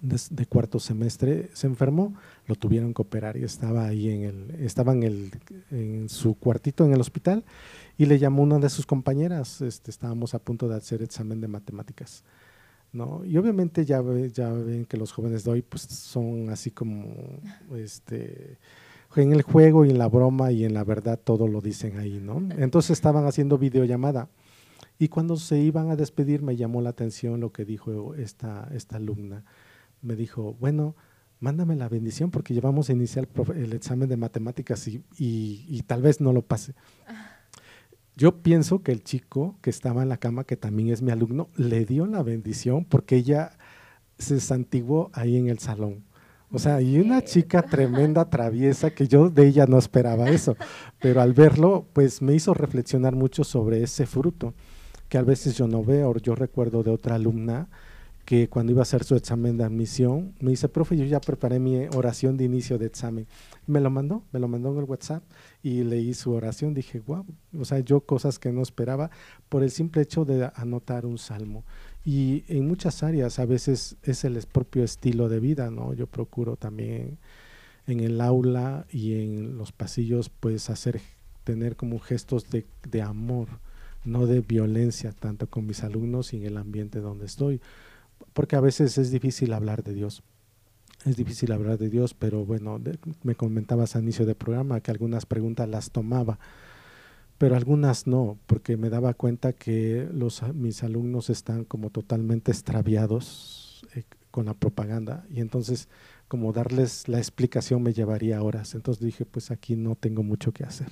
de, 0.01 0.45
cuarto 0.47 0.79
semestre 0.79 1.49
se 1.53 1.67
enfermó, 1.67 2.15
lo 2.47 2.55
tuvieron 2.55 2.93
que 2.93 3.01
operar 3.01 3.37
y 3.37 3.43
estaba 3.43 3.85
ahí 3.85 4.09
en 4.09 4.23
el, 4.23 4.65
estaba 4.65 4.93
en, 4.93 5.03
el, 5.03 5.31
en 5.69 6.09
su 6.09 6.35
cuartito 6.35 6.85
en 6.85 6.93
el 6.93 6.99
hospital 6.99 7.43
y 7.97 8.05
le 8.05 8.17
llamó 8.17 8.41
una 8.43 8.57
de 8.57 8.69
sus 8.69 8.85
compañeras, 8.85 9.61
este, 9.61 9.91
estábamos 9.91 10.33
a 10.33 10.39
punto 10.39 10.67
de 10.67 10.75
hacer 10.75 11.03
examen 11.03 11.39
de 11.39 11.47
matemáticas. 11.47 12.23
¿no? 12.93 13.23
Y 13.23 13.37
obviamente 13.37 13.85
ya, 13.85 14.01
ya 14.33 14.51
ven 14.51 14.85
que 14.85 14.97
los 14.97 15.11
jóvenes 15.13 15.43
de 15.43 15.51
hoy 15.51 15.61
pues, 15.61 15.83
son 15.83 16.49
así 16.49 16.71
como 16.71 17.39
este, 17.75 18.57
en 19.15 19.31
el 19.33 19.43
juego 19.43 19.85
y 19.85 19.91
en 19.91 19.97
la 19.97 20.07
broma 20.07 20.51
y 20.51 20.65
en 20.65 20.73
la 20.73 20.83
verdad 20.83 21.19
todo 21.23 21.47
lo 21.47 21.61
dicen 21.61 21.97
ahí, 21.97 22.19
¿no? 22.19 22.41
Entonces 22.57 22.91
estaban 22.91 23.25
haciendo 23.25 23.57
videollamada 23.57 24.29
y 24.99 25.07
cuando 25.07 25.37
se 25.37 25.57
iban 25.59 25.89
a 25.89 25.95
despedir 25.95 26.41
me 26.41 26.55
llamó 26.55 26.81
la 26.81 26.89
atención 26.89 27.39
lo 27.39 27.51
que 27.51 27.65
dijo 27.65 28.15
esta, 28.15 28.67
esta 28.73 28.97
alumna. 28.97 29.45
Me 30.01 30.15
dijo, 30.15 30.55
bueno, 30.59 30.95
mándame 31.39 31.75
la 31.75 31.89
bendición 31.89 32.31
porque 32.31 32.53
llevamos 32.53 32.89
a 32.89 32.93
iniciar 32.93 33.27
el, 33.55 33.73
examen 33.73 34.07
de 34.07 34.17
matemáticas 34.17 34.87
y, 34.87 35.03
y, 35.17 35.81
tal 35.83 36.01
vez 36.01 36.21
no 36.21 36.33
lo 36.33 36.43
pase. 36.43 36.73
Yo 38.15 38.41
pienso 38.41 38.83
que 38.83 38.91
el 38.91 39.03
chico 39.03 39.57
que 39.61 39.69
estaba 39.69 40.03
en 40.03 40.09
la 40.09 40.17
cama, 40.17 40.43
que 40.43 40.55
también 40.55 40.89
es 40.89 41.01
mi 41.01 41.11
alumno, 41.11 41.49
le 41.55 41.85
dio 41.85 42.05
la 42.05 42.23
bendición 42.23 42.85
porque 42.85 43.15
ella 43.15 43.57
se 44.17 44.39
santiguó 44.39 45.09
ahí 45.13 45.37
en 45.37 45.49
el 45.49 45.59
salón. 45.59 46.03
O 46.51 46.59
sea, 46.59 46.81
y 46.81 46.99
una 46.99 47.23
chica 47.23 47.63
tremenda, 47.63 48.25
traviesa, 48.29 48.91
que 48.91 49.07
yo 49.07 49.29
de 49.29 49.47
ella 49.47 49.65
no 49.65 49.79
esperaba 49.79 50.29
eso, 50.29 50.55
pero 50.99 51.21
al 51.21 51.33
verlo, 51.33 51.87
pues 51.93 52.21
me 52.21 52.35
hizo 52.35 52.53
reflexionar 52.53 53.15
mucho 53.15 53.43
sobre 53.43 53.81
ese 53.81 54.05
fruto 54.05 54.53
que 55.09 55.17
a 55.17 55.23
veces 55.23 55.57
yo 55.57 55.67
no 55.67 55.83
veo. 55.83 56.15
Yo 56.17 56.35
recuerdo 56.35 56.83
de 56.83 56.91
otra 56.91 57.15
alumna 57.15 57.69
que 58.31 58.47
cuando 58.47 58.71
iba 58.71 58.79
a 58.79 58.83
hacer 58.83 59.03
su 59.03 59.17
examen 59.17 59.57
de 59.57 59.65
admisión, 59.65 60.33
me 60.39 60.51
dice, 60.51 60.69
profe, 60.69 60.95
yo 60.95 61.03
ya 61.03 61.19
preparé 61.19 61.59
mi 61.59 61.87
oración 61.93 62.37
de 62.37 62.45
inicio 62.45 62.77
de 62.77 62.85
examen. 62.85 63.27
Me 63.67 63.81
lo 63.81 63.89
mandó, 63.89 64.23
me 64.31 64.39
lo 64.39 64.47
mandó 64.47 64.71
en 64.71 64.77
el 64.77 64.85
WhatsApp 64.85 65.21
y 65.61 65.83
leí 65.83 66.13
su 66.13 66.31
oración. 66.31 66.73
Dije, 66.73 67.01
wow, 67.01 67.25
o 67.59 67.65
sea, 67.65 67.79
yo 67.79 67.99
cosas 67.99 68.39
que 68.39 68.53
no 68.53 68.61
esperaba 68.61 69.11
por 69.49 69.63
el 69.63 69.69
simple 69.69 70.03
hecho 70.03 70.23
de 70.23 70.49
anotar 70.55 71.05
un 71.05 71.17
salmo. 71.17 71.65
Y 72.05 72.45
en 72.47 72.69
muchas 72.69 73.03
áreas 73.03 73.37
a 73.37 73.45
veces 73.45 73.97
es 74.01 74.23
el 74.23 74.41
propio 74.49 74.85
estilo 74.85 75.27
de 75.27 75.41
vida, 75.41 75.69
¿no? 75.69 75.93
Yo 75.93 76.07
procuro 76.07 76.55
también 76.55 77.17
en 77.85 77.99
el 77.99 78.21
aula 78.21 78.85
y 78.89 79.15
en 79.15 79.57
los 79.57 79.73
pasillos, 79.73 80.29
pues 80.29 80.69
hacer, 80.69 81.01
tener 81.43 81.75
como 81.75 81.99
gestos 81.99 82.49
de, 82.49 82.65
de 82.89 83.01
amor 83.01 83.49
no 84.03 84.25
de 84.25 84.41
violencia 84.41 85.11
tanto 85.11 85.47
con 85.47 85.67
mis 85.67 85.83
alumnos 85.83 86.33
y 86.33 86.37
en 86.37 86.45
el 86.45 86.57
ambiente 86.57 86.99
donde 86.99 87.25
estoy, 87.25 87.61
porque 88.33 88.55
a 88.55 88.61
veces 88.61 88.97
es 88.97 89.11
difícil 89.11 89.53
hablar 89.53 89.83
de 89.83 89.93
Dios. 89.93 90.23
Es 91.05 91.17
difícil 91.17 91.51
hablar 91.51 91.79
de 91.79 91.89
Dios, 91.89 92.13
pero 92.13 92.45
bueno, 92.45 92.79
me 93.23 93.33
comentabas 93.33 93.95
al 93.95 94.03
inicio 94.03 94.25
del 94.25 94.35
programa 94.35 94.81
que 94.81 94.91
algunas 94.91 95.25
preguntas 95.25 95.67
las 95.67 95.89
tomaba, 95.89 96.37
pero 97.39 97.55
algunas 97.55 98.05
no, 98.05 98.37
porque 98.45 98.77
me 98.77 98.91
daba 98.91 99.15
cuenta 99.15 99.51
que 99.53 100.07
los, 100.13 100.43
mis 100.53 100.83
alumnos 100.83 101.31
están 101.31 101.65
como 101.65 101.89
totalmente 101.89 102.51
extraviados 102.51 103.83
eh, 103.95 104.03
con 104.29 104.45
la 104.45 104.53
propaganda 104.53 105.25
y 105.31 105.41
entonces 105.41 105.89
como 106.27 106.53
darles 106.53 107.07
la 107.07 107.17
explicación 107.17 107.81
me 107.81 107.93
llevaría 107.93 108.43
horas. 108.43 108.75
Entonces 108.75 109.03
dije, 109.03 109.25
pues 109.25 109.49
aquí 109.49 109.75
no 109.75 109.95
tengo 109.95 110.21
mucho 110.21 110.51
que 110.51 110.63
hacer 110.63 110.89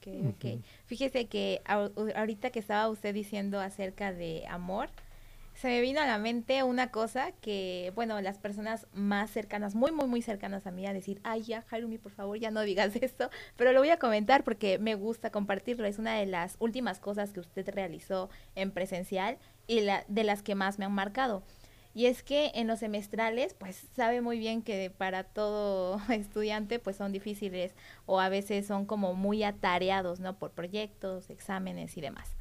ok, 0.00 0.34
ok. 0.34 0.60
Fíjese 0.86 1.26
que 1.26 1.60
ahorita 1.66 2.50
que 2.50 2.58
estaba 2.58 2.88
usted 2.88 3.14
diciendo 3.14 3.60
acerca 3.60 4.12
de 4.12 4.44
amor, 4.48 4.88
se 5.60 5.68
me 5.68 5.82
vino 5.82 6.00
a 6.00 6.06
la 6.06 6.16
mente 6.16 6.62
una 6.62 6.90
cosa 6.90 7.32
que, 7.32 7.92
bueno, 7.94 8.18
las 8.22 8.38
personas 8.38 8.86
más 8.94 9.30
cercanas, 9.30 9.74
muy, 9.74 9.92
muy, 9.92 10.06
muy 10.06 10.22
cercanas 10.22 10.66
a 10.66 10.70
mí, 10.70 10.86
a 10.86 10.94
decir, 10.94 11.20
ay, 11.22 11.42
ya, 11.42 11.66
Harumi, 11.70 11.98
por 11.98 12.12
favor, 12.12 12.38
ya 12.38 12.50
no 12.50 12.62
digas 12.62 12.96
esto, 13.02 13.28
pero 13.56 13.72
lo 13.72 13.80
voy 13.80 13.90
a 13.90 13.98
comentar 13.98 14.42
porque 14.42 14.78
me 14.78 14.94
gusta 14.94 15.30
compartirlo. 15.30 15.86
Es 15.86 15.98
una 15.98 16.14
de 16.16 16.24
las 16.24 16.56
últimas 16.60 16.98
cosas 16.98 17.34
que 17.34 17.40
usted 17.40 17.68
realizó 17.74 18.30
en 18.54 18.70
presencial 18.70 19.36
y 19.66 19.80
la, 19.80 20.02
de 20.08 20.24
las 20.24 20.42
que 20.42 20.54
más 20.54 20.78
me 20.78 20.86
han 20.86 20.92
marcado. 20.92 21.42
Y 21.92 22.06
es 22.06 22.22
que 22.22 22.52
en 22.54 22.66
los 22.66 22.78
semestrales, 22.78 23.52
pues 23.52 23.86
sabe 23.94 24.22
muy 24.22 24.38
bien 24.38 24.62
que 24.62 24.90
para 24.96 25.24
todo 25.24 26.00
estudiante, 26.08 26.78
pues 26.78 26.96
son 26.96 27.12
difíciles 27.12 27.74
o 28.06 28.18
a 28.18 28.30
veces 28.30 28.66
son 28.66 28.86
como 28.86 29.12
muy 29.12 29.42
atareados, 29.42 30.20
¿no? 30.20 30.38
Por 30.38 30.52
proyectos, 30.52 31.28
exámenes 31.28 31.98
y 31.98 32.00
demás. 32.00 32.39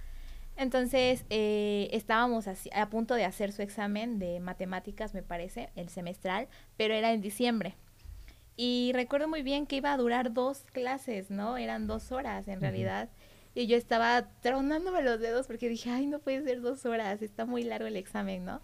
Entonces, 0.60 1.24
eh, 1.30 1.88
estábamos 1.94 2.46
a 2.50 2.90
punto 2.90 3.14
de 3.14 3.24
hacer 3.24 3.54
su 3.54 3.62
examen 3.62 4.20
de 4.20 4.42
matemáticas, 4.42 5.14
me 5.14 5.24
parece, 5.24 5.70
el 5.78 5.88
semestral, 5.88 6.50
pero 6.76 6.94
era 6.94 7.14
en 7.14 7.22
diciembre. 7.22 7.76
Y 8.58 8.92
recuerdo 8.94 9.30
muy 9.30 9.42
bien 9.42 9.66
que 9.66 9.78
iba 9.78 9.94
a 9.94 9.98
durar 9.98 10.34
dos 10.34 10.66
clases, 10.74 11.32
¿no? 11.32 11.56
Eran 11.56 11.88
dos 11.88 12.12
horas 12.12 12.50
en 12.50 12.60
realidad. 12.60 13.08
Y 13.56 13.68
yo 13.68 13.78
estaba 13.78 14.28
tronándome 14.42 15.02
los 15.02 15.22
dedos 15.22 15.48
porque 15.48 15.70
dije, 15.70 15.92
ay, 15.92 16.08
no 16.08 16.20
puede 16.20 16.44
ser 16.44 16.60
dos 16.60 16.86
horas, 16.86 17.22
está 17.22 17.46
muy 17.46 17.64
largo 17.64 17.88
el 17.88 17.96
examen, 17.96 18.44
¿no? 18.44 18.60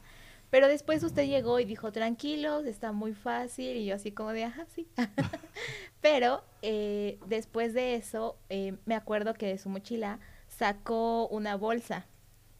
Pero 0.49 0.67
después 0.67 1.01
usted 1.01 1.25
llegó 1.25 1.62
y 1.62 1.65
dijo, 1.65 1.93
tranquilos, 1.93 2.65
está 2.65 2.91
muy 2.91 3.13
fácil. 3.13 3.77
Y 3.77 3.86
yo 3.86 3.95
así 3.95 4.12
como 4.12 4.34
de, 4.34 4.43
ajá, 4.43 4.65
sí. 4.75 4.86
Pero 6.01 6.43
eh, 6.62 7.19
después 7.25 7.73
de 7.73 7.95
eso, 7.95 8.38
eh, 8.49 8.75
me 8.86 8.95
acuerdo 8.95 9.34
que 9.34 9.47
de 9.47 9.58
su 9.58 9.69
mochila 9.69 10.19
sacó 10.58 11.28
una 11.28 11.56
bolsa. 11.56 12.08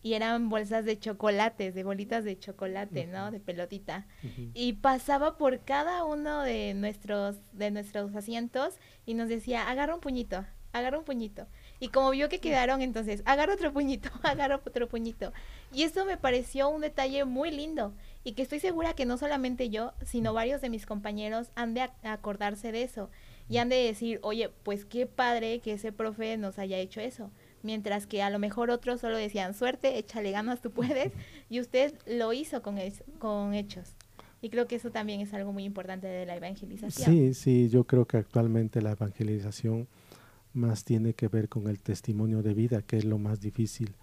Y 0.02 0.14
eran 0.14 0.50
bolsas 0.50 0.86
de 0.86 1.00
chocolates, 1.00 1.74
de 1.74 1.84
bolitas 1.84 2.24
de 2.24 2.38
chocolate, 2.38 3.08
¿no? 3.08 3.32
De 3.32 3.40
pelotita. 3.40 4.06
Y 4.54 4.74
pasaba 4.74 5.36
por 5.36 5.62
cada 5.62 6.04
uno 6.04 6.44
de 6.44 6.76
nuestros, 6.76 7.38
de 7.54 7.72
nuestros 7.72 8.16
asientos 8.16 8.76
y 9.08 9.16
nos 9.16 9.30
decía, 9.30 9.68
agarra 9.68 9.96
un 9.96 10.02
puñito, 10.02 10.46
agarra 10.74 11.00
un 11.00 11.06
puñito. 11.06 11.48
Y 11.80 11.88
como 11.88 12.12
vio 12.12 12.30
que 12.30 12.40
quedaron, 12.40 12.84
entonces, 12.84 13.24
agarra 13.26 13.56
otro 13.56 13.74
puñito, 13.74 14.12
agarra 14.24 14.62
otro 14.64 14.88
puñito. 14.88 15.34
Y 15.74 15.82
eso 15.82 16.06
me 16.06 16.18
pareció 16.18 16.70
un 16.70 16.82
detalle 16.82 17.26
muy 17.26 17.50
lindo 17.50 17.96
y 18.24 18.34
que 18.34 18.44
estoy 18.44 18.60
segura 18.60 18.94
que 18.94 19.06
no 19.08 19.18
solamente 19.18 19.72
yo, 19.72 19.94
sino 20.04 20.34
varios 20.34 20.62
de 20.62 20.70
mis 20.70 20.86
compañeros 20.86 21.52
han 21.56 21.74
de 21.74 21.90
acordarse 22.04 22.72
de 22.72 22.84
eso 22.84 23.10
y 23.50 23.58
han 23.58 23.70
de 23.70 23.78
decir, 23.78 24.20
oye, 24.24 24.50
pues 24.64 24.86
qué 24.86 25.06
padre 25.06 25.60
que 25.60 25.74
ese 25.74 25.92
profe 25.92 26.38
nos 26.38 26.60
haya 26.60 26.78
hecho 26.78 27.02
eso. 27.02 27.32
Mientras 27.66 28.06
que 28.06 28.22
a 28.22 28.30
lo 28.30 28.38
mejor 28.38 28.70
otros 28.70 29.02
solo 29.02 29.18
decían, 29.18 29.56
suerte, 29.56 29.98
échale 29.98 30.30
ganas, 30.32 30.62
tú 30.62 30.72
puedes. 30.72 31.12
Y 31.50 31.60
usted 31.60 31.94
lo 32.08 32.32
hizo 32.32 32.62
con, 32.62 32.78
con 33.20 33.54
hechos. 33.54 33.96
Y 34.42 34.50
creo 34.50 34.68
que 34.68 34.76
eso 34.76 34.92
también 34.92 35.22
es 35.22 35.34
algo 35.34 35.52
muy 35.52 35.64
importante 35.64 36.08
de 36.08 36.26
la 36.26 36.36
evangelización. 36.36 37.10
Sí, 37.10 37.34
sí, 37.34 37.70
yo 37.70 37.86
creo 37.86 38.06
que 38.06 38.18
actualmente 38.18 38.82
la 38.82 38.92
evangelización 38.92 39.88
más 40.54 40.84
tiene 40.84 41.14
que 41.14 41.28
ver 41.28 41.50
con 41.50 41.68
el 41.68 41.80
testimonio 41.82 42.44
de 42.44 42.54
vida, 42.54 42.82
que 42.82 42.98
es 42.98 43.06
lo 43.06 43.18
más 43.18 43.40
difícil. 43.40 43.96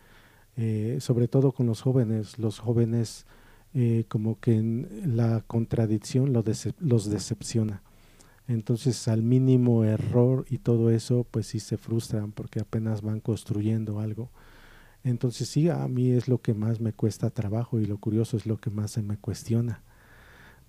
Eh, 0.56 0.98
sobre 1.00 1.28
todo 1.28 1.52
con 1.52 1.66
los 1.66 1.80
jóvenes, 1.80 2.38
los 2.38 2.58
jóvenes 2.58 3.26
eh, 3.74 4.04
como 4.08 4.38
que 4.38 4.86
la 5.06 5.42
contradicción 5.46 6.32
los 6.32 7.10
decepciona. 7.10 7.82
Entonces 8.48 9.08
al 9.08 9.22
mínimo 9.22 9.84
error 9.84 10.44
y 10.50 10.58
todo 10.58 10.90
eso, 10.90 11.26
pues 11.30 11.46
sí 11.46 11.60
se 11.60 11.76
frustran 11.76 12.32
porque 12.32 12.60
apenas 12.60 13.02
van 13.02 13.20
construyendo 13.20 14.00
algo. 14.00 14.30
Entonces 15.04 15.48
sí, 15.48 15.68
a 15.68 15.86
mí 15.88 16.10
es 16.10 16.28
lo 16.28 16.38
que 16.40 16.54
más 16.54 16.80
me 16.80 16.92
cuesta 16.92 17.30
trabajo 17.30 17.80
y 17.80 17.86
lo 17.86 17.98
curioso 17.98 18.36
es 18.36 18.46
lo 18.46 18.58
que 18.58 18.70
más 18.70 18.92
se 18.92 19.02
me 19.02 19.16
cuestiona. 19.16 19.82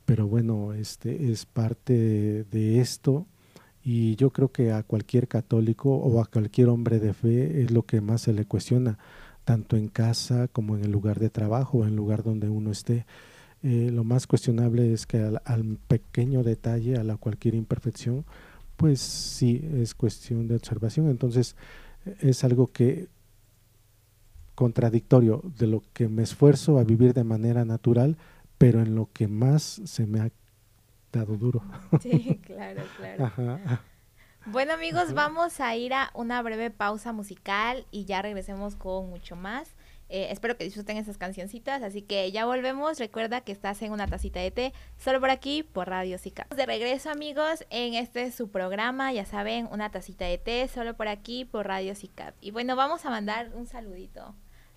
Pero 0.05 0.27
bueno, 0.27 0.73
este 0.73 1.31
es 1.31 1.45
parte 1.45 2.43
de 2.43 2.79
esto 2.79 3.25
y 3.83 4.15
yo 4.15 4.31
creo 4.31 4.51
que 4.51 4.71
a 4.71 4.83
cualquier 4.83 5.27
católico 5.27 5.95
o 5.95 6.21
a 6.21 6.25
cualquier 6.25 6.69
hombre 6.69 6.99
de 6.99 7.13
fe 7.13 7.61
es 7.61 7.71
lo 7.71 7.83
que 7.83 8.01
más 8.01 8.21
se 8.21 8.33
le 8.33 8.45
cuestiona, 8.45 8.97
tanto 9.43 9.75
en 9.77 9.87
casa 9.89 10.47
como 10.47 10.77
en 10.77 10.85
el 10.85 10.91
lugar 10.91 11.19
de 11.19 11.29
trabajo, 11.29 11.83
en 11.83 11.89
el 11.89 11.95
lugar 11.95 12.23
donde 12.23 12.49
uno 12.49 12.71
esté. 12.71 13.05
Eh, 13.63 13.89
lo 13.91 14.03
más 14.03 14.27
cuestionable 14.27 14.91
es 14.91 15.07
que 15.07 15.17
al, 15.45 15.77
pequeño 15.87 16.43
detalle, 16.43 16.97
a 16.97 17.03
la 17.03 17.15
cualquier 17.15 17.55
imperfección, 17.55 18.25
pues 18.75 18.99
sí 18.99 19.67
es 19.75 19.95
cuestión 19.95 20.47
de 20.47 20.55
observación. 20.55 21.09
Entonces 21.09 21.55
es 22.19 22.43
algo 22.43 22.67
que 22.67 23.07
contradictorio 24.55 25.41
de 25.57 25.67
lo 25.67 25.81
que 25.93 26.07
me 26.07 26.23
esfuerzo 26.23 26.77
a 26.77 26.83
vivir 26.83 27.13
de 27.13 27.23
manera 27.23 27.65
natural, 27.65 28.17
pero 28.57 28.81
en 28.81 28.95
lo 28.95 29.09
que 29.11 29.27
más 29.27 29.81
se 29.85 30.05
me 30.05 30.19
ha 30.19 30.31
dado 31.11 31.37
duro. 31.37 31.63
Sí, 32.01 32.39
claro, 32.45 32.83
claro. 32.97 33.59
Bueno 34.45 34.73
amigos, 34.73 35.13
vamos 35.13 35.61
a 35.61 35.75
ir 35.77 35.93
a 35.93 36.11
una 36.13 36.41
breve 36.41 36.69
pausa 36.69 37.13
musical 37.13 37.85
y 37.91 38.03
ya 38.03 38.21
regresemos 38.21 38.75
con 38.75 39.09
mucho 39.09 39.37
más. 39.37 39.69
Eh, 40.15 40.27
espero 40.29 40.55
que 40.55 40.63
disfruten 40.63 40.97
esas 40.97 41.17
cancioncitas, 41.17 41.81
así 41.81 42.03
que 42.03 42.31
ya 42.31 42.45
volvemos. 42.45 42.99
Recuerda 42.99 43.41
que 43.41 43.51
estás 43.51 43.81
en 43.81 43.91
una 43.91 44.05
tacita 44.05 44.39
de 44.39 44.51
té, 44.51 44.73
solo 44.95 45.19
por 45.19 45.31
aquí, 45.31 45.63
por 45.63 45.89
Radio 45.89 46.19
Zika. 46.19 46.45
De 46.55 46.67
regreso 46.67 47.09
amigos, 47.09 47.65
en 47.71 47.95
este 47.95 48.31
su 48.31 48.51
programa, 48.51 49.11
ya 49.11 49.25
saben, 49.25 49.67
una 49.71 49.89
tacita 49.89 50.25
de 50.25 50.37
té, 50.37 50.67
solo 50.67 50.95
por 50.95 51.07
aquí, 51.07 51.45
por 51.45 51.65
Radio 51.65 51.95
Zika. 51.95 52.35
Y 52.41 52.51
bueno, 52.51 52.75
vamos 52.75 53.03
a 53.07 53.09
mandar 53.09 53.49
un 53.55 53.65
saludito 53.65 54.35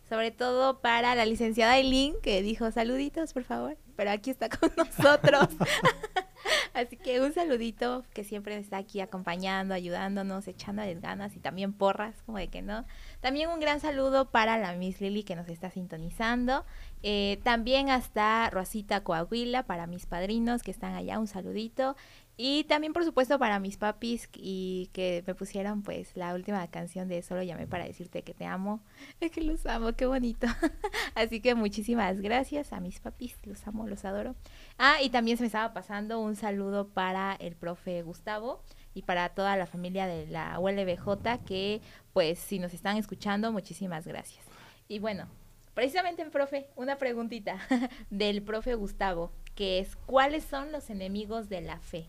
sobre 0.09 0.31
todo 0.31 0.81
para 0.81 1.14
la 1.14 1.27
licenciada 1.27 1.79
Eileen, 1.79 2.14
que 2.22 2.40
dijo 2.40 2.70
saluditos, 2.70 3.33
por 3.33 3.42
favor, 3.42 3.77
pero 3.96 4.12
aquí 4.12 4.31
está 4.31 4.49
con 4.49 4.70
nosotros. 4.77 5.49
Así 6.75 6.96
que 6.96 7.20
un 7.20 7.33
saludito 7.33 8.05
que 8.12 8.22
siempre 8.22 8.57
está 8.57 8.77
aquí 8.77 9.01
acompañando, 9.01 9.75
ayudándonos, 9.75 10.46
echándoles 10.46 11.01
ganas 11.01 11.35
y 11.35 11.40
también 11.40 11.72
porras, 11.72 12.22
como 12.25 12.38
de 12.38 12.49
que 12.49 12.62
no. 12.62 12.85
También 13.27 13.51
un 13.51 13.59
gran 13.59 13.81
saludo 13.81 14.31
para 14.31 14.57
la 14.57 14.73
Miss 14.75 15.01
Lily 15.01 15.25
que 15.25 15.35
nos 15.35 15.49
está 15.49 15.69
sintonizando. 15.69 16.65
Eh, 17.03 17.41
también 17.43 17.91
hasta 17.91 18.49
Rosita 18.51 19.03
Coahuila, 19.03 19.65
para 19.65 19.89
mis 19.89 20.07
padrinos 20.07 20.62
que 20.62 20.71
están 20.71 20.95
allá, 20.95 21.19
un 21.19 21.27
saludito. 21.27 21.97
Y 22.37 22.62
también, 22.65 22.93
por 22.93 23.05
supuesto, 23.05 23.37
para 23.41 23.59
mis 23.59 23.79
papis 23.79 24.29
y 24.33 24.91
que 24.93 25.25
me 25.27 25.35
pusieron 25.35 25.83
pues 25.83 26.17
la 26.17 26.35
última 26.35 26.65
canción 26.69 27.09
de 27.09 27.21
Solo 27.21 27.43
llamé 27.43 27.67
para 27.67 27.85
decirte 27.85 28.23
que 28.23 28.33
te 28.33 28.45
amo. 28.45 28.81
Es 29.21 29.33
que 29.33 29.41
los 29.41 29.67
amo, 29.67 29.95
qué 29.95 30.07
bonito. 30.07 30.47
Así 31.17 31.41
que 31.41 31.57
muchísimas 31.57 32.21
gracias 32.21 32.73
a 32.73 32.79
mis 32.79 33.01
papis, 33.01 33.37
los 33.43 33.67
amo, 33.67 33.89
los 33.89 34.05
adoro. 34.05 34.37
Ah, 34.79 35.03
y 35.03 35.11
también 35.11 35.37
se 35.37 35.43
me 35.43 35.49
estaba 35.49 35.73
pasando 35.73 36.21
un 36.21 36.37
saludo 36.37 36.87
para 36.87 37.35
el 37.41 37.57
profe 37.57 38.03
Gustavo 38.03 38.62
y 38.97 39.03
para 39.03 39.29
toda 39.29 39.59
la 39.59 39.67
familia 39.67 40.07
de 40.07 40.27
la 40.27 40.59
ULBJ 40.59 41.45
que 41.45 41.83
pues 42.15 42.39
si 42.39 42.59
nos 42.59 42.73
están 42.73 42.97
escuchando, 42.97 43.53
muchísimas 43.53 44.07
gracias. 44.07 44.43
Y 44.89 45.01
bueno, 45.01 45.27
precisamente, 45.75 46.25
profe, 46.31 46.69
una 46.77 46.97
preguntita 46.97 47.59
del 48.11 48.41
profe 48.41 48.75
Gustavo, 48.75 49.33
que 49.55 49.81
es, 49.81 49.97
¿cuáles 50.07 50.45
son 50.45 50.73
los 50.73 50.89
enemigos 50.89 51.51
de 51.51 51.61
la 51.61 51.79
fe? 51.79 52.07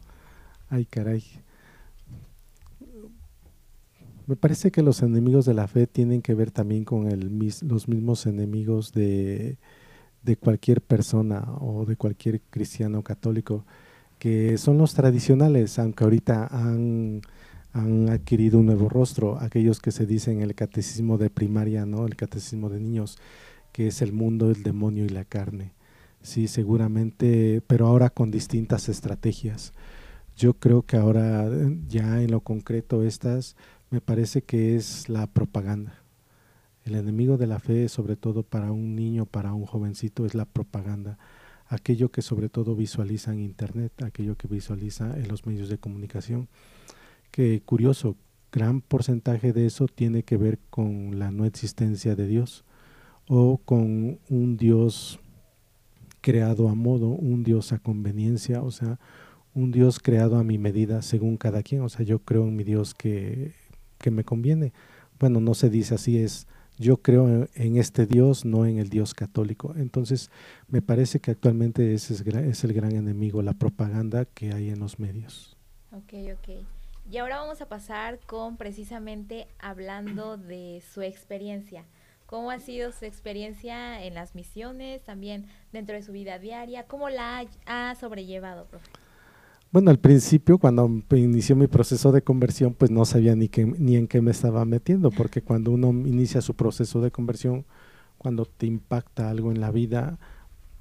Ay, 0.70 0.86
caray. 0.86 1.26
Me 4.26 4.38
parece 4.38 4.72
que 4.72 4.82
los 4.82 5.02
enemigos 5.02 5.46
de 5.46 5.56
la 5.56 5.68
fe 5.68 5.88
tienen 5.88 6.22
que 6.22 6.36
ver 6.36 6.52
también 6.52 6.86
con 6.86 7.12
el, 7.12 7.38
los 7.64 7.90
mismos 7.90 8.26
enemigos 8.28 8.94
de, 8.94 9.58
de 10.24 10.38
cualquier 10.38 10.82
persona 10.82 11.52
o 11.60 11.84
de 11.86 11.98
cualquier 11.98 12.40
cristiano 12.40 13.04
católico, 13.04 13.66
que 14.20 14.58
son 14.58 14.78
los 14.78 14.94
tradicionales, 14.94 15.80
aunque 15.80 16.04
ahorita 16.04 16.48
han, 16.48 17.22
han 17.74 18.10
adquirido 18.10 18.60
un 18.60 18.68
nuevo 18.68 18.90
rostro, 18.90 19.40
aquellos 19.40 19.80
que 19.80 19.92
se 19.92 20.06
dicen 20.06 20.42
el 20.42 20.56
catecismo 20.56 21.18
de 21.18 21.30
primaria, 21.30 21.86
¿no? 21.86 22.06
el 22.06 22.16
catecismo 22.16 22.70
de 22.70 22.80
niños, 22.80 23.18
que 23.72 23.88
es 23.88 24.02
el 24.02 24.14
mundo, 24.14 24.50
el 24.50 24.64
demonio 24.64 25.06
y 25.06 25.10
la 25.10 25.26
carne. 25.26 25.74
Sí, 26.22 26.48
seguramente, 26.48 27.62
pero 27.68 27.88
ahora 27.88 28.10
con 28.10 28.32
distintas 28.32 28.90
estrategias. 28.90 29.74
Yo 30.36 30.54
creo 30.54 30.84
que 30.84 30.98
ahora 30.98 31.50
ya 31.88 32.22
en 32.22 32.32
lo 32.32 32.42
concreto 32.42 33.04
estas 33.04 33.56
me 33.90 34.02
parece 34.02 34.42
que 34.42 34.76
es 34.76 35.10
la 35.10 35.28
propaganda. 35.28 36.02
El 36.84 36.96
enemigo 36.96 37.38
de 37.38 37.48
la 37.48 37.60
fe, 37.60 37.90
sobre 37.90 38.16
todo 38.16 38.44
para 38.44 38.72
un 38.72 38.96
niño, 38.96 39.26
para 39.26 39.54
un 39.54 39.66
jovencito, 39.66 40.26
es 40.26 40.36
la 40.36 40.46
propaganda. 40.46 41.18
Aquello 41.70 42.10
que 42.12 42.22
sobre 42.22 42.50
todo 42.50 42.76
visualiza 42.76 43.34
en 43.34 43.40
Internet, 43.40 43.92
aquello 44.04 44.36
que 44.38 44.48
visualiza 44.48 45.18
en 45.18 45.28
los 45.28 45.46
medios 45.46 45.70
de 45.70 45.78
comunicación. 45.78 46.48
Que 47.32 47.62
curioso, 47.62 48.16
gran 48.52 48.82
porcentaje 48.82 49.54
de 49.54 49.66
eso 49.66 49.88
tiene 49.88 50.24
que 50.24 50.38
ver 50.38 50.60
con 50.70 51.20
la 51.20 51.32
no 51.32 51.46
existencia 51.46 52.16
de 52.16 52.28
Dios 52.28 52.64
o 53.28 53.58
con 53.58 54.20
un 54.30 54.58
Dios 54.58 55.20
creado 56.22 56.70
a 56.70 56.76
modo, 56.76 57.10
un 57.10 57.44
Dios 57.44 57.72
a 57.74 57.80
conveniencia, 57.80 58.62
o 58.62 58.72
sea, 58.72 59.00
un 59.54 59.72
Dios 59.72 60.00
creado 60.00 60.38
a 60.38 60.44
mi 60.44 60.58
medida 60.58 61.02
según 61.02 61.38
cada 61.38 61.64
quien. 61.64 61.82
O 61.82 61.90
sea, 61.90 62.06
yo 62.06 62.20
creo 62.20 62.48
en 62.48 62.56
mi 62.56 62.64
Dios 62.64 62.94
que, 62.94 63.54
que 63.98 64.12
me 64.12 64.24
conviene. 64.24 64.74
Bueno, 65.20 65.40
no 65.40 65.54
se 65.54 65.70
dice 65.70 65.96
así, 65.96 66.18
es 66.18 66.48
yo 66.78 66.98
creo 66.98 67.48
en 67.56 67.78
este 67.78 68.06
Dios, 68.06 68.46
no 68.46 68.66
en 68.66 68.78
el 68.78 68.90
Dios 68.90 69.14
católico. 69.14 69.74
Entonces, 69.76 70.30
me 70.68 70.82
parece 70.82 71.20
que 71.20 71.32
actualmente 71.32 71.94
ese 71.94 72.14
es, 72.14 72.64
el 72.64 72.74
gran 72.74 72.96
enemigo, 72.96 73.42
la 73.42 73.54
propaganda 73.54 74.26
que 74.26 74.54
hay 74.54 74.70
en 74.70 74.80
los 74.80 75.00
medios. 75.00 75.58
Ok, 75.92 76.14
ok. 76.34 76.66
Y 77.10 77.18
ahora 77.18 77.38
vamos 77.38 77.62
a 77.62 77.70
pasar 77.70 78.20
con 78.26 78.58
precisamente 78.58 79.48
hablando 79.60 80.38
de 80.38 80.84
su 80.94 81.02
experiencia. 81.02 81.86
¿Cómo 82.26 82.52
ha 82.52 82.60
sido 82.60 82.92
su 82.92 83.06
experiencia 83.06 84.04
en 84.04 84.14
las 84.14 84.36
misiones, 84.36 85.02
también 85.04 85.48
dentro 85.72 85.96
de 85.96 86.04
su 86.04 86.12
vida 86.12 86.38
diaria? 86.40 86.84
¿Cómo 86.84 87.10
la 87.10 87.46
ha, 87.66 87.96
sobrellevado, 87.96 88.66
profe? 88.66 88.92
Bueno, 89.70 89.92
al 89.92 90.00
principio, 90.00 90.60
cuando 90.60 90.90
inició 91.12 91.56
mi 91.58 91.68
proceso 91.68 92.14
de 92.14 92.22
conversión, 92.22 92.74
pues 92.74 92.90
no 92.90 93.04
sabía 93.04 93.36
ni, 93.36 93.50
ni 93.78 93.98
en 93.98 94.08
qué 94.08 94.22
me 94.22 94.32
estaba 94.32 94.64
metiendo, 94.64 95.12
porque 95.12 95.42
cuando 95.42 95.72
uno 95.72 95.90
inicia 95.90 96.42
su 96.42 96.56
proceso 96.56 97.02
de 97.02 97.12
conversión, 97.12 97.66
cuando 98.18 98.46
te 98.46 98.66
impacta 98.66 99.30
algo 99.30 99.52
en 99.52 99.60
la 99.60 99.72
vida, 99.72 100.20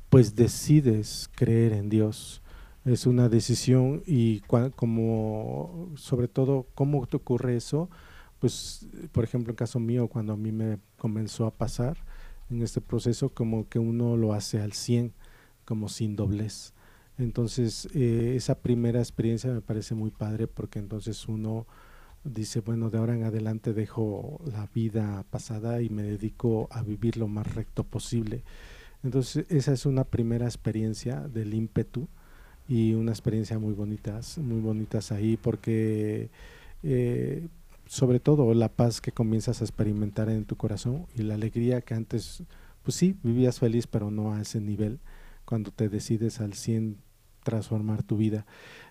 pues 0.08 0.36
decides 0.36 1.28
creer 1.34 1.72
en 1.72 1.88
Dios. 1.88 2.42
Es 2.84 3.06
una 3.06 3.28
decisión 3.28 4.02
y 4.06 4.40
como, 4.76 5.90
sobre 5.96 6.28
todo, 6.28 6.68
¿cómo 6.76 7.04
te 7.06 7.16
ocurre 7.16 7.56
eso? 7.56 7.90
Pues, 8.38 8.86
por 9.10 9.24
ejemplo, 9.24 9.50
en 9.50 9.56
caso 9.56 9.80
mío, 9.80 10.06
cuando 10.06 10.34
a 10.34 10.36
mí 10.36 10.52
me 10.52 10.78
comenzó 10.96 11.46
a 11.46 11.50
pasar 11.50 11.96
en 12.50 12.62
este 12.62 12.80
proceso, 12.80 13.30
como 13.30 13.68
que 13.68 13.80
uno 13.80 14.16
lo 14.16 14.32
hace 14.32 14.60
al 14.60 14.72
100, 14.72 15.12
como 15.64 15.88
sin 15.88 16.14
doblez 16.14 16.72
entonces, 17.18 17.88
eh, 17.94 18.34
esa 18.36 18.56
primera 18.56 18.98
experiencia 18.98 19.50
me 19.52 19.62
parece 19.62 19.94
muy 19.94 20.10
padre 20.10 20.46
porque 20.46 20.78
entonces 20.78 21.28
uno 21.28 21.66
dice, 22.24 22.60
bueno, 22.60 22.90
de 22.90 22.98
ahora 22.98 23.14
en 23.14 23.24
adelante 23.24 23.72
dejo 23.72 24.40
la 24.44 24.68
vida 24.74 25.24
pasada 25.30 25.80
y 25.80 25.88
me 25.88 26.02
dedico 26.02 26.68
a 26.70 26.82
vivir 26.82 27.16
lo 27.16 27.28
más 27.28 27.54
recto 27.54 27.84
posible. 27.84 28.42
Entonces, 29.02 29.46
esa 29.50 29.72
es 29.72 29.86
una 29.86 30.04
primera 30.04 30.46
experiencia 30.46 31.20
del 31.20 31.54
ímpetu 31.54 32.08
y 32.68 32.94
una 32.94 33.12
experiencia 33.12 33.58
muy 33.58 33.72
bonitas, 33.74 34.38
muy 34.38 34.60
bonitas 34.60 35.12
ahí 35.12 35.36
porque 35.36 36.30
eh, 36.82 37.46
sobre 37.86 38.20
todo 38.20 38.52
la 38.54 38.68
paz 38.68 39.00
que 39.00 39.12
comienzas 39.12 39.60
a 39.60 39.64
experimentar 39.64 40.28
en 40.28 40.44
tu 40.44 40.56
corazón 40.56 41.06
y 41.14 41.22
la 41.22 41.34
alegría 41.34 41.80
que 41.80 41.94
antes, 41.94 42.42
pues 42.82 42.96
sí, 42.96 43.16
vivías 43.22 43.60
feliz, 43.60 43.86
pero 43.86 44.10
no 44.10 44.34
a 44.34 44.42
ese 44.42 44.60
nivel, 44.60 44.98
cuando 45.44 45.70
te 45.70 45.88
decides 45.88 46.40
al 46.40 46.54
100 46.54 47.05
transformar 47.46 48.02
tu 48.02 48.16
vida. 48.16 48.44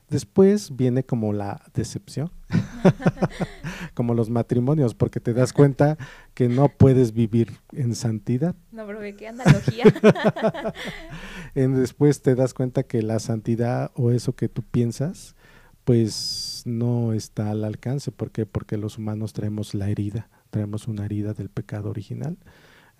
Después 0.10 0.78
viene 0.78 1.04
como 1.04 1.34
la 1.34 1.62
decepción, 1.74 2.32
como 3.94 4.14
los 4.14 4.30
matrimonios, 4.30 4.96
porque 4.96 5.20
te 5.20 5.34
das 5.34 5.52
cuenta 5.52 5.98
que 6.34 6.48
no 6.48 6.70
puedes 6.70 7.12
vivir 7.12 7.52
en 7.74 7.96
santidad. 7.96 8.56
No, 8.72 8.88
pero 8.88 9.00
qué 9.18 9.28
analogía. 9.28 9.84
después 11.56 12.22
te 12.22 12.36
das 12.36 12.54
cuenta 12.54 12.84
que 12.84 13.02
la 13.02 13.20
santidad 13.20 13.92
o 13.96 14.12
eso 14.12 14.34
que 14.34 14.48
tú 14.48 14.62
piensas, 14.62 15.36
pues 15.84 16.64
no 16.66 17.12
está 17.12 17.50
al 17.50 17.66
alcance. 17.66 18.12
¿Por 18.12 18.32
qué? 18.32 18.46
Porque 18.46 18.78
los 18.78 18.98
humanos 18.98 19.34
traemos 19.34 19.74
la 19.74 19.90
herida, 19.90 20.30
traemos 20.50 20.88
una 20.88 21.04
herida 21.04 21.34
del 21.34 21.50
pecado 21.50 21.90
original. 21.90 22.38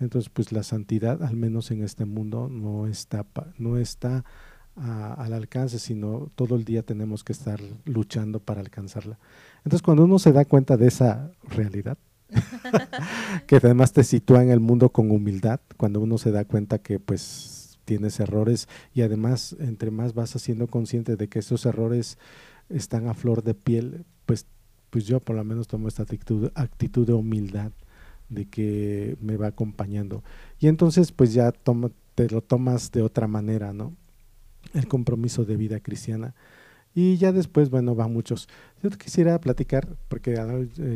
Entonces, 0.00 0.28
pues 0.28 0.52
la 0.52 0.62
santidad, 0.62 1.22
al 1.22 1.36
menos 1.36 1.70
en 1.70 1.82
este 1.82 2.04
mundo, 2.04 2.48
no 2.50 2.86
está, 2.86 3.24
no 3.56 3.78
está 3.78 4.24
al 4.76 5.32
alcance, 5.32 5.78
sino 5.78 6.30
todo 6.34 6.54
el 6.56 6.64
día 6.64 6.82
tenemos 6.82 7.24
que 7.24 7.32
estar 7.32 7.60
luchando 7.84 8.40
para 8.40 8.60
alcanzarla. 8.60 9.18
Entonces, 9.58 9.82
cuando 9.82 10.04
uno 10.04 10.18
se 10.18 10.32
da 10.32 10.44
cuenta 10.44 10.76
de 10.76 10.88
esa 10.88 11.30
realidad, 11.42 11.96
que 13.46 13.56
además 13.56 13.92
te 13.92 14.04
sitúa 14.04 14.42
en 14.42 14.50
el 14.50 14.60
mundo 14.60 14.90
con 14.90 15.10
humildad, 15.10 15.60
cuando 15.76 16.00
uno 16.00 16.18
se 16.18 16.30
da 16.30 16.44
cuenta 16.44 16.78
que 16.78 16.98
pues 16.98 17.78
tienes 17.84 18.18
errores 18.20 18.68
y 18.94 19.02
además 19.02 19.56
entre 19.60 19.90
más 19.90 20.12
vas 20.12 20.34
haciendo 20.36 20.66
consciente 20.66 21.16
de 21.16 21.28
que 21.28 21.38
esos 21.38 21.64
errores 21.66 22.18
están 22.68 23.08
a 23.08 23.14
flor 23.14 23.42
de 23.44 23.54
piel, 23.54 24.04
pues, 24.26 24.46
pues 24.90 25.06
yo 25.06 25.20
por 25.20 25.36
lo 25.36 25.44
menos 25.44 25.68
tomo 25.68 25.88
esta 25.88 26.02
actitud, 26.02 26.50
actitud 26.54 27.06
de 27.06 27.12
humildad, 27.12 27.70
de 28.28 28.46
que 28.46 29.16
me 29.20 29.36
va 29.36 29.46
acompañando. 29.46 30.24
Y 30.58 30.66
entonces 30.66 31.12
pues 31.12 31.32
ya 31.32 31.52
te 31.52 32.28
lo 32.28 32.40
tomas 32.42 32.90
de 32.90 33.02
otra 33.02 33.28
manera, 33.28 33.72
¿no? 33.72 33.94
El 34.74 34.88
compromiso 34.88 35.44
de 35.44 35.56
vida 35.56 35.80
cristiana. 35.80 36.34
Y 36.94 37.18
ya 37.18 37.30
después, 37.30 37.68
bueno, 37.68 37.94
van 37.94 38.12
muchos. 38.12 38.48
Yo 38.82 38.88
quisiera 38.90 39.38
platicar, 39.38 39.86
porque 40.08 40.34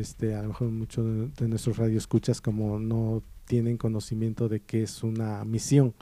este, 0.00 0.34
a 0.34 0.42
lo 0.42 0.48
mejor 0.48 0.70
muchos 0.70 1.34
de 1.36 1.48
nuestros 1.48 1.76
radioescuchas 1.76 2.40
como 2.40 2.78
no 2.78 3.22
tienen 3.44 3.76
conocimiento 3.76 4.48
de 4.48 4.60
qué 4.60 4.82
es 4.82 5.02
una 5.02 5.44
misión, 5.44 5.94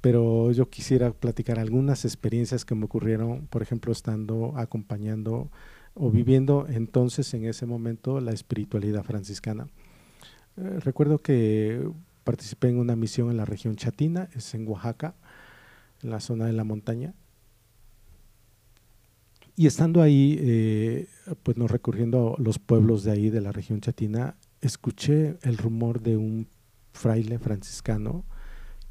pero 0.00 0.52
yo 0.52 0.68
quisiera 0.68 1.10
platicar 1.12 1.58
algunas 1.58 2.04
experiencias 2.04 2.64
que 2.64 2.74
me 2.74 2.84
ocurrieron, 2.84 3.46
por 3.48 3.62
ejemplo, 3.62 3.90
estando 3.90 4.52
acompañando 4.56 5.50
o 5.94 6.10
viviendo 6.10 6.66
entonces 6.68 7.32
en 7.34 7.44
ese 7.44 7.66
momento 7.66 8.20
la 8.20 8.32
espiritualidad 8.32 9.02
franciscana. 9.02 9.66
Eh, 10.58 10.78
recuerdo 10.80 11.18
que 11.18 11.90
participé 12.22 12.68
en 12.68 12.78
una 12.78 12.94
misión 12.94 13.30
en 13.30 13.36
la 13.36 13.44
región 13.44 13.74
chatina, 13.74 14.28
es 14.34 14.54
en 14.54 14.68
Oaxaca, 14.68 15.14
en 16.02 16.10
la 16.10 16.20
zona 16.20 16.46
de 16.46 16.52
la 16.52 16.64
montaña, 16.64 17.14
y 19.58 19.66
estando 19.66 20.02
ahí, 20.02 20.38
eh, 20.40 21.08
pues 21.42 21.56
no 21.56 21.66
recurriendo 21.66 22.36
los 22.38 22.60
pueblos 22.60 23.02
de 23.02 23.10
ahí, 23.10 23.28
de 23.28 23.40
la 23.40 23.50
región 23.50 23.80
chatina, 23.80 24.36
escuché 24.60 25.36
el 25.42 25.58
rumor 25.58 26.00
de 26.00 26.16
un 26.16 26.46
fraile 26.92 27.40
franciscano 27.40 28.24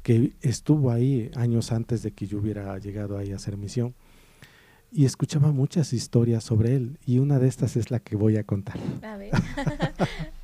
que 0.02 0.34
estuvo 0.42 0.90
ahí 0.90 1.30
años 1.36 1.72
antes 1.72 2.02
de 2.02 2.12
que 2.12 2.26
yo 2.26 2.36
hubiera 2.38 2.78
llegado 2.78 3.16
ahí 3.16 3.32
a 3.32 3.36
hacer 3.36 3.56
misión. 3.56 3.94
Y 4.92 5.06
escuchaba 5.06 5.52
muchas 5.52 5.94
historias 5.94 6.44
sobre 6.44 6.76
él, 6.76 6.98
y 7.06 7.18
una 7.18 7.38
de 7.38 7.48
estas 7.48 7.76
es 7.76 7.90
la 7.90 8.00
que 8.00 8.16
voy 8.16 8.36
a 8.36 8.44
contar. 8.44 8.76
A 9.02 9.16
ver. 9.16 9.30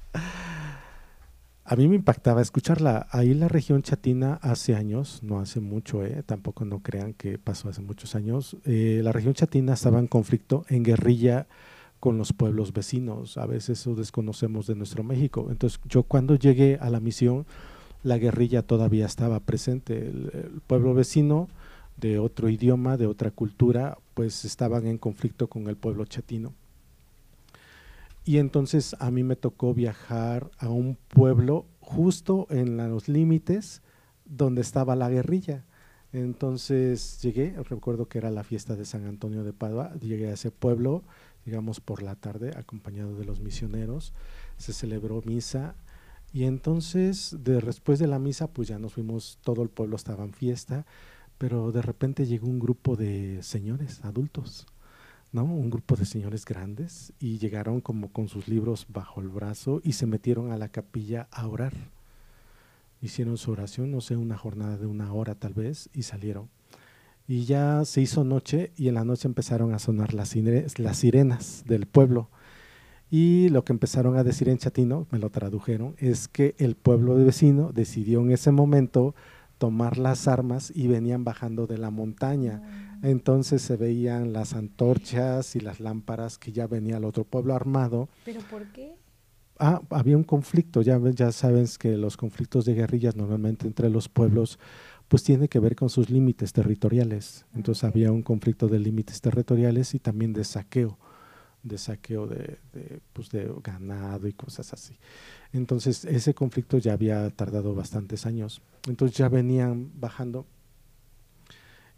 A 1.66 1.76
mí 1.76 1.88
me 1.88 1.96
impactaba 1.96 2.42
escucharla. 2.42 3.06
Ahí 3.10 3.32
la 3.32 3.48
región 3.48 3.82
chatina 3.82 4.34
hace 4.42 4.74
años, 4.74 5.22
no 5.22 5.40
hace 5.40 5.60
mucho, 5.60 6.04
eh, 6.04 6.22
tampoco 6.26 6.66
no 6.66 6.80
crean 6.80 7.14
que 7.14 7.38
pasó 7.38 7.70
hace 7.70 7.80
muchos 7.80 8.14
años, 8.14 8.58
eh, 8.66 9.00
la 9.02 9.12
región 9.12 9.32
chatina 9.32 9.72
estaba 9.72 9.98
en 9.98 10.06
conflicto, 10.06 10.66
en 10.68 10.82
guerrilla 10.82 11.46
con 12.00 12.18
los 12.18 12.34
pueblos 12.34 12.74
vecinos. 12.74 13.38
A 13.38 13.46
veces 13.46 13.80
eso 13.80 13.94
desconocemos 13.94 14.66
de 14.66 14.74
nuestro 14.74 15.02
México. 15.04 15.46
Entonces 15.50 15.80
yo 15.88 16.02
cuando 16.02 16.34
llegué 16.34 16.76
a 16.82 16.90
la 16.90 17.00
misión, 17.00 17.46
la 18.02 18.18
guerrilla 18.18 18.60
todavía 18.60 19.06
estaba 19.06 19.40
presente. 19.40 20.08
el 20.08 20.60
pueblo 20.66 20.92
vecino 20.92 21.48
de 21.96 22.18
otro 22.18 22.50
idioma, 22.50 22.98
de 22.98 23.06
otra 23.06 23.30
cultura, 23.30 23.96
pues 24.12 24.44
estaban 24.44 24.86
en 24.86 24.98
conflicto 24.98 25.48
con 25.48 25.66
el 25.68 25.76
pueblo 25.76 26.04
chatino. 26.04 26.52
Y 28.24 28.38
entonces 28.38 28.96
a 29.00 29.10
mí 29.10 29.22
me 29.22 29.36
tocó 29.36 29.74
viajar 29.74 30.50
a 30.58 30.70
un 30.70 30.96
pueblo 31.08 31.66
justo 31.80 32.46
en 32.48 32.76
los 32.76 33.08
límites 33.08 33.82
donde 34.24 34.62
estaba 34.62 34.96
la 34.96 35.10
guerrilla. 35.10 35.66
Entonces 36.12 37.20
llegué, 37.20 37.54
recuerdo 37.64 38.08
que 38.08 38.18
era 38.18 38.30
la 38.30 38.44
fiesta 38.44 38.76
de 38.76 38.86
San 38.86 39.04
Antonio 39.04 39.44
de 39.44 39.52
Padua, 39.52 39.92
llegué 40.00 40.28
a 40.28 40.34
ese 40.34 40.50
pueblo, 40.50 41.02
digamos 41.44 41.80
por 41.80 42.02
la 42.02 42.14
tarde, 42.14 42.52
acompañado 42.56 43.16
de 43.16 43.24
los 43.24 43.40
misioneros, 43.40 44.14
se 44.56 44.72
celebró 44.72 45.20
misa 45.26 45.74
y 46.32 46.44
entonces 46.44 47.36
después 47.40 47.98
de 47.98 48.06
la 48.06 48.18
misa 48.18 48.46
pues 48.46 48.68
ya 48.68 48.78
nos 48.78 48.94
fuimos, 48.94 49.38
todo 49.42 49.62
el 49.62 49.68
pueblo 49.68 49.96
estaba 49.96 50.24
en 50.24 50.32
fiesta, 50.32 50.86
pero 51.36 51.72
de 51.72 51.82
repente 51.82 52.26
llegó 52.26 52.46
un 52.46 52.60
grupo 52.60 52.96
de 52.96 53.42
señores 53.42 54.02
adultos 54.04 54.66
Un 55.42 55.68
grupo 55.68 55.96
de 55.96 56.04
señores 56.04 56.44
grandes 56.44 57.12
y 57.18 57.38
llegaron 57.38 57.80
como 57.80 58.12
con 58.12 58.28
sus 58.28 58.46
libros 58.46 58.86
bajo 58.88 59.20
el 59.20 59.28
brazo 59.28 59.80
y 59.82 59.94
se 59.94 60.06
metieron 60.06 60.52
a 60.52 60.56
la 60.56 60.68
capilla 60.68 61.26
a 61.32 61.48
orar. 61.48 61.72
Hicieron 63.02 63.36
su 63.36 63.50
oración, 63.50 63.90
no 63.90 64.00
sé, 64.00 64.16
una 64.16 64.38
jornada 64.38 64.76
de 64.76 64.86
una 64.86 65.12
hora 65.12 65.34
tal 65.34 65.52
vez, 65.52 65.90
y 65.92 66.02
salieron. 66.02 66.48
Y 67.26 67.46
ya 67.46 67.84
se 67.84 68.00
hizo 68.00 68.22
noche 68.22 68.70
y 68.76 68.86
en 68.86 68.94
la 68.94 69.04
noche 69.04 69.26
empezaron 69.26 69.74
a 69.74 69.80
sonar 69.80 70.14
las, 70.14 70.36
las 70.78 70.96
sirenas 70.98 71.64
del 71.66 71.86
pueblo. 71.86 72.30
Y 73.10 73.48
lo 73.48 73.64
que 73.64 73.72
empezaron 73.72 74.16
a 74.16 74.22
decir 74.22 74.48
en 74.48 74.58
chatino, 74.58 75.08
me 75.10 75.18
lo 75.18 75.30
tradujeron, 75.30 75.96
es 75.98 76.28
que 76.28 76.54
el 76.58 76.76
pueblo 76.76 77.16
de 77.16 77.24
vecino 77.24 77.72
decidió 77.72 78.20
en 78.20 78.30
ese 78.30 78.52
momento 78.52 79.16
tomar 79.58 79.98
las 79.98 80.28
armas 80.28 80.72
y 80.74 80.86
venían 80.86 81.24
bajando 81.24 81.66
de 81.66 81.78
la 81.78 81.90
montaña. 81.90 82.93
Ah. 83.04 83.10
Entonces 83.10 83.62
se 83.62 83.76
veían 83.76 84.32
las 84.32 84.54
antorchas 84.54 85.56
y 85.56 85.60
las 85.60 85.80
lámparas 85.80 86.38
que 86.38 86.52
ya 86.52 86.66
venía 86.66 86.96
el 86.96 87.04
otro 87.04 87.24
pueblo 87.24 87.54
armado. 87.54 88.08
¿Pero 88.24 88.40
por 88.50 88.72
qué? 88.72 88.94
Ah, 89.58 89.82
había 89.90 90.16
un 90.16 90.24
conflicto, 90.24 90.82
ya, 90.82 90.98
ya 91.12 91.30
sabes 91.30 91.78
que 91.78 91.96
los 91.96 92.16
conflictos 92.16 92.64
de 92.64 92.74
guerrillas 92.74 93.14
normalmente 93.14 93.66
entre 93.66 93.88
los 93.88 94.08
pueblos 94.08 94.58
pues 95.06 95.22
tiene 95.22 95.48
que 95.48 95.60
ver 95.60 95.76
con 95.76 95.90
sus 95.90 96.10
límites 96.10 96.52
territoriales. 96.52 97.44
Entonces 97.54 97.84
había 97.84 98.10
un 98.10 98.22
conflicto 98.22 98.68
de 98.68 98.78
límites 98.78 99.20
territoriales 99.20 99.94
y 99.94 99.98
también 99.98 100.32
de 100.32 100.44
saqueo, 100.44 100.98
de 101.62 101.78
saqueo 101.78 102.26
de, 102.26 102.58
de, 102.72 103.00
pues 103.12 103.28
de 103.28 103.52
ganado 103.62 104.26
y 104.26 104.32
cosas 104.32 104.72
así. 104.72 104.96
Entonces 105.52 106.04
ese 106.06 106.34
conflicto 106.34 106.78
ya 106.78 106.94
había 106.94 107.28
tardado 107.30 107.74
bastantes 107.74 108.24
años. 108.24 108.62
Entonces 108.88 109.16
ya 109.16 109.28
venían 109.28 109.92
bajando 110.00 110.46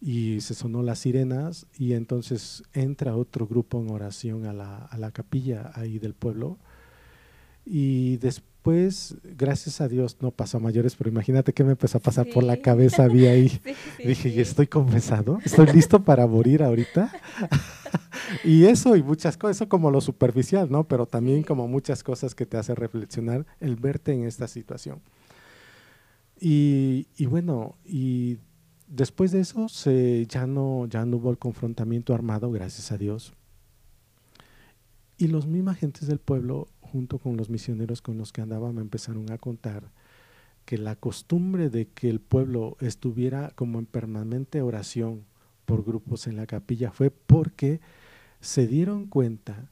y 0.00 0.40
se 0.40 0.54
sonó 0.54 0.82
las 0.82 1.00
sirenas 1.00 1.66
y 1.78 1.94
entonces 1.94 2.62
entra 2.72 3.16
otro 3.16 3.46
grupo 3.46 3.80
en 3.80 3.90
oración 3.90 4.46
a 4.46 4.52
la, 4.52 4.76
a 4.76 4.98
la 4.98 5.10
capilla 5.10 5.72
ahí 5.74 5.98
del 5.98 6.14
pueblo 6.14 6.58
y 7.66 8.16
después, 8.18 9.16
gracias 9.24 9.80
a 9.80 9.88
Dios, 9.88 10.18
no 10.20 10.30
pasó 10.30 10.58
a 10.58 10.60
mayores, 10.60 10.94
pero 10.94 11.10
imagínate 11.10 11.52
que 11.52 11.64
me 11.64 11.72
empezó 11.72 11.98
a 11.98 12.00
pasar 12.00 12.28
por 12.32 12.44
la 12.44 12.58
cabeza, 12.58 13.02
había 13.02 13.32
ahí. 13.32 13.60
Dije, 14.04 14.28
¿y 14.28 14.40
estoy 14.40 14.68
confesado? 14.68 15.40
¿Estoy 15.44 15.66
listo 15.72 16.04
para 16.04 16.28
morir 16.28 16.62
ahorita? 16.62 17.10
y 18.44 18.66
eso 18.66 18.94
y 18.94 19.02
muchas 19.02 19.36
cosas, 19.36 19.56
eso 19.56 19.68
como 19.68 19.90
lo 19.90 20.00
superficial, 20.00 20.70
¿no? 20.70 20.84
Pero 20.84 21.06
también 21.06 21.42
como 21.42 21.66
muchas 21.66 22.04
cosas 22.04 22.36
que 22.36 22.46
te 22.46 22.56
hacen 22.56 22.76
reflexionar 22.76 23.44
el 23.58 23.74
verte 23.74 24.12
en 24.12 24.24
esta 24.24 24.46
situación. 24.46 25.00
Y, 26.40 27.08
y 27.16 27.26
bueno, 27.26 27.76
y 27.84 28.38
después 28.86 29.32
de 29.32 29.40
eso 29.40 29.68
se, 29.68 30.26
ya, 30.26 30.46
no, 30.46 30.86
ya 30.86 31.04
no 31.04 31.16
hubo 31.18 31.30
el 31.30 31.38
confrontamiento 31.38 32.14
armado, 32.14 32.50
gracias 32.50 32.92
a 32.92 32.98
Dios. 32.98 33.32
Y 35.18 35.28
los 35.28 35.46
mismos 35.46 35.76
agentes 35.76 36.08
del 36.08 36.18
pueblo, 36.18 36.68
junto 36.80 37.18
con 37.18 37.36
los 37.36 37.48
misioneros 37.48 38.02
con 38.02 38.18
los 38.18 38.32
que 38.32 38.42
andaba, 38.42 38.72
me 38.72 38.82
empezaron 38.82 39.30
a 39.30 39.38
contar 39.38 39.90
que 40.64 40.78
la 40.78 40.96
costumbre 40.96 41.70
de 41.70 41.88
que 41.88 42.10
el 42.10 42.20
pueblo 42.20 42.76
estuviera 42.80 43.52
como 43.54 43.78
en 43.78 43.86
permanente 43.86 44.60
oración 44.62 45.24
por 45.64 45.84
grupos 45.84 46.26
en 46.26 46.36
la 46.36 46.46
capilla 46.46 46.90
fue 46.90 47.10
porque 47.10 47.80
se 48.40 48.66
dieron 48.66 49.06
cuenta 49.06 49.70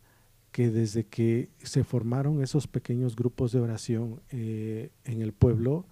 que 0.52 0.70
desde 0.70 1.04
que 1.04 1.50
se 1.62 1.82
formaron 1.82 2.42
esos 2.42 2.68
pequeños 2.68 3.16
grupos 3.16 3.50
de 3.52 3.60
oración 3.60 4.20
eh, 4.30 4.90
en 5.04 5.20
el 5.20 5.32
pueblo, 5.32 5.84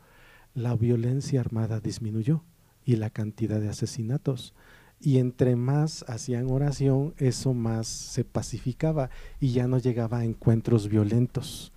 la 0.54 0.76
violencia 0.76 1.40
armada 1.40 1.80
disminuyó 1.80 2.44
y 2.84 2.96
la 2.96 3.10
cantidad 3.10 3.60
de 3.60 3.68
asesinatos. 3.68 4.54
Y 5.00 5.18
entre 5.18 5.56
más 5.56 6.04
hacían 6.08 6.50
oración, 6.50 7.14
eso 7.18 7.54
más 7.54 7.88
se 7.88 8.24
pacificaba 8.24 9.10
y 9.40 9.52
ya 9.52 9.66
no 9.66 9.78
llegaba 9.78 10.18
a 10.18 10.24
encuentros 10.24 10.88
violentos. 10.88 11.72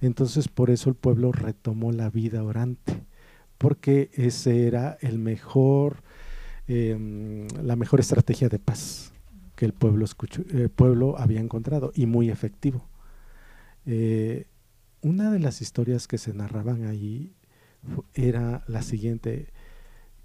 Entonces 0.00 0.48
por 0.48 0.70
eso 0.70 0.88
el 0.88 0.96
pueblo 0.96 1.32
retomó 1.32 1.92
la 1.92 2.10
vida 2.10 2.42
orante, 2.42 3.04
porque 3.58 4.10
ese 4.14 4.66
era 4.66 4.96
el 5.00 5.18
mejor, 5.18 6.02
em, 6.66 7.46
la 7.62 7.76
mejor 7.76 8.00
estrategia 8.00 8.48
de 8.48 8.58
paz 8.58 9.12
que 9.54 9.66
el 9.66 9.72
pueblo, 9.72 10.06
el 10.50 10.70
pueblo 10.70 11.18
había 11.18 11.40
encontrado 11.40 11.92
y 11.94 12.06
muy 12.06 12.30
efectivo. 12.30 12.88
Eh, 13.86 14.46
una 15.02 15.30
de 15.30 15.38
las 15.40 15.60
historias 15.60 16.08
que 16.08 16.18
se 16.18 16.32
narraban 16.32 16.84
ahí 16.84 17.34
era 18.14 18.64
la 18.66 18.82
siguiente 18.82 19.52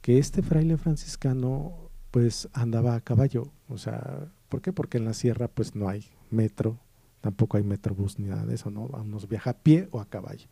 que 0.01 0.17
este 0.17 0.41
fraile 0.41 0.77
franciscano 0.77 1.89
pues 2.12 2.49
andaba 2.53 2.95
a 2.95 3.01
caballo, 3.01 3.51
o 3.67 3.77
sea, 3.77 4.27
¿por 4.49 4.62
qué? 4.62 4.71
Porque 4.73 4.97
en 4.97 5.05
la 5.05 5.13
sierra 5.13 5.47
pues 5.47 5.75
no 5.75 5.89
hay 5.89 6.05
metro, 6.29 6.79
tampoco 7.21 7.57
hay 7.57 7.63
metrobús 7.63 8.19
ni 8.19 8.27
nada 8.27 8.45
de 8.45 8.55
eso, 8.55 8.71
¿no? 8.71 8.86
Unos 8.86 9.27
viaja 9.27 9.51
a 9.51 9.57
pie 9.57 9.88
o 9.91 9.99
a 9.99 10.05
caballo. 10.05 10.47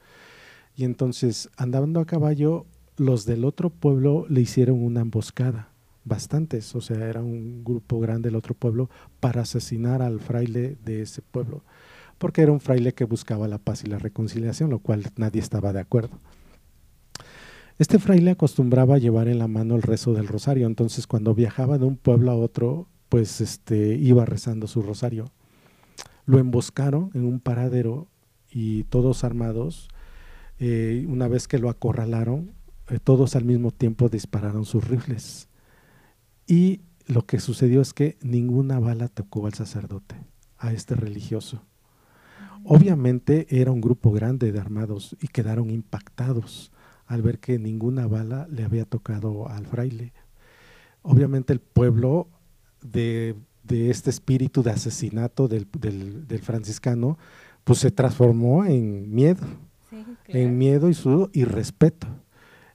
Y 0.76 0.84
entonces, 0.84 1.50
andando 1.58 2.00
a 2.00 2.06
caballo, 2.06 2.66
los 2.98 3.26
del 3.26 3.46
otro 3.46 3.70
pueblo 3.70 4.26
le 4.30 4.42
hicieron 4.42 4.84
una 4.84 5.02
emboscada, 5.02 5.70
bastantes, 6.04 6.76
o 6.76 6.82
sea, 6.82 7.08
era 7.08 7.22
un 7.22 7.64
grupo 7.64 8.00
grande 8.00 8.30
del 8.30 8.36
otro 8.36 8.54
pueblo 8.54 8.90
para 9.20 9.42
asesinar 9.42 10.02
al 10.02 10.20
fraile 10.20 10.78
de 10.84 11.02
ese 11.02 11.22
pueblo, 11.22 11.64
porque 12.18 12.42
era 12.42 12.52
un 12.52 12.60
fraile 12.60 12.94
que 12.94 13.06
buscaba 13.06 13.48
la 13.48 13.58
paz 13.58 13.84
y 13.84 13.88
la 13.88 14.00
reconciliación, 14.00 14.70
lo 14.70 14.80
cual 14.80 15.12
nadie 15.18 15.42
estaba 15.42 15.74
de 15.74 15.80
acuerdo. 15.80 16.20
Este 17.78 18.00
fraile 18.00 18.32
acostumbraba 18.32 18.96
a 18.96 19.00
llevar 19.00 19.28
en 19.28 19.38
la 19.38 19.50
mano 19.50 19.76
el 19.76 19.82
rezo 19.82 20.14
del 20.14 20.30
rosario, 20.30 20.66
entonces 20.66 21.08
cuando 21.08 21.36
viajaba 21.36 21.78
de 21.78 21.84
un 21.84 21.98
pueblo 21.98 22.32
a 22.32 22.36
otro, 22.36 22.88
pues 23.10 23.42
este, 23.42 23.96
iba 23.96 24.24
rezando 24.24 24.68
su 24.68 24.82
rosario. 24.82 25.26
Lo 26.26 26.40
emboscaron 26.40 27.12
en 27.14 27.26
un 27.26 27.42
paradero 27.42 28.08
y 28.50 28.86
todos 28.86 29.26
armados, 29.26 29.90
eh, 30.58 31.06
una 31.10 31.28
vez 31.28 31.50
que 31.50 31.60
lo 31.60 31.70
acorralaron, 31.70 32.52
eh, 32.90 33.00
todos 33.04 33.36
al 33.36 33.44
mismo 33.44 33.72
tiempo 33.72 34.08
dispararon 34.08 34.64
sus 34.64 34.88
rifles. 34.88 35.50
Y 36.48 36.80
lo 37.08 37.26
que 37.26 37.42
sucedió 37.42 37.82
es 37.82 37.94
que 37.94 38.18
ninguna 38.22 38.80
bala 38.80 39.10
tocó 39.10 39.48
al 39.48 39.54
sacerdote, 39.54 40.16
a 40.58 40.72
este 40.72 40.96
religioso. 40.96 41.62
Obviamente 42.64 43.48
era 43.50 43.72
un 43.74 43.82
grupo 43.82 44.14
grande 44.14 44.54
de 44.54 44.60
armados 44.62 45.18
y 45.22 45.28
quedaron 45.28 45.70
impactados 45.72 46.72
al 47.08 47.22
ver 47.22 47.40
que 47.40 47.60
ninguna 47.60 48.08
bala 48.08 48.48
le 48.50 48.64
había 48.64 48.86
tocado 48.86 49.48
al 49.48 49.66
fraile. 49.66 50.14
Obviamente 51.02 51.54
el 51.54 51.60
pueblo 51.60 52.28
de, 52.82 53.36
este 53.70 54.10
espíritu 54.10 54.64
de 54.64 54.72
asesinato 54.72 55.48
del, 55.48 55.68
franciscano, 56.42 57.18
pues 57.64 57.80
se 57.80 57.92
transformó 57.92 58.66
en 58.66 59.14
miedo, 59.14 59.46
en 60.28 60.58
miedo 60.58 60.90
y, 60.90 60.94
su, 60.94 61.30
y 61.34 61.46
respeto. 61.46 62.08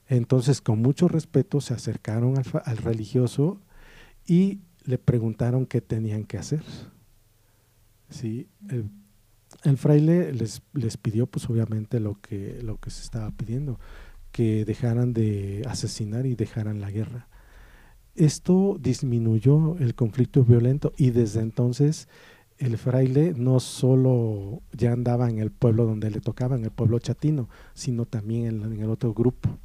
Entonces, 0.09 0.61
con 0.61 0.83
mucho 0.83 1.07
respeto, 1.07 1.61
se 1.61 1.75
acercaron 1.75 2.35
al, 2.65 2.77
religioso 2.77 3.61
y 4.27 4.61
le 4.85 4.99
preguntaron 4.99 5.67
qué 5.67 5.81
tenían 5.81 6.25
que 6.25 6.39
hacer. 6.39 6.63
¿Sí? 8.09 8.49
El, 9.63 9.77
fraile 9.77 10.33
les, 10.33 10.63
les, 10.73 10.97
pidió, 10.97 11.27
pues 11.27 11.49
obviamente, 11.49 12.01
lo 12.01 12.21
que, 12.21 12.59
lo 12.63 12.79
que 12.79 12.91
se 12.91 13.03
estaba 13.03 13.31
pidiendo, 13.31 13.79
que 14.33 14.65
dejaran 14.65 15.13
de 15.13 15.63
asesinar 15.69 16.27
y 16.27 16.35
dejaran 16.35 16.81
la 16.81 16.91
guerra. 16.91 17.29
Esto 18.15 18.77
disminuyó 18.81 19.77
el 19.79 19.95
conflicto 19.95 20.45
violento 20.45 20.93
y 20.97 21.11
desde 21.11 21.41
entonces 21.41 22.09
el 22.59 22.77
fraile 22.77 23.33
no 23.37 23.61
solo 23.61 24.63
ya 24.73 24.93
andaba 24.93 25.31
en 25.31 25.39
el 25.39 25.51
pueblo 25.51 25.87
donde 25.87 26.11
le 26.11 26.21
tocaba, 26.21 26.57
en 26.57 26.65
el 26.65 26.71
pueblo 26.71 26.99
chatino, 26.99 27.49
sino 27.75 28.05
también 28.05 28.63
en 28.63 28.81
el 28.81 28.91
otro 28.91 29.15
grupo 29.15 29.59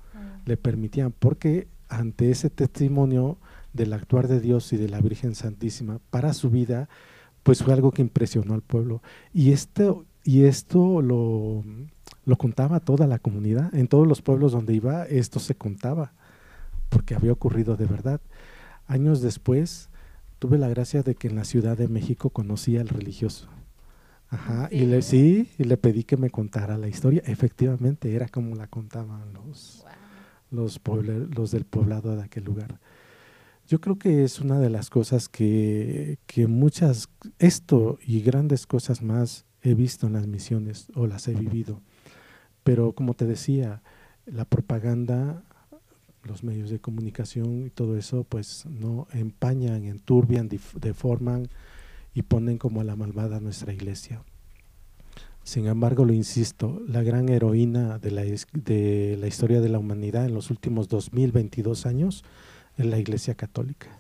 le 0.45 0.57
permitían, 0.57 1.11
porque 1.11 1.67
ante 1.89 2.31
ese 2.31 2.49
testimonio 2.49 3.37
del 3.73 3.93
actuar 3.93 4.27
de 4.27 4.39
Dios 4.39 4.71
y 4.73 4.77
de 4.77 4.87
la 4.87 5.01
Virgen 5.01 5.35
Santísima 5.35 5.99
para 6.09 6.33
su 6.33 6.49
vida, 6.49 6.87
pues 7.43 7.63
fue 7.63 7.73
algo 7.73 7.91
que 7.91 8.01
impresionó 8.01 8.53
al 8.53 8.61
pueblo. 8.61 9.01
Y 9.33 9.51
esto, 9.51 10.05
y 10.23 10.43
esto 10.43 11.01
lo, 11.01 11.63
lo 12.25 12.37
contaba 12.37 12.79
toda 12.79 13.07
la 13.07 13.19
comunidad, 13.19 13.73
en 13.73 13.87
todos 13.87 14.07
los 14.07 14.21
pueblos 14.21 14.51
donde 14.51 14.73
iba, 14.73 15.05
esto 15.05 15.39
se 15.39 15.55
contaba, 15.55 16.13
porque 16.89 17.15
había 17.15 17.31
ocurrido 17.31 17.77
de 17.77 17.85
verdad. 17.85 18.19
Años 18.87 19.21
después, 19.21 19.89
tuve 20.39 20.57
la 20.57 20.67
gracia 20.67 21.03
de 21.03 21.15
que 21.15 21.27
en 21.27 21.35
la 21.35 21.45
Ciudad 21.45 21.77
de 21.77 21.87
México 21.87 22.29
conocía 22.31 22.81
al 22.81 22.89
religioso. 22.89 23.47
Ajá, 24.29 24.69
y 24.71 24.85
le 24.85 25.01
sí, 25.01 25.49
y 25.57 25.63
le 25.63 25.77
pedí 25.77 26.03
que 26.03 26.17
me 26.17 26.31
contara 26.31 26.77
la 26.77 26.87
historia. 26.87 27.21
Efectivamente, 27.25 28.15
era 28.15 28.27
como 28.27 28.55
la 28.55 28.67
contaban 28.67 29.33
los, 29.33 29.85
los, 30.49 30.81
los 31.35 31.51
del 31.51 31.65
poblado 31.65 32.15
de 32.15 32.23
aquel 32.23 32.43
lugar. 32.43 32.79
Yo 33.67 33.79
creo 33.79 33.97
que 33.97 34.23
es 34.23 34.39
una 34.39 34.59
de 34.59 34.69
las 34.69 34.89
cosas 34.89 35.29
que, 35.29 36.19
que 36.25 36.47
muchas, 36.47 37.09
esto 37.39 37.97
y 38.05 38.21
grandes 38.21 38.67
cosas 38.67 39.01
más 39.01 39.45
he 39.61 39.73
visto 39.73 40.07
en 40.07 40.13
las 40.13 40.27
misiones 40.27 40.87
o 40.95 41.07
las 41.07 41.27
he 41.27 41.33
vivido. 41.33 41.81
Pero 42.65 42.93
como 42.93 43.13
te 43.13 43.25
decía, 43.25 43.83
la 44.25 44.43
propaganda, 44.43 45.43
los 46.23 46.43
medios 46.43 46.71
de 46.71 46.79
comunicación 46.79 47.67
y 47.67 47.69
todo 47.69 47.95
eso, 47.95 48.23
pues 48.23 48.65
no 48.65 49.07
empañan, 49.13 49.85
enturbian, 49.85 50.49
deforman 50.81 51.47
y 52.15 52.23
ponen 52.23 52.57
como 52.57 52.81
a 52.81 52.83
la 52.83 52.95
malvada 52.95 53.39
nuestra 53.39 53.71
iglesia. 53.71 54.23
Sin 55.43 55.67
embargo, 55.67 56.05
lo 56.05 56.13
insisto, 56.13 56.81
la 56.87 57.03
gran 57.03 57.29
heroína 57.29 57.99
de 57.99 58.09
la, 58.09 58.23
de 58.23 59.15
la 59.19 59.27
historia 59.27 59.61
de 59.61 59.69
la 59.69 59.77
humanidad 59.77 60.25
en 60.25 60.33
los 60.33 60.49
últimos 60.49 60.89
2022 60.89 61.85
años 61.85 62.23
es 62.79 62.85
la 62.87 62.97
Iglesia 62.97 63.35
Católica. 63.35 63.95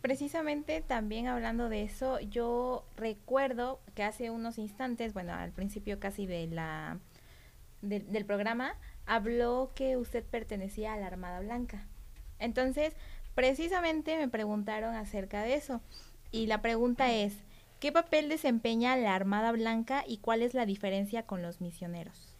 Precisamente 0.00 0.80
también 0.80 1.26
hablando 1.26 1.68
de 1.68 1.82
eso, 1.82 2.20
yo 2.20 2.84
recuerdo 2.96 3.80
que 3.94 4.02
hace 4.02 4.30
unos 4.30 4.56
instantes, 4.56 5.12
bueno, 5.12 5.34
al 5.34 5.52
principio 5.52 6.00
casi 6.00 6.24
de 6.24 6.46
la 6.46 6.96
del 7.82 8.24
programa, 8.24 8.74
habló 9.06 9.72
que 9.74 9.96
usted 9.96 10.24
pertenecía 10.24 10.92
a 10.92 10.96
la 10.98 11.06
Armada 11.06 11.40
Blanca. 11.40 11.86
Entonces, 12.38 12.94
precisamente 13.34 14.16
me 14.16 14.28
preguntaron 14.28 14.94
acerca 14.94 15.42
de 15.42 15.54
eso. 15.54 15.80
Y 16.30 16.46
la 16.46 16.62
pregunta 16.62 17.12
es, 17.12 17.34
¿Qué 17.80 17.92
papel 17.92 18.28
desempeña 18.28 18.94
la 18.98 19.14
Armada 19.14 19.52
Blanca 19.52 20.04
y 20.06 20.18
cuál 20.18 20.42
es 20.42 20.52
la 20.52 20.66
diferencia 20.66 21.22
con 21.22 21.40
los 21.40 21.62
misioneros? 21.62 22.34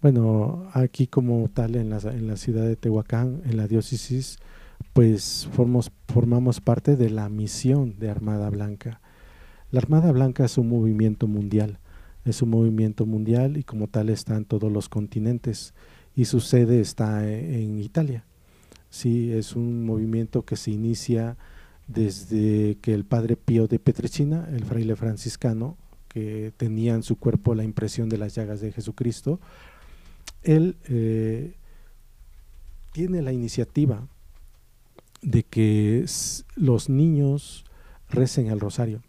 Bueno, 0.00 0.70
aquí 0.72 1.06
como 1.06 1.46
tal 1.50 1.76
en 1.76 1.90
la, 1.90 1.98
en 1.98 2.26
la 2.26 2.38
ciudad 2.38 2.64
de 2.64 2.76
Tehuacán, 2.76 3.42
en 3.44 3.58
la 3.58 3.68
diócesis, 3.68 4.38
pues 4.94 5.50
formos, 5.52 5.92
formamos 6.08 6.62
parte 6.62 6.96
de 6.96 7.10
la 7.10 7.28
misión 7.28 7.98
de 7.98 8.08
Armada 8.08 8.48
Blanca. 8.48 9.02
La 9.70 9.80
Armada 9.80 10.12
Blanca 10.12 10.46
es 10.46 10.56
un 10.56 10.70
movimiento 10.70 11.26
mundial, 11.26 11.78
es 12.24 12.42
un 12.42 12.50
movimiento 12.50 13.06
mundial 13.06 13.56
y 13.56 13.64
como 13.64 13.88
tal 13.88 14.08
está 14.08 14.36
en 14.36 14.44
todos 14.44 14.72
los 14.72 14.88
continentes 14.88 15.74
y 16.16 16.24
su 16.24 16.40
sede 16.40 16.80
está 16.80 17.28
en 17.28 17.78
Italia. 17.78 18.24
Sí, 18.88 19.32
es 19.32 19.56
un 19.56 19.84
movimiento 19.84 20.44
que 20.44 20.56
se 20.56 20.70
inicia 20.70 21.36
desde 21.86 22.78
que 22.80 22.94
el 22.94 23.04
padre 23.04 23.36
Pío 23.36 23.66
de 23.66 23.78
Petrechina, 23.78 24.48
el 24.52 24.64
fraile 24.64 24.96
franciscano, 24.96 25.76
que 26.08 26.52
tenía 26.56 26.94
en 26.94 27.02
su 27.02 27.16
cuerpo 27.16 27.54
la 27.54 27.64
impresión 27.64 28.08
de 28.08 28.18
las 28.18 28.34
llagas 28.34 28.60
de 28.60 28.72
Jesucristo, 28.72 29.40
él 30.42 30.76
eh, 30.88 31.54
tiene 32.92 33.20
la 33.20 33.32
iniciativa 33.32 34.06
de 35.22 35.42
que 35.42 36.04
los 36.54 36.88
niños 36.88 37.64
recen 38.08 38.46
el 38.46 38.60
rosario 38.60 39.02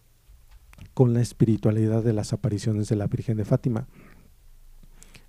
con 0.95 1.13
la 1.13 1.21
espiritualidad 1.21 2.03
de 2.03 2.13
las 2.13 2.33
apariciones 2.33 2.89
de 2.89 2.95
la 2.95 3.07
Virgen 3.07 3.37
de 3.37 3.45
Fátima. 3.45 3.87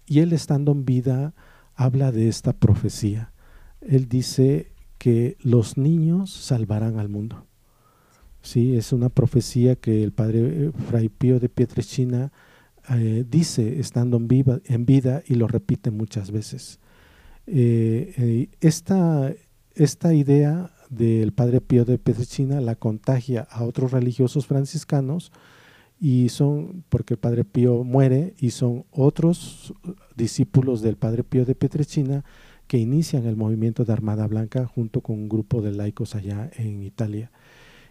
Y 0.07 0.21
él 0.21 0.33
estando 0.33 0.73
en 0.73 0.87
vida 0.87 1.35
habla 1.75 2.12
de 2.12 2.29
esta 2.29 2.55
profecía. 2.55 3.33
Él 3.81 4.09
dice 4.09 4.73
que 4.97 5.37
los 5.41 5.77
niños 5.77 6.31
salvarán 6.31 7.01
al 7.01 7.09
mundo. 7.09 7.47
Sí, 8.43 8.77
es 8.77 8.93
una 8.93 9.09
profecía 9.09 9.75
que 9.75 10.05
el 10.05 10.12
padre 10.12 10.67
eh, 10.67 10.73
Fray 10.89 11.09
Pío 11.09 11.41
de 11.41 11.49
Pietrechina 11.49 12.31
eh, 12.91 13.25
dice 13.29 13.81
estando 13.81 14.17
en, 14.19 14.62
en, 14.67 14.87
vida 14.87 15.25
y 15.27 15.35
lo 15.35 15.49
repite 15.49 15.91
muchas 15.91 16.31
veces. 16.31 16.79
Eh, 17.49 18.51
esta, 18.61 19.35
esta 19.75 20.14
idea 20.14 20.71
del 20.91 21.33
padre 21.33 21.61
Pío 21.61 21.85
de 21.85 21.99
Pietrechina 21.99 22.61
la 22.61 22.77
contagia 22.77 23.49
a 23.51 23.64
otros 23.64 23.91
religiosos 23.91 24.47
franciscanos 24.47 25.33
y 25.99 26.28
son, 26.28 26.84
porque 26.88 27.14
el 27.14 27.18
padre 27.18 27.44
Pío 27.44 27.82
muere 27.84 28.34
y 28.38 28.51
son 28.51 28.84
otros 28.90 29.72
discípulos 30.14 30.82
del 30.82 30.97
padre 30.97 31.24
Pío 31.24 31.44
de 31.44 31.55
Pietrechina 31.55 32.24
que 32.66 32.78
inician 32.78 33.26
el 33.26 33.36
movimiento 33.36 33.84
de 33.84 33.92
Armada 33.92 34.26
Blanca 34.26 34.66
junto 34.66 35.01
con 35.01 35.16
un 35.16 35.28
grupo 35.28 35.62
de 35.62 35.72
laicos 35.72 36.14
allá 36.14 36.51
en 36.57 36.82
Italia. 36.82 37.30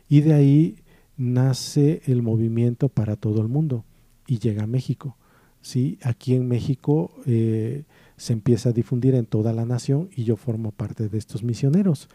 Y 0.10 0.22
de 0.22 0.34
ahí 0.34 0.76
nace 1.18 2.01
el 2.06 2.22
movimiento 2.22 2.89
para 2.89 3.16
todo 3.16 3.41
el 3.41 3.47
mundo 3.47 3.86
y 4.28 4.39
llega 4.39 4.64
a 4.64 4.68
México. 4.68 5.18
¿sí? 5.62 5.97
Aquí 6.03 6.36
en 6.36 6.47
México 6.47 7.12
eh, 7.26 7.86
se 8.18 8.34
empieza 8.34 8.70
a 8.70 8.74
difundir 8.74 9.16
en 9.16 9.26
toda 9.26 9.53
la 9.53 9.66
nación 9.66 10.10
y 10.16 10.26
yo 10.26 10.36
formo 10.36 10.72
parte 10.72 11.10
de 11.10 11.18
estos 11.18 11.41
misioneros, 11.43 12.10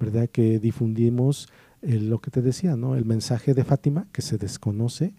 ¿verdad? 0.00 0.28
Que 0.28 0.58
difundimos 0.58 1.48
lo 1.82 2.20
que 2.20 2.30
te 2.30 2.42
decía, 2.42 2.76
¿no? 2.76 2.96
El 2.96 3.04
mensaje 3.04 3.54
de 3.54 3.62
Fátima 3.62 4.08
que 4.10 4.22
se 4.22 4.38
desconoce 4.38 5.14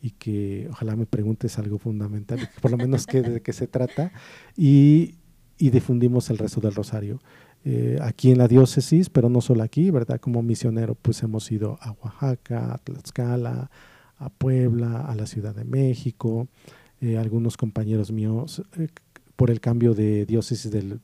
y 0.00 0.10
que 0.10 0.68
ojalá 0.70 0.96
me 0.96 1.06
preguntes 1.06 1.58
algo 1.58 1.78
fundamental, 1.78 2.48
por 2.60 2.70
lo 2.70 2.76
menos 2.76 3.06
que, 3.06 3.22
de 3.22 3.42
qué 3.42 3.52
se 3.52 3.66
trata, 3.66 4.12
y 4.56 5.14
y 5.58 5.70
difundimos 5.70 6.30
el 6.30 6.38
resto 6.38 6.60
del 6.60 6.74
rosario. 6.74 7.20
Eh, 7.64 7.98
aquí 8.00 8.30
en 8.30 8.38
la 8.38 8.46
diócesis, 8.46 9.10
pero 9.10 9.28
no 9.28 9.40
solo 9.40 9.62
aquí, 9.62 9.90
¿verdad? 9.90 10.20
Como 10.20 10.42
misionero, 10.42 10.94
pues 10.94 11.22
hemos 11.22 11.50
ido 11.50 11.78
a 11.80 11.92
Oaxaca, 11.92 12.74
a 12.74 12.78
Tlaxcala, 12.78 13.70
a 14.18 14.30
Puebla, 14.30 15.00
a 15.00 15.14
la 15.16 15.26
Ciudad 15.26 15.54
de 15.54 15.64
México, 15.64 16.48
eh, 17.00 17.18
algunos 17.18 17.56
compañeros 17.56 18.12
míos, 18.12 18.62
eh, 18.78 18.88
por 19.34 19.50
el 19.50 19.60
cambio 19.60 19.94
de 19.94 20.24
diócesis 20.26 20.70
del, 20.70 21.00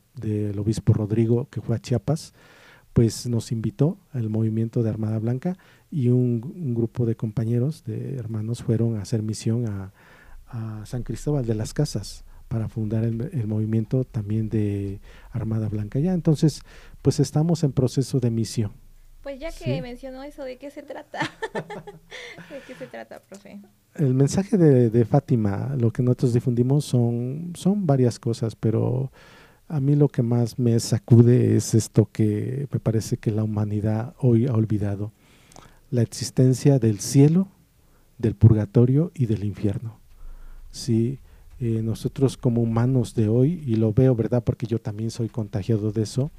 obispo 0.59 0.93
Rodrigo, 0.93 1.49
que 1.51 1.61
fue 1.61 1.77
a 1.77 1.79
Chiapas, 1.81 2.33
pues 2.93 3.27
nos 3.27 3.53
invitó 3.53 3.99
al 4.13 4.29
movimiento 4.29 4.83
de 4.83 4.91
Armada 4.91 5.19
Blanca 5.19 5.57
y 5.91 6.09
un, 6.09 6.75
grupo 6.75 7.07
de 7.07 7.17
compañeros, 7.17 7.85
de 7.85 8.17
hermanos, 8.17 8.63
fueron 8.63 8.97
a 8.97 9.03
hacer 9.03 9.23
misión 9.23 9.69
a, 9.69 9.93
a 10.47 10.87
San 10.87 11.03
Cristóbal 11.03 11.47
de 11.47 11.55
las 11.55 11.75
Casas, 11.75 12.25
para 12.53 12.69
fundar 12.69 13.03
el, 13.03 13.47
movimiento 13.47 14.05
también 14.05 14.51
de 14.51 15.01
Armada 15.31 15.71
Blanca 15.71 15.99
ya. 16.01 16.13
Entonces, 16.13 16.61
pues 17.01 17.19
estamos 17.19 17.65
en 17.65 17.73
proceso 17.73 18.21
de 18.21 18.31
misión. 18.31 18.73
Pues 19.23 19.41
ya 19.41 19.51
que 19.53 19.81
mencionó 19.81 20.23
eso, 20.23 20.45
¿de 20.45 20.59
qué 20.59 20.71
se 20.71 20.83
trata? 20.83 21.21
¿De 22.51 22.61
qué 22.67 22.75
se 22.75 22.87
trata, 22.89 23.23
profe? 23.23 23.63
El 23.95 24.13
mensaje 24.13 24.59
de, 24.59 25.05
Fátima, 25.07 25.75
lo 25.79 25.93
que 25.93 26.03
nosotros 26.03 26.35
difundimos 26.35 26.85
son, 26.85 27.53
son 27.57 27.87
varias 27.87 28.19
cosas, 28.19 28.55
pero 28.55 29.11
A 29.73 29.81
mí 29.81 29.97
lo 29.97 30.09
que 30.09 30.23
más 30.23 30.59
me 30.59 30.79
sacude 30.81 31.57
es 31.57 31.73
esto 31.73 32.07
que 32.13 32.69
me 32.71 32.79
parece 32.79 33.17
que 33.17 33.31
la 33.31 33.43
humanidad 33.43 34.15
hoy 34.19 34.47
ha 34.47 34.53
olvidado, 34.53 35.13
la 35.91 36.03
existencia 36.03 36.79
del 36.79 37.01
cielo, 37.01 37.49
del 38.19 38.35
purgatorio 38.35 39.13
y 39.15 39.25
del 39.25 39.45
infierno. 39.45 39.99
Sí, 40.71 41.21
eh, 41.59 41.81
nosotros 41.83 42.37
como 42.37 42.61
humanos 42.61 43.15
de 43.15 43.31
hoy, 43.31 43.65
y 43.67 43.77
lo 43.77 43.95
veo, 43.95 44.15
¿verdad? 44.15 44.45
Porque 44.45 44.67
yo 44.67 44.79
también 44.79 45.11
soy 45.11 45.31
contagiado 45.31 45.91
de 45.91 46.03
eso, 46.03 46.31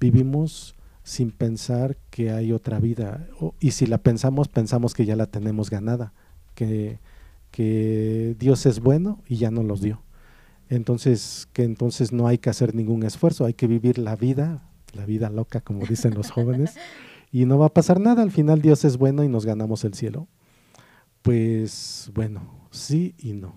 vivimos 0.00 0.74
sin 1.02 1.30
pensar 1.30 1.98
que 2.08 2.30
hay 2.30 2.52
otra 2.52 2.80
vida. 2.80 3.28
y 3.60 3.72
si 3.72 3.84
la 3.84 3.98
pensamos, 3.98 4.48
pensamos 4.48 4.94
que 4.94 5.04
ya 5.04 5.14
la 5.14 5.26
tenemos 5.26 5.68
ganada, 5.68 6.14
que, 6.54 7.00
que 7.50 8.34
Dios 8.38 8.64
es 8.64 8.80
bueno 8.80 9.20
y 9.28 9.36
ya 9.36 9.50
nos 9.50 9.66
los 9.66 9.82
dio 9.82 10.00
entonces 10.74 11.48
que 11.52 11.64
entonces 11.64 12.12
no 12.12 12.26
hay 12.26 12.38
que 12.38 12.48
hacer 12.48 12.74
ningún 12.74 13.02
esfuerzo, 13.02 13.44
hay 13.44 13.54
que 13.54 13.66
vivir 13.66 13.98
la 13.98 14.16
vida, 14.16 14.62
la 14.94 15.04
vida 15.04 15.28
loca 15.28 15.60
como 15.60 15.84
dicen 15.86 16.14
los 16.14 16.30
jóvenes, 16.30 16.76
y 17.30 17.44
no 17.44 17.58
va 17.58 17.66
a 17.66 17.74
pasar 17.74 18.00
nada, 18.00 18.22
al 18.22 18.30
final 18.30 18.62
Dios 18.62 18.84
es 18.84 18.96
bueno 18.96 19.22
y 19.22 19.28
nos 19.28 19.44
ganamos 19.44 19.84
el 19.84 19.94
cielo. 19.94 20.28
Pues 21.20 22.10
bueno, 22.14 22.68
sí 22.70 23.14
y 23.18 23.34
no. 23.34 23.54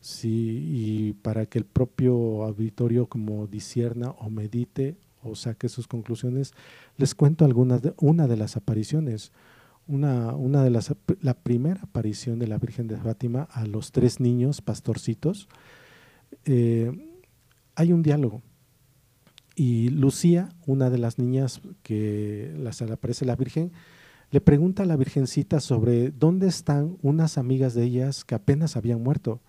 Sí, 0.00 0.60
y 0.70 1.12
para 1.14 1.46
que 1.46 1.58
el 1.58 1.64
propio 1.64 2.44
auditorio 2.44 3.06
como 3.06 3.46
disierna 3.46 4.10
o 4.10 4.28
medite 4.28 4.96
o 5.22 5.34
saque 5.34 5.68
sus 5.68 5.86
conclusiones, 5.86 6.52
les 6.96 7.14
cuento 7.14 7.44
algunas 7.44 7.80
de, 7.80 7.94
una 7.98 8.26
de 8.26 8.36
las 8.36 8.56
apariciones. 8.56 9.32
Una, 9.86 10.34
una 10.34 10.62
de 10.62 10.70
las, 10.70 10.94
la 11.20 11.34
primera 11.34 11.82
aparición 11.82 12.38
de 12.38 12.46
la 12.46 12.58
Virgen 12.58 12.86
de 12.86 12.96
Fátima 12.96 13.42
a 13.50 13.66
los 13.66 13.92
tres 13.92 14.20
niños 14.20 14.62
pastorcitos, 14.62 15.48
eh, 16.44 16.92
hay 17.74 17.92
un 17.92 18.02
diálogo. 18.02 18.42
Y 19.56 19.90
Lucía, 19.90 20.48
una 20.66 20.90
de 20.90 20.98
las 20.98 21.18
niñas 21.18 21.60
que 21.82 22.52
las 22.58 22.82
aparece 22.82 23.24
la 23.24 23.36
Virgen, 23.36 23.72
le 24.30 24.40
pregunta 24.40 24.82
a 24.82 24.86
la 24.86 24.96
Virgencita 24.96 25.60
sobre 25.60 26.10
dónde 26.10 26.48
están 26.48 26.98
unas 27.02 27.38
amigas 27.38 27.74
de 27.74 27.84
ellas 27.84 28.24
que 28.24 28.34
apenas 28.34 28.76
habían 28.76 29.02
muerto. 29.02 29.40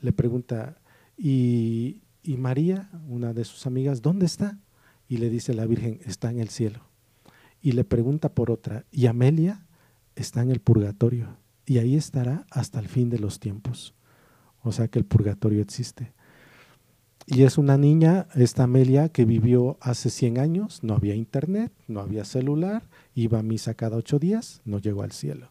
Le 0.00 0.12
pregunta, 0.12 0.80
¿y, 1.18 2.00
y 2.22 2.38
María, 2.38 2.90
una 3.08 3.34
de 3.34 3.44
sus 3.44 3.66
amigas, 3.66 4.00
dónde 4.00 4.24
está? 4.24 4.58
Y 5.06 5.18
le 5.18 5.28
dice 5.28 5.52
la 5.52 5.66
Virgen, 5.66 6.00
está 6.04 6.30
en 6.30 6.40
el 6.40 6.48
cielo. 6.48 6.80
Y 7.60 7.72
le 7.72 7.84
pregunta 7.84 8.34
por 8.34 8.50
otra, 8.50 8.86
¿y 8.90 9.06
Amelia? 9.06 9.66
Está 10.16 10.42
en 10.42 10.50
el 10.50 10.60
purgatorio. 10.60 11.36
Y 11.66 11.78
ahí 11.78 11.96
estará 11.96 12.46
hasta 12.50 12.80
el 12.80 12.88
fin 12.88 13.10
de 13.10 13.18
los 13.18 13.38
tiempos. 13.38 13.94
O 14.62 14.72
sea 14.72 14.88
que 14.88 14.98
el 14.98 15.04
purgatorio 15.04 15.60
existe. 15.60 16.12
Y 17.26 17.44
es 17.44 17.56
una 17.56 17.78
niña, 17.78 18.26
esta 18.34 18.64
Amelia, 18.64 19.08
que 19.08 19.24
vivió 19.24 19.78
hace 19.80 20.10
100 20.10 20.38
años, 20.38 20.80
no 20.82 20.94
había 20.94 21.14
internet, 21.14 21.72
no 21.86 22.00
había 22.00 22.24
celular, 22.24 22.82
iba 23.14 23.38
a 23.38 23.42
misa 23.42 23.74
cada 23.74 23.96
ocho 23.96 24.18
días, 24.18 24.60
no 24.64 24.78
llegó 24.78 25.02
al 25.02 25.12
cielo. 25.12 25.50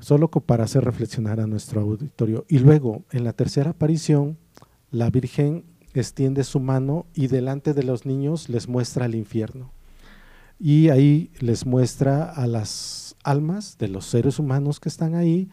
Solo 0.00 0.28
para 0.28 0.64
hacer 0.64 0.84
reflexionar 0.84 1.38
a 1.38 1.46
nuestro 1.46 1.80
auditorio. 1.82 2.44
Y 2.48 2.58
luego, 2.58 3.04
en 3.12 3.22
la 3.22 3.34
tercera 3.34 3.70
aparición, 3.70 4.36
la 4.90 5.10
Virgen 5.10 5.64
extiende 5.94 6.42
su 6.42 6.58
mano 6.58 7.06
y 7.14 7.28
delante 7.28 7.72
de 7.72 7.84
los 7.84 8.04
niños 8.04 8.48
les 8.48 8.68
muestra 8.68 9.06
el 9.06 9.14
infierno. 9.14 9.72
Y 10.58 10.88
ahí 10.88 11.30
les 11.38 11.66
muestra 11.66 12.24
a 12.24 12.46
las 12.46 13.16
almas 13.22 13.78
de 13.78 13.88
los 13.88 14.06
seres 14.06 14.38
humanos 14.38 14.80
que 14.80 14.88
están 14.88 15.14
ahí 15.14 15.50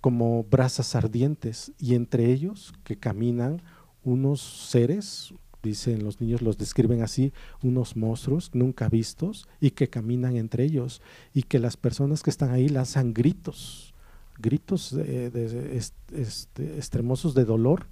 como 0.00 0.44
brasas 0.44 0.94
ardientes 0.94 1.72
y 1.78 1.94
entre 1.94 2.32
ellos 2.32 2.72
que 2.84 2.98
caminan 2.98 3.62
unos 4.04 4.40
seres, 4.40 5.34
dicen 5.62 6.04
los 6.04 6.20
niños, 6.20 6.42
los 6.42 6.58
describen 6.58 7.02
así, 7.02 7.32
unos 7.62 7.96
monstruos 7.96 8.50
nunca 8.54 8.88
vistos 8.88 9.48
y 9.60 9.70
que 9.70 9.88
caminan 9.88 10.36
entre 10.36 10.64
ellos 10.64 11.02
y 11.34 11.42
que 11.42 11.58
las 11.58 11.76
personas 11.76 12.22
que 12.22 12.30
están 12.30 12.50
ahí 12.50 12.68
lanzan 12.68 13.12
gritos, 13.12 13.94
gritos 14.38 14.94
de, 14.94 15.76
este, 16.12 16.76
extremosos 16.76 17.34
de 17.34 17.44
dolor 17.44 17.86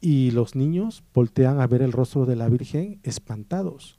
y 0.00 0.30
los 0.30 0.54
niños 0.54 1.02
voltean 1.12 1.60
a 1.60 1.66
ver 1.66 1.82
el 1.82 1.92
rostro 1.92 2.24
de 2.24 2.36
la 2.36 2.48
Virgen 2.48 3.00
espantados, 3.02 3.98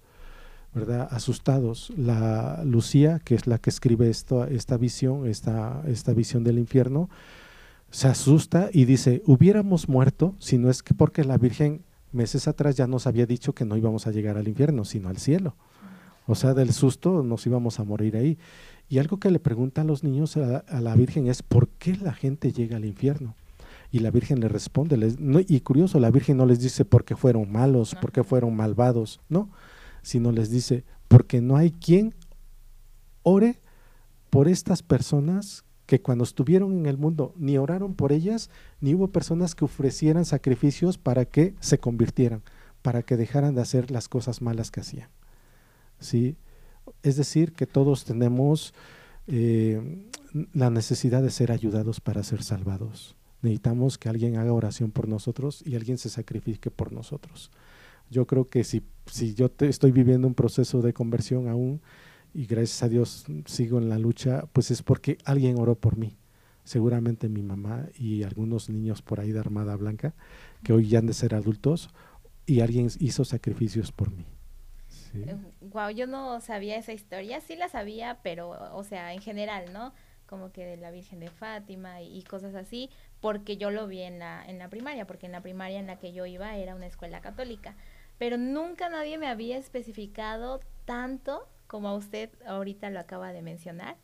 ¿verdad? 0.74 1.08
asustados. 1.12 1.92
La 1.98 2.64
Lucía, 2.64 3.20
que 3.20 3.36
es 3.36 3.48
la 3.48 3.58
que 3.58 3.70
escribe 3.70 4.10
esto, 4.10 4.46
esta 4.46 4.78
visión, 4.78 5.28
esta, 5.28 5.84
esta 5.88 6.14
visión 6.14 6.44
del 6.46 6.58
infierno, 6.58 7.10
se 7.92 8.08
asusta 8.08 8.70
y 8.72 8.86
dice, 8.86 9.22
hubiéramos 9.26 9.90
muerto 9.90 10.36
si 10.40 10.58
no 10.58 10.70
es 10.70 10.84
que 10.84 10.94
porque 10.94 11.24
la 11.24 11.38
Virgen 11.38 11.84
meses 12.12 12.48
atrás 12.48 12.76
ya 12.76 12.88
nos 12.88 13.08
había 13.08 13.26
dicho 13.26 13.54
que 13.54 13.66
no 13.66 13.78
íbamos 13.78 14.08
a 14.08 14.12
llegar 14.12 14.38
al 14.38 14.48
infierno, 14.48 14.86
sino 14.86 15.10
al 15.10 15.18
cielo. 15.18 15.56
O 16.28 16.36
sea, 16.36 16.54
del 16.54 16.74
susto 16.74 17.24
nos 17.24 17.46
íbamos 17.46 17.80
a 17.80 17.84
morir 17.84 18.16
ahí. 18.16 18.38
Y 18.88 19.00
algo 19.00 19.18
que 19.18 19.32
le 19.32 19.40
pregunta 19.40 19.82
a 19.82 19.84
los 19.84 20.04
niños 20.04 20.38
a, 20.38 20.64
la 20.80 20.96
Virgen 20.96 21.28
es, 21.28 21.44
¿por 21.44 21.70
qué 21.70 21.96
la 21.96 22.14
gente 22.14 22.52
llega 22.52 22.78
al 22.78 22.86
infierno? 22.86 23.36
Y 23.92 24.00
la 24.00 24.12
Virgen 24.12 24.40
le 24.40 24.48
responde, 24.48 25.16
y 25.48 25.60
curioso, 25.62 26.00
la 26.00 26.12
Virgen 26.12 26.38
no 26.38 26.46
les 26.46 26.60
dice 26.60 26.86
porque 26.86 27.16
fueron 27.16 27.52
malos, 27.52 27.96
porque 28.00 28.24
fueron 28.24 28.56
malvados, 28.56 29.20
no, 29.30 29.50
sino 30.04 30.32
les 30.32 30.52
dice, 30.52 30.86
porque 31.08 31.42
no 31.42 31.58
hay 31.58 31.72
quien 31.72 32.14
ore 33.24 33.60
por 34.30 34.48
estas 34.48 34.84
personas 34.84 35.64
que 35.90 36.04
cuando 36.04 36.24
estuvieron 36.24 36.78
en 36.78 36.86
el 36.86 37.00
mundo 37.00 37.34
ni 37.36 37.58
oraron 37.58 37.96
por 37.96 38.12
ellas, 38.12 38.52
ni 38.80 38.94
hubo 38.94 39.08
personas 39.08 39.56
que 39.56 39.66
ofrecieran 39.66 40.24
sacrificios 40.24 41.00
para 41.00 41.26
que 41.26 41.56
se 41.62 41.80
convirtieran, 41.80 42.44
para 42.84 43.02
que 43.02 43.18
dejaran 43.18 43.56
de 43.56 43.62
hacer 43.62 43.90
las 43.90 44.08
cosas 44.08 44.44
malas 44.44 44.70
que 44.70 44.82
hacían. 44.82 45.10
¿Sí? 46.00 46.36
Es 47.02 47.16
decir, 47.16 47.54
que 47.54 47.66
todos 47.66 48.06
tenemos 48.06 48.76
eh, 49.26 50.06
la 50.54 50.70
necesidad 50.70 51.24
de 51.24 51.32
ser 51.32 51.52
ayudados 51.52 52.02
para 52.02 52.22
ser 52.22 52.44
salvados. 52.44 53.16
Necesitamos 53.42 53.98
que 53.98 54.10
alguien 54.10 54.38
haga 54.38 54.54
oración 54.54 54.92
por 54.92 55.08
nosotros 55.08 55.64
y 55.66 55.76
alguien 55.76 55.98
se 55.98 56.10
sacrifique 56.10 56.70
por 56.70 56.94
nosotros. 56.94 57.50
Yo 58.12 58.28
creo 58.28 58.48
que 58.48 58.64
si, 58.64 58.84
si 59.08 59.34
yo 59.34 59.50
estoy 59.62 59.92
viviendo 59.92 60.28
un 60.28 60.36
proceso 60.36 60.84
de 60.84 60.94
conversión 60.94 61.48
aún, 61.48 61.82
y 62.34 62.46
gracias 62.46 62.84
a 62.84 62.90
Dios 62.90 63.26
sigo 63.46 63.78
en 63.78 63.90
la 63.90 64.00
lucha, 64.00 64.46
pues 64.54 64.72
es 64.72 64.84
porque 64.84 65.18
alguien 65.26 65.60
oró 65.60 65.76
por 65.76 65.98
mí. 65.98 66.18
Seguramente 66.64 67.30
mi 67.30 67.42
mamá 67.42 67.88
y 67.98 68.24
algunos 68.24 68.70
niños 68.70 69.02
por 69.02 69.20
ahí 69.20 69.32
de 69.32 69.40
Armada 69.40 69.76
Blanca, 69.76 70.14
que 70.64 70.74
hoy 70.74 70.88
ya 70.88 71.00
han 71.00 71.08
de 71.08 71.14
ser 71.14 71.34
adultos, 71.34 71.90
y 72.46 72.62
alguien 72.62 72.90
hizo 73.00 73.26
sacrificios 73.26 73.92
por 73.92 74.12
mí. 74.12 74.26
Wow, 75.62 75.90
eh, 75.90 75.96
yo 75.96 76.08
no 76.08 76.42
sabía 76.42 76.78
esa 76.78 76.94
historia, 76.94 77.42
sí 77.42 77.56
la 77.56 77.70
sabía, 77.70 78.20
pero, 78.24 78.76
o 78.76 78.84
sea, 78.84 79.14
en 79.14 79.22
general, 79.22 79.72
¿no? 79.72 79.94
Como 80.26 80.52
que 80.52 80.66
de 80.66 80.78
la 80.78 80.92
Virgen 80.92 81.20
de 81.20 81.30
Fátima 81.30 82.02
y, 82.02 82.18
y, 82.18 82.24
cosas 82.24 82.56
así, 82.56 82.90
porque 83.20 83.58
yo 83.58 83.70
lo 83.70 83.88
vi 83.88 84.02
en 84.02 84.20
la, 84.20 84.44
en 84.46 84.58
la 84.58 84.70
primaria, 84.70 85.06
porque 85.06 85.28
en 85.28 85.32
la 85.32 85.42
primaria 85.42 85.80
en 85.80 85.88
la 85.88 86.00
que 86.00 86.12
yo 86.12 86.26
iba 86.26 86.56
era 86.56 86.76
una 86.76 86.88
escuela 86.88 87.22
católica, 87.22 87.76
pero 88.18 88.38
nunca 88.38 88.90
nadie 88.90 89.18
me 89.18 89.28
había 89.28 89.58
especificado 89.58 90.60
tanto 90.86 91.48
como 91.70 91.96
usted 91.96 92.32
ahorita 92.48 92.90
lo 92.90 93.00
acaba 93.00 93.32
de 93.32 93.44
mencionar, 93.44 93.96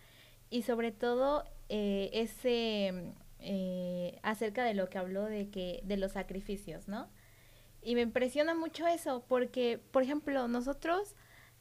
y 0.51 0.61
sobre 0.61 0.91
todo 0.91 1.43
eh, 1.67 2.11
ese 2.13 2.93
eh, 3.39 4.19
acerca 4.21 4.63
de 4.63 4.75
lo 4.75 4.87
que 4.87 4.99
habló 4.99 5.25
de 5.25 5.49
que 5.49 5.81
de 5.83 5.97
los 5.97 6.11
sacrificios, 6.11 6.87
¿no? 6.87 7.09
Y 7.81 7.95
me 7.95 8.01
impresiona 8.01 8.53
mucho 8.53 8.85
eso, 8.87 9.25
porque, 9.27 9.79
por 9.91 10.03
ejemplo, 10.03 10.47
nosotros, 10.47 11.15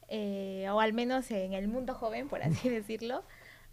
eh, 0.07 0.67
o 0.71 0.79
al 0.79 0.93
menos 0.93 1.29
en 1.31 1.53
el 1.53 1.67
mundo 1.67 1.95
joven, 1.95 2.29
por 2.29 2.43
así 2.43 2.69
decirlo, 2.69 3.23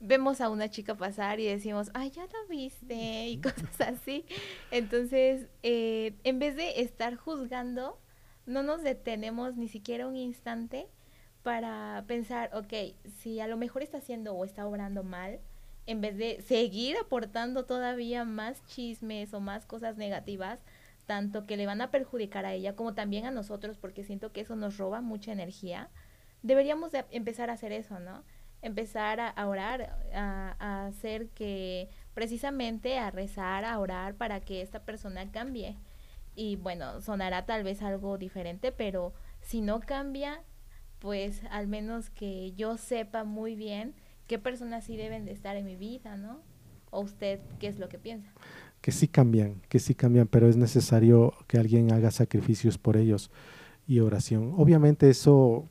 vemos 0.01 0.41
a 0.41 0.49
una 0.49 0.71
chica 0.71 0.97
pasar 0.97 1.39
y 1.39 1.45
decimos, 1.47 1.91
ay, 1.93 2.11
ya 2.11 2.23
la 2.23 2.49
viste, 2.49 3.29
y 3.29 3.41
cosas 3.43 3.81
así. 3.81 4.25
Entonces, 4.71 5.49
en 5.63 6.39
vez 6.39 6.57
de 6.57 6.81
estar 6.81 7.17
juzgando, 7.17 8.01
no 8.47 8.63
nos 8.63 8.83
detenemos 8.83 9.57
ni 9.57 9.69
siquiera 9.69 10.07
un 10.07 10.17
instante 10.17 10.89
para 11.43 12.05
pensar, 12.07 12.51
ok, 12.55 12.95
si 13.21 13.41
a 13.41 13.47
lo 13.47 13.57
mejor 13.57 13.83
está 13.83 13.99
haciendo 13.99 14.35
o 14.35 14.45
está 14.45 14.67
obrando 14.67 15.03
mal, 15.03 15.41
en 15.87 16.01
vez 16.01 16.17
de 16.17 16.41
seguir 16.43 16.97
aportando 16.97 17.65
todavía 17.65 18.25
más 18.25 18.65
chismes 18.67 19.35
o 19.35 19.41
más 19.41 19.67
cosas 19.67 19.97
negativas, 19.97 20.61
tanto 21.07 21.47
que 21.47 21.57
le 21.57 21.67
van 21.67 21.81
a 21.81 21.91
perjudicar 21.91 22.47
a 22.47 22.55
ella 22.55 22.77
como 22.77 22.95
también 22.95 23.27
a 23.27 23.33
nosotros, 23.33 23.77
porque 23.79 24.05
siento 24.05 24.33
que 24.33 24.43
eso 24.43 24.55
nos 24.55 24.79
roba 24.79 25.01
mucha 25.01 25.33
energía, 25.33 25.91
deberíamos 26.43 26.93
de 26.93 27.05
empezar 27.11 27.51
a 27.51 27.55
hacer 27.55 27.73
eso, 27.73 27.99
¿no? 27.99 28.23
Empezar 28.63 29.19
a, 29.19 29.49
orar, 29.49 29.97
a, 30.15 30.55
a 30.61 30.87
hacer 30.87 31.29
que 31.31 31.89
precisamente 32.15 32.99
a 32.99 33.11
rezar, 33.11 33.65
a 33.65 33.77
orar 33.81 34.15
para 34.15 34.41
que 34.41 34.63
esta 34.63 34.85
persona 34.85 35.33
cambie. 35.33 35.77
Y 36.37 36.57
bueno, 36.57 37.01
sonará 37.01 37.45
tal 37.45 37.65
vez 37.65 37.83
algo 37.83 38.19
diferente, 38.19 38.71
pero 38.71 39.13
si 39.41 39.61
no 39.61 39.81
cambia, 39.81 40.43
pues 41.03 41.43
al 41.51 41.67
menos 41.67 42.09
que 42.09 42.53
yo 42.53 42.79
sepa 42.79 43.25
muy 43.25 43.57
bien 43.57 43.93
qué 44.27 44.39
personas 44.39 44.85
sí 44.85 44.97
deben 44.97 45.27
de 45.27 45.33
estar 45.33 45.57
en 45.57 45.67
mi 45.67 45.77
vida, 45.77 46.17
¿no? 46.17 46.41
¿O 46.91 47.01
usted 47.01 47.41
qué 47.59 47.67
es 47.67 47.79
lo 47.79 47.89
que 47.91 47.99
piensa? 47.99 48.33
que 48.83 48.91
sí 48.91 49.09
cambian, 49.09 49.63
que 49.69 49.79
sí 49.79 49.95
cambian, 49.95 50.27
pero 50.27 50.49
es 50.49 50.57
necesario 50.57 51.33
que 51.47 51.57
alguien 51.57 51.93
haga 51.93 52.11
sacrificios 52.11 52.79
por 52.79 52.97
ellos 52.97 53.31
y 53.87 54.01
oración. 54.01 54.53
Obviamente 54.57 55.09
eso 55.09 55.69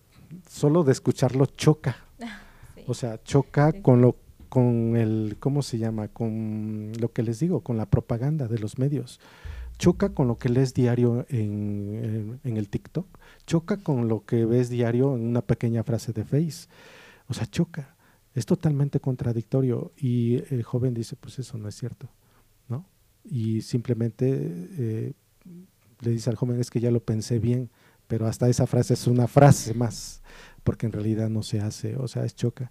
solo 0.49 0.83
de 0.83 0.93
escucharlo 0.93 1.45
choca. 1.45 1.97
O 2.87 2.95
sea, 2.95 3.21
choca 3.23 3.73
con 3.73 4.01
lo 4.01 4.15
con 4.49 4.97
el 4.97 5.37
¿cómo 5.39 5.61
se 5.61 5.77
llama? 5.77 6.07
con 6.07 6.91
lo 6.99 7.13
que 7.13 7.21
les 7.21 7.39
digo, 7.39 7.61
con 7.61 7.77
la 7.77 7.85
propaganda 7.85 8.47
de 8.47 8.57
los 8.57 8.79
medios. 8.79 9.19
Choca 9.81 10.09
con 10.09 10.27
lo 10.27 10.37
que 10.37 10.49
lees 10.49 10.73
diario 10.73 11.25
en, 11.29 12.39
en, 12.43 12.57
el 12.57 12.69
TikTok, 12.69 13.07
choca 13.47 13.77
con 13.77 14.07
lo 14.07 14.25
que 14.25 14.45
ves 14.45 14.69
diario 14.69 15.15
en 15.15 15.23
una 15.23 15.41
pequeña 15.41 15.83
frase 15.83 16.13
de 16.13 16.23
Face. 16.23 16.69
O 17.27 17.33
sea, 17.33 17.47
choca. 17.47 17.95
Es 18.35 18.45
totalmente 18.45 18.99
contradictorio. 18.99 19.91
Y 19.97 20.43
el 20.53 20.61
joven 20.63 20.93
dice, 20.93 21.15
pues 21.15 21.39
eso 21.39 21.57
no 21.57 21.67
es 21.67 21.75
cierto. 21.75 22.09
¿no? 22.69 22.85
Y 23.23 23.61
simplemente 23.61 24.27
eh, 24.77 25.13
le 26.01 26.11
dice 26.11 26.29
al 26.29 26.35
joven, 26.35 26.59
es 26.59 26.69
que 26.69 26.79
ya 26.79 26.91
lo 26.91 26.99
pensé 26.99 27.39
bien 27.39 27.71
pero 28.11 28.27
hasta 28.27 28.49
esa 28.49 28.67
frase 28.67 28.93
es 28.93 29.07
una 29.07 29.25
frase 29.29 29.73
más, 29.73 30.21
porque 30.65 30.85
en 30.85 30.91
realidad 30.91 31.29
no 31.29 31.43
se 31.43 31.61
hace, 31.61 31.95
o 31.95 32.09
sea, 32.09 32.25
es 32.25 32.35
choca. 32.35 32.69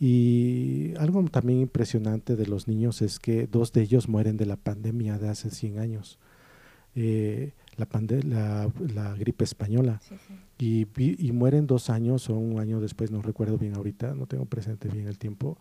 Y 0.00 0.94
algo 0.96 1.22
también 1.24 1.60
impresionante 1.60 2.36
de 2.36 2.46
los 2.46 2.68
niños 2.68 3.02
es 3.02 3.18
que 3.18 3.46
dos 3.46 3.74
de 3.74 3.82
ellos 3.82 4.08
mueren 4.08 4.38
de 4.38 4.46
la 4.46 4.56
pandemia 4.56 5.18
de 5.18 5.28
hace 5.28 5.50
100 5.50 5.78
años. 5.78 6.18
Eh, 6.94 7.52
la, 7.76 8.70
la, 8.94 9.14
gripe 9.14 9.44
española. 9.44 10.00
Y, 10.58 10.86
y, 10.96 11.32
mueren 11.32 11.66
dos 11.66 11.90
años 11.90 12.28
o 12.28 12.34
un 12.34 12.58
año 12.58 12.80
después, 12.80 13.10
no 13.10 13.22
recuerdo 13.22 13.56
bien 13.56 13.76
ahorita, 13.76 14.14
no 14.14 14.26
tengo 14.26 14.46
presente 14.46 14.88
bien 14.88 15.06
el 15.06 15.18
tiempo, 15.18 15.58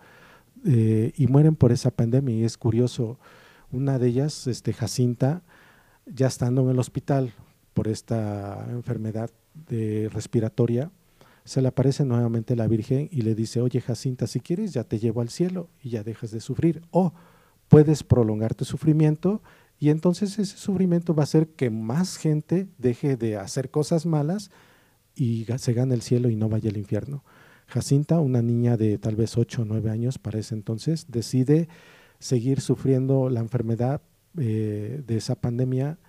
eh, 0.65 1.11
y 1.15 1.27
mueren 1.27 1.55
por 1.55 1.71
esa 1.71 1.91
pandemia. 1.91 2.35
Y 2.35 2.43
es 2.43 2.57
curioso, 2.57 3.19
una 3.71 3.99
de 3.99 4.07
ellas, 4.07 4.47
este, 4.47 4.73
Jacinta, 4.73 5.43
ya 6.07 6.27
estando 6.27 6.63
en 6.63 6.69
el 6.69 6.79
hospital, 6.79 7.33
por 7.73 7.87
esta 7.87 8.65
enfermedad 8.71 9.29
de 9.69 10.09
respiratoria, 10.11 10.89
se 11.43 11.61
le 11.61 11.67
aparece 11.67 12.05
nuevamente 12.05 12.55
la 12.55 12.67
Virgen 12.67 13.07
y 13.11 13.21
le 13.21 13.35
dice, 13.35 13.61
oye 13.61 13.81
Jacinta, 13.81 14.25
si 14.25 14.39
quieres 14.39 14.73
ya 14.73 14.83
te 14.83 14.97
llevo 14.97 15.21
al 15.21 15.29
cielo 15.29 15.69
y 15.83 15.91
ya 15.91 16.03
dejas 16.03 16.31
de 16.31 16.39
sufrir. 16.39 16.81
O 16.89 17.13
puedes 17.67 18.03
prolongar 18.03 18.55
tu 18.55 18.65
sufrimiento 18.65 19.43
y 19.79 19.89
entonces 19.89 20.39
ese 20.39 20.57
sufrimiento 20.57 21.13
va 21.13 21.23
a 21.23 21.25
hacer 21.25 21.49
que 21.49 21.69
más 21.69 22.17
gente 22.17 22.67
deje 22.77 23.15
de 23.15 23.37
hacer 23.37 23.69
cosas 23.69 24.05
malas 24.05 24.51
y 25.15 25.45
se 25.57 25.73
gane 25.73 25.93
el 25.93 26.01
cielo 26.01 26.29
y 26.29 26.35
no 26.35 26.49
vaya 26.49 26.69
al 26.69 26.77
infierno. 26.77 27.23
Jacinta, 27.67 28.19
una 28.19 28.41
niña 28.41 28.77
de 28.77 28.97
tal 28.97 29.15
vez 29.15 29.37
8 29.37 29.63
o 29.63 29.65
9 29.65 29.89
años 29.89 30.17
para 30.17 30.39
ese 30.39 30.55
entonces, 30.55 31.07
decide 31.09 31.67
seguir 32.19 32.61
sufriendo 32.61 33.29
la 33.29 33.41
enfermedad 33.41 34.01
eh, 34.37 35.03
de 35.05 35.17
esa 35.17 35.35
pandemia 35.35 35.99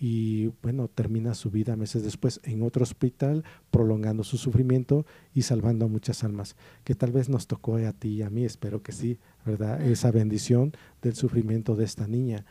y 0.00 0.48
bueno, 0.62 0.88
termina 0.88 1.34
su 1.34 1.50
vida 1.50 1.74
meses 1.74 2.04
después 2.04 2.40
en 2.44 2.62
otro 2.62 2.84
hospital, 2.84 3.44
prolongando 3.70 4.22
su 4.22 4.36
sufrimiento 4.36 5.06
y 5.34 5.42
salvando 5.42 5.86
a 5.86 5.88
muchas 5.88 6.22
almas, 6.22 6.54
que 6.84 6.94
tal 6.94 7.10
vez 7.10 7.28
nos 7.28 7.48
tocó 7.48 7.76
a 7.76 7.92
ti 7.92 8.10
y 8.10 8.22
a 8.22 8.30
mí, 8.30 8.44
espero 8.44 8.82
que 8.82 8.92
sí, 8.92 9.18
¿verdad? 9.44 9.82
Esa 9.82 10.12
bendición 10.12 10.72
del 11.02 11.14
sufrimiento 11.14 11.74
de 11.74 11.84
esta 11.84 12.06
niña. 12.06 12.44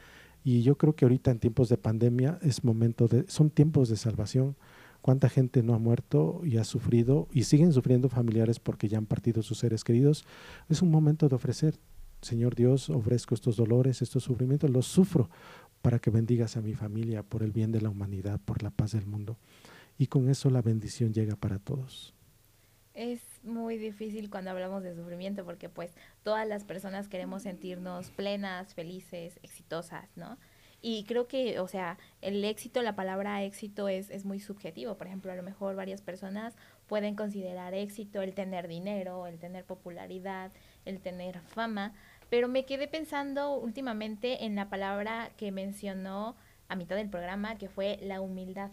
Y 0.48 0.62
yo 0.62 0.78
creo 0.78 0.96
que 0.96 1.04
ahorita 1.04 1.30
en 1.30 1.40
tiempos 1.40 1.68
de 1.68 1.76
pandemia 1.76 2.40
es 2.42 2.64
momento 2.64 3.10
de, 3.10 3.26
son 3.28 3.50
tiempos 3.50 3.90
de 3.90 3.98
salvación. 3.98 4.56
¿Cuánta 5.02 5.28
gente 5.28 5.62
no 5.62 5.74
ha 5.74 5.78
muerto 5.78 6.40
y 6.46 6.56
ha 6.56 6.64
sufrido 6.64 7.28
y 7.34 7.44
siguen 7.44 7.74
sufriendo 7.74 8.08
familiares 8.08 8.58
porque 8.62 8.88
ya 8.88 8.98
han 8.98 9.08
partido 9.08 9.44
sus 9.44 9.58
seres 9.58 9.84
queridos? 9.84 10.24
Es 10.70 10.82
un 10.82 10.90
momento 10.90 11.28
de 11.28 11.36
ofrecer 11.36 11.76
Señor 12.22 12.56
Dios, 12.56 12.90
ofrezco 12.90 13.36
estos 13.36 13.58
dolores, 13.58 14.02
estos 14.02 14.24
sufrimientos, 14.24 14.70
los 14.70 14.86
sufro 14.88 15.30
para 15.82 16.00
que 16.00 16.12
bendigas 16.12 16.56
a 16.56 16.62
mi 16.62 16.76
familia 16.76 17.24
por 17.24 17.44
el 17.44 17.52
bien 17.52 17.74
de 17.74 17.82
la 17.82 17.90
humanidad, 17.90 18.40
por 18.40 18.64
la 18.64 18.70
paz 18.70 18.94
del 18.94 19.06
mundo. 19.06 19.38
Y 19.98 20.08
con 20.08 20.30
eso 20.30 20.50
la 20.50 20.62
bendición 20.62 21.12
llega 21.12 21.36
para 21.36 21.60
todos. 21.60 22.14
Es 22.94 23.20
muy 23.48 23.78
difícil 23.78 24.30
cuando 24.30 24.52
hablamos 24.52 24.84
de 24.84 24.96
sufrimiento 24.96 25.46
porque 25.46 25.70
pues 25.70 25.92
todas 26.24 26.48
las 26.48 26.64
personas 26.64 27.08
queremos 27.08 27.44
sentirnos 27.44 28.12
plenas, 28.12 28.74
felices, 28.74 29.40
exitosas, 29.44 30.10
¿no? 30.16 30.38
Y 30.82 31.06
creo 31.06 31.28
que, 31.28 31.60
o 31.60 31.68
sea, 31.68 31.98
el 32.22 32.46
éxito, 32.46 32.84
la 32.84 32.96
palabra 32.96 33.44
éxito 33.44 33.88
es, 33.88 34.12
es 34.12 34.26
muy 34.26 34.40
subjetivo. 34.40 34.96
Por 34.96 35.08
ejemplo, 35.08 35.32
a 35.32 35.36
lo 35.36 35.42
mejor 35.42 35.76
varias 35.76 36.02
personas 36.02 36.56
pueden 36.86 37.16
considerar 37.16 37.74
éxito 37.74 38.22
el 38.22 38.36
tener 38.36 38.68
dinero, 38.68 39.26
el 39.26 39.40
tener 39.40 39.66
popularidad, 39.66 40.52
el 40.86 41.02
tener 41.02 41.40
fama, 41.40 41.94
pero 42.30 42.48
me 42.48 42.66
quedé 42.66 42.88
pensando 42.88 43.56
últimamente 43.56 44.46
en 44.46 44.56
la 44.56 44.70
palabra 44.70 45.32
que 45.38 45.52
mencionó 45.52 46.36
a 46.68 46.76
mitad 46.76 46.96
del 46.96 47.10
programa, 47.10 47.58
que 47.58 47.70
fue 47.70 47.98
la 48.02 48.22
humildad. 48.22 48.72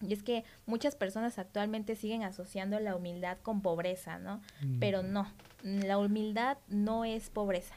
Y 0.00 0.12
es 0.12 0.22
que 0.22 0.44
muchas 0.66 0.94
personas 0.94 1.38
actualmente 1.38 1.96
siguen 1.96 2.22
asociando 2.22 2.78
la 2.80 2.96
humildad 2.96 3.38
con 3.42 3.62
pobreza, 3.62 4.18
¿no? 4.18 4.42
Mm. 4.62 4.78
Pero 4.78 5.02
no, 5.02 5.30
la 5.62 5.98
humildad 5.98 6.58
no 6.68 7.04
es 7.04 7.30
pobreza. 7.30 7.74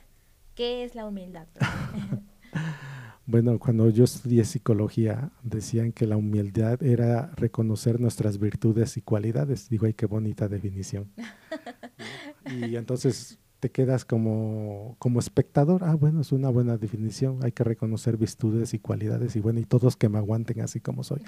¿Qué 0.55 0.83
es 0.83 0.95
la 0.95 1.05
humildad? 1.05 1.47
bueno, 3.25 3.57
cuando 3.59 3.89
yo 3.89 4.03
estudié 4.03 4.43
psicología, 4.43 5.31
decían 5.43 5.93
que 5.93 6.05
la 6.05 6.17
humildad 6.17 6.83
era 6.83 7.31
reconocer 7.37 7.99
nuestras 7.99 8.37
virtudes 8.39 8.97
y 8.97 9.01
cualidades. 9.01 9.69
Digo, 9.69 9.85
ay, 9.85 9.93
qué 9.93 10.05
bonita 10.05 10.49
definición. 10.49 11.09
y 12.45 12.75
entonces 12.75 13.39
te 13.59 13.71
quedas 13.71 14.05
como, 14.05 14.95
como 14.99 15.19
espectador, 15.19 15.83
ah, 15.83 15.95
bueno, 15.95 16.21
es 16.21 16.31
una 16.31 16.49
buena 16.49 16.77
definición, 16.77 17.39
hay 17.43 17.51
que 17.51 17.63
reconocer 17.63 18.17
virtudes 18.17 18.73
y 18.73 18.79
cualidades 18.79 19.35
y 19.35 19.41
bueno, 19.41 19.59
y 19.59 19.65
todos 19.65 19.97
que 19.97 20.09
me 20.09 20.17
aguanten 20.17 20.61
así 20.61 20.79
como 20.79 21.03
soy, 21.03 21.21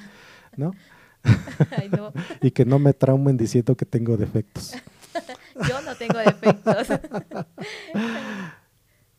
¿no? 0.57 0.71
y 2.41 2.51
que 2.51 2.65
no 2.65 2.79
me 2.79 2.93
traumen 2.93 3.37
diciendo 3.37 3.75
que 3.75 3.85
tengo 3.85 4.17
defectos. 4.17 4.73
Yo 5.69 5.81
no 5.81 5.95
tengo 5.95 6.17
defectos. 6.17 6.87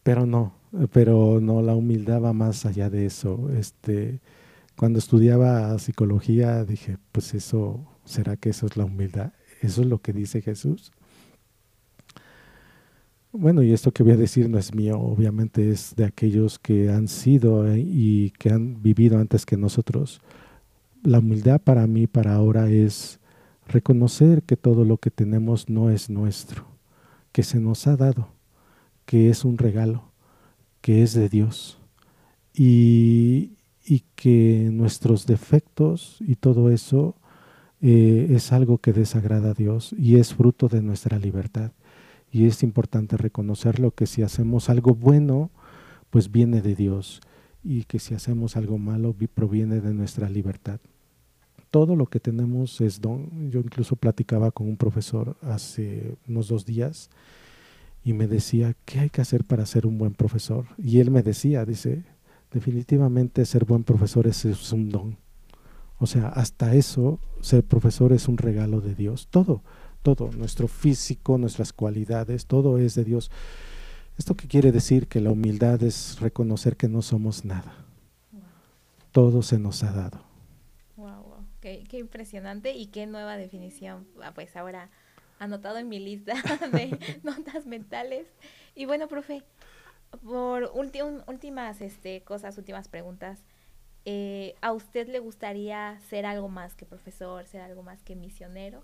pero 0.02 0.26
no, 0.26 0.54
pero 0.92 1.40
no, 1.40 1.62
la 1.62 1.74
humildad 1.74 2.22
va 2.22 2.32
más 2.32 2.66
allá 2.66 2.90
de 2.90 3.06
eso. 3.06 3.50
Este, 3.56 4.20
cuando 4.76 4.98
estudiaba 4.98 5.78
psicología 5.78 6.64
dije, 6.64 6.98
pues 7.12 7.34
eso, 7.34 7.86
¿será 8.04 8.36
que 8.36 8.50
eso 8.50 8.66
es 8.66 8.76
la 8.76 8.84
humildad? 8.84 9.32
¿Eso 9.60 9.82
es 9.82 9.86
lo 9.86 10.00
que 10.00 10.12
dice 10.12 10.42
Jesús? 10.42 10.92
Bueno, 13.34 13.62
y 13.62 13.72
esto 13.72 13.92
que 13.92 14.02
voy 14.02 14.12
a 14.12 14.16
decir 14.18 14.50
no 14.50 14.58
es 14.58 14.74
mío, 14.74 15.00
obviamente 15.00 15.70
es 15.70 15.94
de 15.96 16.04
aquellos 16.04 16.58
que 16.58 16.90
han 16.90 17.08
sido 17.08 17.66
eh, 17.66 17.80
y 17.80 18.30
que 18.32 18.50
han 18.50 18.82
vivido 18.82 19.18
antes 19.18 19.46
que 19.46 19.56
nosotros. 19.56 20.20
La 21.02 21.20
humildad 21.20 21.58
para 21.58 21.86
mí, 21.86 22.06
para 22.06 22.34
ahora, 22.34 22.68
es 22.68 23.20
reconocer 23.66 24.42
que 24.42 24.58
todo 24.58 24.84
lo 24.84 24.98
que 24.98 25.10
tenemos 25.10 25.70
no 25.70 25.88
es 25.88 26.10
nuestro, 26.10 26.66
que 27.32 27.42
se 27.42 27.58
nos 27.58 27.86
ha 27.86 27.96
dado, 27.96 28.28
que 29.06 29.30
es 29.30 29.46
un 29.46 29.56
regalo, 29.56 30.12
que 30.82 31.02
es 31.02 31.14
de 31.14 31.30
Dios 31.30 31.78
y, 32.54 33.52
que 34.14 34.68
nuestros 34.70 35.26
defectos 35.26 36.18
y 36.20 36.36
todo 36.36 36.70
eso 36.70 37.16
eh, 37.80 38.28
es 38.30 38.52
algo 38.52 38.78
que 38.78 38.92
desagrada 38.92 39.50
a 39.50 39.54
Dios 39.54 39.94
y 39.98 40.16
es 40.16 40.34
fruto 40.34 40.68
de 40.68 40.80
nuestra 40.82 41.18
libertad 41.18 41.72
y 42.32 42.46
es 42.46 42.62
importante 42.62 43.18
reconocerlo 43.18 43.90
que 43.90 44.06
si 44.06 44.22
hacemos 44.22 44.70
algo 44.70 44.94
bueno, 44.94 45.50
pues 46.08 46.32
viene 46.32 46.62
de 46.62 46.74
Dios 46.74 47.20
y 47.62 47.84
que 47.84 47.98
si 47.98 48.14
hacemos 48.14 48.56
algo 48.56 48.78
malo 48.78 49.14
proviene 49.34 49.80
de 49.80 49.92
nuestra 49.92 50.30
libertad. 50.30 50.80
Todo 51.70 51.94
lo 51.94 52.06
que 52.06 52.20
tenemos 52.20 52.80
es 52.80 53.02
don. 53.02 53.50
Yo 53.50 53.60
incluso 53.60 53.96
platicaba 53.96 54.50
con 54.50 54.66
un 54.66 54.78
profesor 54.78 55.36
hace 55.42 56.16
unos 56.26 56.48
dos 56.48 56.64
días 56.64 57.10
y 58.02 58.14
me 58.14 58.26
decía, 58.26 58.74
¿qué 58.86 59.00
hay 59.00 59.10
que 59.10 59.20
hacer 59.20 59.44
para 59.44 59.66
ser 59.66 59.86
un 59.86 59.98
buen 59.98 60.14
profesor? 60.14 60.66
Y 60.78 61.00
él 61.00 61.10
me 61.10 61.22
decía, 61.22 61.66
dice, 61.66 62.02
definitivamente 62.50 63.44
ser 63.44 63.66
buen 63.66 63.84
profesor 63.84 64.26
es, 64.26 64.46
es 64.46 64.72
un 64.72 64.88
don. 64.88 65.18
O 65.98 66.06
sea, 66.06 66.28
hasta 66.28 66.74
eso, 66.74 67.20
ser 67.42 67.62
profesor 67.62 68.12
es 68.12 68.26
un 68.26 68.38
regalo 68.38 68.80
de 68.80 68.94
Dios. 68.94 69.28
Todo 69.30 69.62
todo, 70.02 70.30
nuestro 70.32 70.68
físico, 70.68 71.38
nuestras 71.38 71.72
cualidades, 71.72 72.46
todo 72.46 72.78
es 72.78 72.94
de 72.94 73.04
Dios. 73.04 73.30
¿Esto 74.18 74.34
qué 74.36 74.46
quiere 74.46 74.72
decir? 74.72 75.08
Que 75.08 75.20
la 75.20 75.30
humildad 75.30 75.82
es 75.82 76.20
reconocer 76.20 76.76
que 76.76 76.88
no 76.88 77.02
somos 77.02 77.44
nada. 77.44 77.74
Todo 79.12 79.42
se 79.42 79.58
nos 79.58 79.82
ha 79.82 79.92
dado. 79.92 80.22
Wow, 80.96 81.22
wow. 81.22 81.46
Qué, 81.60 81.86
impresionante 81.92 82.72
y 82.72 82.86
qué 82.86 83.06
nueva 83.06 83.36
definición. 83.36 84.06
Ah, 84.22 84.32
pues 84.34 84.56
ahora 84.56 84.90
anotado 85.38 85.78
en 85.78 85.88
mi 85.88 85.98
lista 85.98 86.34
de 86.72 86.98
notas 87.22 87.66
mentales. 87.66 88.26
Y 88.74 88.84
bueno, 88.84 89.08
profe, 89.08 89.42
por 90.24 90.70
últimas 90.74 91.80
este, 91.80 92.22
cosas, 92.22 92.58
últimas 92.58 92.88
preguntas. 92.88 93.40
Eh, 94.04 94.56
¿A 94.60 94.72
usted 94.72 95.08
le 95.08 95.20
gustaría 95.20 95.98
ser 96.08 96.26
algo 96.26 96.48
más 96.48 96.74
que 96.74 96.86
profesor, 96.86 97.46
ser 97.46 97.60
algo 97.60 97.82
más 97.82 98.02
que 98.02 98.16
misionero? 98.16 98.82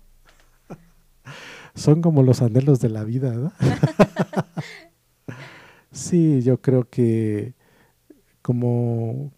Son 1.75 2.01
como 2.01 2.23
los 2.23 2.41
anhelos 2.41 2.79
de 2.79 2.89
la 2.89 3.03
vida, 3.03 3.53
sí, 5.91 6.41
yo 6.41 6.61
creo 6.61 6.89
que 6.89 7.53
como, 8.41 9.31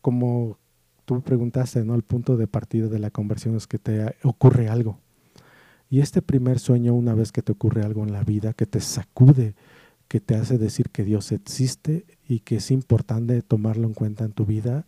como 0.00 0.58
tú 1.04 1.22
preguntaste, 1.22 1.84
¿no? 1.84 1.94
El 1.94 2.02
punto 2.02 2.36
de 2.36 2.46
partida 2.46 2.88
de 2.88 2.98
la 2.98 3.10
conversión 3.10 3.56
es 3.56 3.66
que 3.66 3.78
te 3.78 4.16
ocurre 4.22 4.68
algo. 4.68 4.98
Y 5.88 6.00
este 6.00 6.20
primer 6.20 6.58
sueño, 6.58 6.94
una 6.94 7.14
vez 7.14 7.32
que 7.32 7.42
te 7.42 7.52
ocurre 7.52 7.82
algo 7.82 8.02
en 8.02 8.12
la 8.12 8.24
vida, 8.24 8.52
que 8.52 8.66
te 8.66 8.80
sacude, 8.80 9.54
que 10.08 10.20
te 10.20 10.34
hace 10.34 10.58
decir 10.58 10.90
que 10.90 11.04
Dios 11.04 11.32
existe 11.32 12.06
y 12.28 12.40
que 12.40 12.56
es 12.56 12.70
importante 12.70 13.40
tomarlo 13.42 13.86
en 13.86 13.94
cuenta 13.94 14.24
en 14.24 14.32
tu 14.32 14.46
vida, 14.46 14.86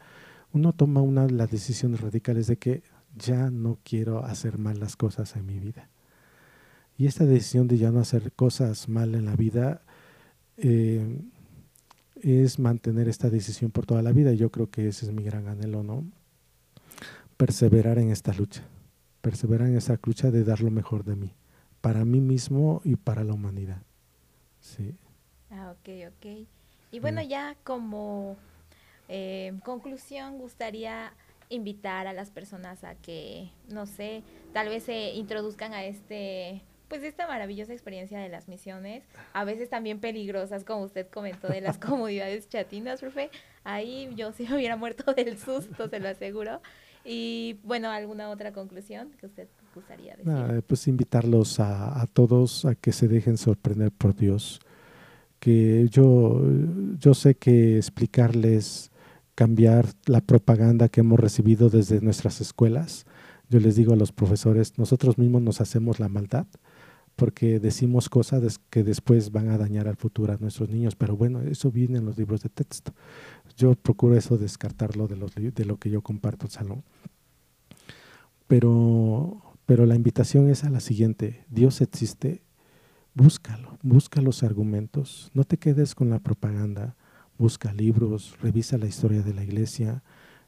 uno 0.53 0.73
toma 0.73 1.03
una 1.03 1.27
de 1.27 1.33
las 1.33 1.51
decisiones 1.51 2.01
radicales 2.01 2.47
de 2.47 2.57
que 2.57 2.83
ya 3.19 3.51
no 3.51 3.79
quiero 3.85 4.25
hacer 4.25 4.59
mal 4.59 4.81
las 4.81 4.97
cosas 4.97 5.37
en 5.37 5.47
mi 5.47 5.59
vida. 5.59 5.89
Y 6.97 7.07
esta 7.07 7.25
decisión 7.25 7.69
de 7.69 7.79
ya 7.79 7.91
no 7.91 8.01
hacer 8.01 8.33
cosas 8.33 8.89
mal 8.89 9.15
en 9.15 9.27
la 9.27 9.37
vida 9.37 9.83
eh, 10.57 11.21
es 12.23 12.59
mantener 12.59 13.09
esta 13.09 13.31
decisión 13.31 13.71
por 13.71 13.87
toda 13.87 14.03
la 14.03 14.13
vida. 14.13 14.33
Yo 14.33 14.51
creo 14.51 14.71
que 14.71 14.89
ese 14.89 15.07
es 15.07 15.13
mi 15.13 15.23
gran 15.23 15.47
anhelo, 15.47 15.83
¿no? 15.83 16.05
Perseverar 17.37 17.99
en 17.99 18.11
esta 18.11 18.33
lucha, 18.33 18.63
perseverar 19.21 19.69
en 19.69 19.77
esta 19.77 19.99
lucha 20.03 20.31
de 20.31 20.43
dar 20.43 20.61
lo 20.61 20.73
mejor 20.73 21.05
de 21.05 21.15
mí, 21.15 21.35
para 21.81 22.05
mí 22.05 22.21
mismo 22.21 22.81
y 22.85 22.97
para 22.97 23.23
la 23.23 23.35
humanidad. 23.35 23.83
Sí. 24.61 24.97
Ah, 25.51 25.73
ok, 25.73 25.89
ok. 26.09 26.49
Y 26.91 26.99
bueno, 27.01 27.23
ya 27.23 27.57
como 27.63 28.37
eh, 29.09 29.53
conclusión, 29.65 30.39
gustaría 30.39 31.13
invitar 31.49 32.07
a 32.07 32.13
las 32.13 32.31
personas 32.31 32.85
a 32.85 32.95
que, 32.95 33.51
no 33.69 33.87
sé, 33.87 34.23
tal 34.53 34.69
vez 34.69 34.85
se 34.85 35.13
introduzcan 35.15 35.73
a 35.73 35.85
este 35.85 36.63
pues 36.89 37.03
esta 37.03 37.27
maravillosa 37.27 37.73
experiencia 37.73 38.19
de 38.19 38.29
las 38.29 38.49
misiones, 38.49 39.05
a 39.35 39.45
veces 39.45 39.69
también 39.69 40.01
peligrosas, 40.01 40.65
como 40.65 40.85
usted 40.85 41.07
comentó, 41.09 41.49
de 41.49 41.61
las 41.61 41.79
comunidades 41.79 42.49
chatinas, 42.49 43.01
profe. 43.01 43.31
Ahí 43.63 44.11
yo 44.17 44.33
sí 44.33 44.47
me 44.49 44.57
hubiera 44.57 44.77
muerto 44.77 45.13
del 45.15 45.39
susto, 45.39 45.89
se 45.89 46.01
lo 46.01 46.09
aseguro. 46.09 46.61
Y 47.05 47.59
bueno, 47.63 47.91
¿alguna 47.91 48.31
otra 48.31 48.53
conclusión 48.53 49.11
que 49.21 49.27
usted 49.27 49.49
gustaría 49.75 50.17
decir? 50.17 50.63
pues 50.67 50.89
invitarlos 50.89 51.61
a, 51.61 52.01
a, 52.01 52.07
todos 52.07 52.65
a 52.65 52.75
que 52.75 52.93
se 52.93 53.09
dejen 53.09 53.37
sorprender 53.37 53.93
por 53.93 54.15
Dios. 54.15 54.61
Que 55.39 55.87
yo, 55.89 56.43
yo 56.99 57.15
sé 57.15 57.37
que 57.37 57.77
explicarles, 57.77 58.91
cambiar 59.39 59.87
la 60.07 60.21
propaganda 60.21 60.89
que 60.89 60.99
hemos 60.99 61.21
recibido 61.21 61.71
desde 61.71 62.01
nuestras 62.01 62.41
escuelas, 62.41 63.07
yo 63.49 63.61
les 63.61 63.77
digo 63.77 63.93
a 63.93 63.97
los 63.97 64.11
profesores, 64.11 64.77
nosotros 64.79 65.17
mismos 65.17 65.43
nos 65.43 65.61
hacemos 65.61 66.01
la 66.01 66.09
maldad 66.09 66.49
porque 67.15 67.61
decimos 67.61 68.09
cosas 68.09 68.59
que 68.69 68.83
después 68.83 69.31
van 69.31 69.51
a 69.51 69.57
dañar 69.57 69.87
al 69.87 69.95
futuro 69.95 70.33
a 70.33 70.39
nuestros 70.39 70.71
niños, 70.71 70.97
pero 70.97 71.17
bueno, 71.17 71.41
eso 71.43 71.71
viene 71.71 71.99
en 71.99 72.07
los 72.07 72.19
libros 72.19 72.43
de 72.43 72.49
texto. 72.49 72.93
Yo 73.57 73.77
procuro 73.77 74.17
eso 74.17 74.39
descartarlo 74.39 75.07
de, 75.07 75.15
los, 75.15 75.33
de 75.37 75.65
lo 75.65 75.77
que 75.77 75.91
yo 75.91 76.03
comparto 76.03 76.47
en 76.47 76.51
salón. 76.51 76.83
Pero, 78.49 79.41
pero 79.67 79.87
la 79.87 79.95
invitación 79.95 80.51
es 80.51 80.65
a 80.65 80.71
la 80.71 80.81
siguiente, 80.81 81.45
Dios 81.49 81.81
existe, 81.81 82.43
búscalo, 83.15 83.79
busca 83.83 84.21
los 84.21 84.43
argumentos, 84.43 85.31
no 85.33 85.45
te 85.45 85.59
quedes 85.59 85.95
con 85.95 86.11
la 86.11 86.19
propaganda, 86.19 86.97
busca 87.39 87.73
libros, 87.73 88.37
revisa 88.43 88.79
la 88.79 88.87
historia 88.87 89.23
de 89.23 89.33
la 89.33 89.45
iglesia. 89.45 90.03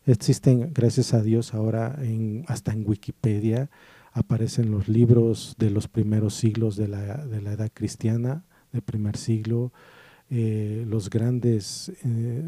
Existen, 0.07 0.73
gracias 0.75 1.15
a 1.15 1.23
Dios, 1.23 1.55
ahora 1.55 1.99
hasta 2.47 2.73
en 2.73 2.85
Wikipedia, 2.87 3.71
aparecen 4.13 4.71
los 4.71 4.89
libros 4.89 5.55
de 5.59 5.71
los 5.71 5.89
primeros 5.89 6.35
siglos 6.35 6.77
de 6.77 6.89
la, 6.89 7.25
de 7.27 7.41
la 7.41 7.53
edad 7.53 7.71
cristiana, 7.73 8.45
del 8.73 8.83
primer 8.83 9.17
siglo, 9.17 9.73
eh, 10.31 10.85
los 10.87 11.11
grandes, 11.11 11.93
eh, 12.05 12.43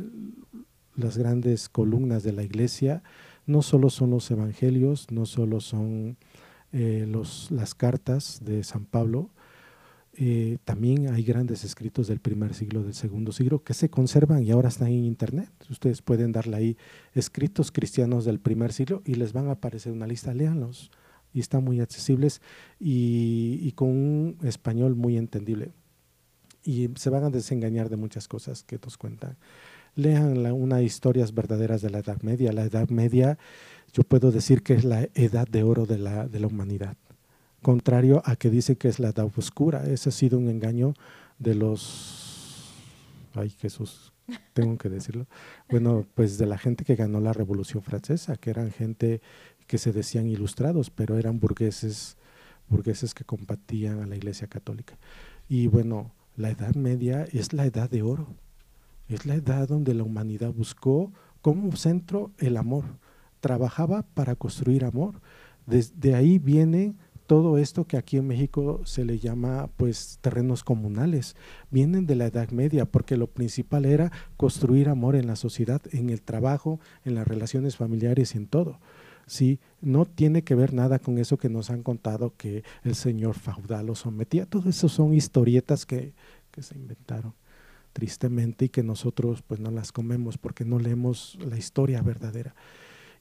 las 0.96 1.18
grandes 1.18 1.68
columnas 1.68 2.22
de 2.22 2.32
la 2.32 2.42
iglesia, 2.42 3.02
no 3.46 3.62
solo 3.62 3.90
son 3.90 4.10
los 4.10 4.30
evangelios, 4.30 5.10
no 5.10 5.26
solo 5.26 5.60
son 5.60 6.16
eh, 6.72 7.06
los, 7.08 7.50
las 7.50 7.74
cartas 7.74 8.40
de 8.44 8.62
San 8.64 8.84
Pablo, 8.84 9.30
también 10.64 11.08
hay 11.08 11.22
grandes 11.22 11.64
escritos 11.64 12.06
del 12.06 12.20
primer 12.20 12.54
siglo, 12.54 12.82
del 12.82 12.94
segundo 12.94 13.32
siglo, 13.32 13.64
que 13.64 13.74
se 13.74 13.88
conservan 13.88 14.44
y 14.44 14.50
ahora 14.50 14.68
están 14.68 14.88
en 14.88 15.04
internet. 15.04 15.50
Ustedes 15.70 16.02
pueden 16.02 16.32
darle 16.32 16.56
ahí 16.56 16.76
escritos 17.14 17.72
cristianos 17.72 18.24
del 18.24 18.38
primer 18.38 18.72
siglo 18.72 19.02
y 19.04 19.14
les 19.14 19.32
van 19.32 19.48
a 19.48 19.52
aparecer 19.52 19.92
una 19.92 20.06
lista, 20.06 20.34
léanlos 20.34 20.90
y 21.32 21.40
están 21.40 21.64
muy 21.64 21.80
accesibles 21.80 22.40
y, 22.78 23.72
con 23.72 23.88
un 23.88 24.38
español 24.42 24.94
muy 24.94 25.16
entendible. 25.16 25.72
Y 26.64 26.90
se 26.96 27.10
van 27.10 27.24
a 27.24 27.30
desengañar 27.30 27.88
de 27.88 27.96
muchas 27.96 28.28
cosas 28.28 28.62
que 28.62 28.78
nos 28.82 28.96
cuentan. 28.96 29.36
Lean 29.94 30.42
la, 30.42 30.52
una 30.52 30.82
historias 30.82 31.34
verdaderas 31.34 31.82
de 31.82 31.90
la 31.90 31.98
Edad 31.98 32.22
Media. 32.22 32.52
La 32.52 32.64
Edad 32.64 32.88
Media, 32.90 33.38
yo 33.92 34.04
puedo 34.04 34.30
decir 34.30 34.62
que 34.62 34.74
es 34.74 34.84
la 34.84 35.08
edad 35.14 35.48
de 35.48 35.62
oro 35.62 35.86
de 35.86 35.98
la, 35.98 36.28
de 36.28 36.40
la 36.40 36.46
humanidad. 36.46 36.96
Contrario 37.62 38.22
a 38.24 38.36
que 38.36 38.50
dicen 38.50 38.76
que 38.76 38.88
es 38.88 38.98
la 38.98 39.10
edad 39.10 39.30
oscura. 39.36 39.84
Ese 39.86 40.08
ha 40.08 40.12
sido 40.12 40.38
un 40.38 40.48
engaño 40.48 40.94
de 41.38 41.54
los... 41.54 42.72
Ay, 43.34 43.50
Jesús, 43.50 44.12
tengo 44.52 44.76
que 44.76 44.88
decirlo. 44.88 45.26
Bueno, 45.70 46.04
pues 46.14 46.38
de 46.38 46.46
la 46.46 46.58
gente 46.58 46.84
que 46.84 46.96
ganó 46.96 47.20
la 47.20 47.32
Revolución 47.32 47.82
Francesa, 47.82 48.36
que 48.36 48.50
eran 48.50 48.70
gente 48.70 49.22
que 49.66 49.78
se 49.78 49.92
decían 49.92 50.26
ilustrados, 50.26 50.90
pero 50.90 51.18
eran 51.18 51.40
burgueses, 51.40 52.16
burgueses 52.68 53.14
que 53.14 53.24
combatían 53.24 54.00
a 54.00 54.06
la 54.06 54.16
Iglesia 54.16 54.48
Católica. 54.48 54.98
Y 55.48 55.66
bueno, 55.68 56.12
la 56.36 56.50
Edad 56.50 56.74
Media 56.74 57.24
es 57.32 57.52
la 57.52 57.64
edad 57.64 57.88
de 57.88 58.02
oro, 58.02 58.26
es 59.08 59.24
la 59.24 59.34
edad 59.34 59.68
donde 59.68 59.94
la 59.94 60.02
humanidad 60.02 60.52
buscó 60.52 61.12
como 61.40 61.74
centro 61.76 62.30
el 62.38 62.56
amor, 62.56 62.84
trabajaba 63.40 64.02
para 64.14 64.34
construir 64.34 64.84
amor. 64.84 65.20
Desde 65.66 66.14
ahí 66.14 66.38
viene 66.38 66.94
todo 67.32 67.56
esto 67.56 67.86
que 67.86 67.96
aquí 67.96 68.18
en 68.18 68.26
México 68.26 68.82
se 68.84 69.06
le 69.06 69.18
llama 69.18 69.70
pues 69.78 70.18
terrenos 70.20 70.62
comunales, 70.62 71.34
vienen 71.70 72.04
de 72.04 72.14
la 72.14 72.26
Edad 72.26 72.50
Media, 72.50 72.84
porque 72.84 73.16
lo 73.16 73.26
principal 73.26 73.86
era 73.86 74.12
construir 74.36 74.90
amor 74.90 75.16
en 75.16 75.26
la 75.26 75.36
sociedad, 75.36 75.80
en 75.92 76.10
el 76.10 76.20
trabajo, 76.20 76.78
en 77.06 77.14
las 77.14 77.26
relaciones 77.26 77.78
familiares 77.78 78.34
en 78.34 78.48
todo. 78.48 78.80
¿sí? 79.26 79.60
No 79.80 80.04
tiene 80.04 80.44
que 80.44 80.54
ver 80.54 80.74
nada 80.74 80.98
con 80.98 81.16
eso 81.16 81.38
que 81.38 81.48
nos 81.48 81.70
han 81.70 81.82
contado 81.82 82.34
que 82.36 82.64
el 82.84 82.94
señor 82.94 83.34
feudal 83.34 83.86
lo 83.86 83.94
sometía. 83.94 84.44
Todo 84.44 84.68
eso 84.68 84.90
son 84.90 85.14
historietas 85.14 85.86
que, 85.86 86.12
que 86.50 86.62
se 86.62 86.74
inventaron 86.74 87.32
tristemente 87.94 88.66
y 88.66 88.68
que 88.68 88.82
nosotros 88.82 89.40
pues 89.40 89.58
no 89.58 89.70
las 89.70 89.90
comemos 89.90 90.36
porque 90.36 90.66
no 90.66 90.78
leemos 90.78 91.38
la 91.40 91.56
historia 91.56 92.02
verdadera. 92.02 92.54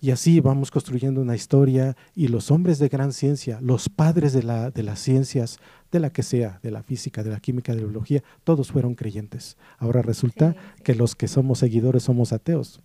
Y 0.02 0.12
así 0.12 0.42
vamos 0.42 0.72
construyendo 0.72 1.22
una 1.22 1.36
historia 1.36 1.96
y 2.16 2.28
los 2.28 2.52
hombres 2.52 2.80
de 2.80 2.90
gran 2.90 3.14
ciencia, 3.14 3.60
los 3.62 3.88
padres 3.88 4.34
de, 4.34 4.44
la, 4.44 4.72
de 4.72 4.84
las 4.84 5.00
ciencias, 5.00 5.60
de 5.92 6.00
la 6.00 6.10
que 6.10 6.24
sea, 6.24 6.60
de 6.64 6.72
la 6.72 6.84
física, 6.84 7.24
de 7.24 7.30
la 7.30 7.40
química, 7.40 7.72
de 7.72 7.82
la 7.82 7.88
biología, 7.88 8.24
todos 8.44 8.72
fueron 8.72 8.96
creyentes. 8.96 9.58
Ahora 9.78 10.02
resulta 10.02 10.56
que 10.84 10.96
los 10.96 11.16
que 11.16 11.28
somos 11.28 11.60
seguidores 11.60 12.04
somos 12.04 12.34
ateos. 12.34 12.82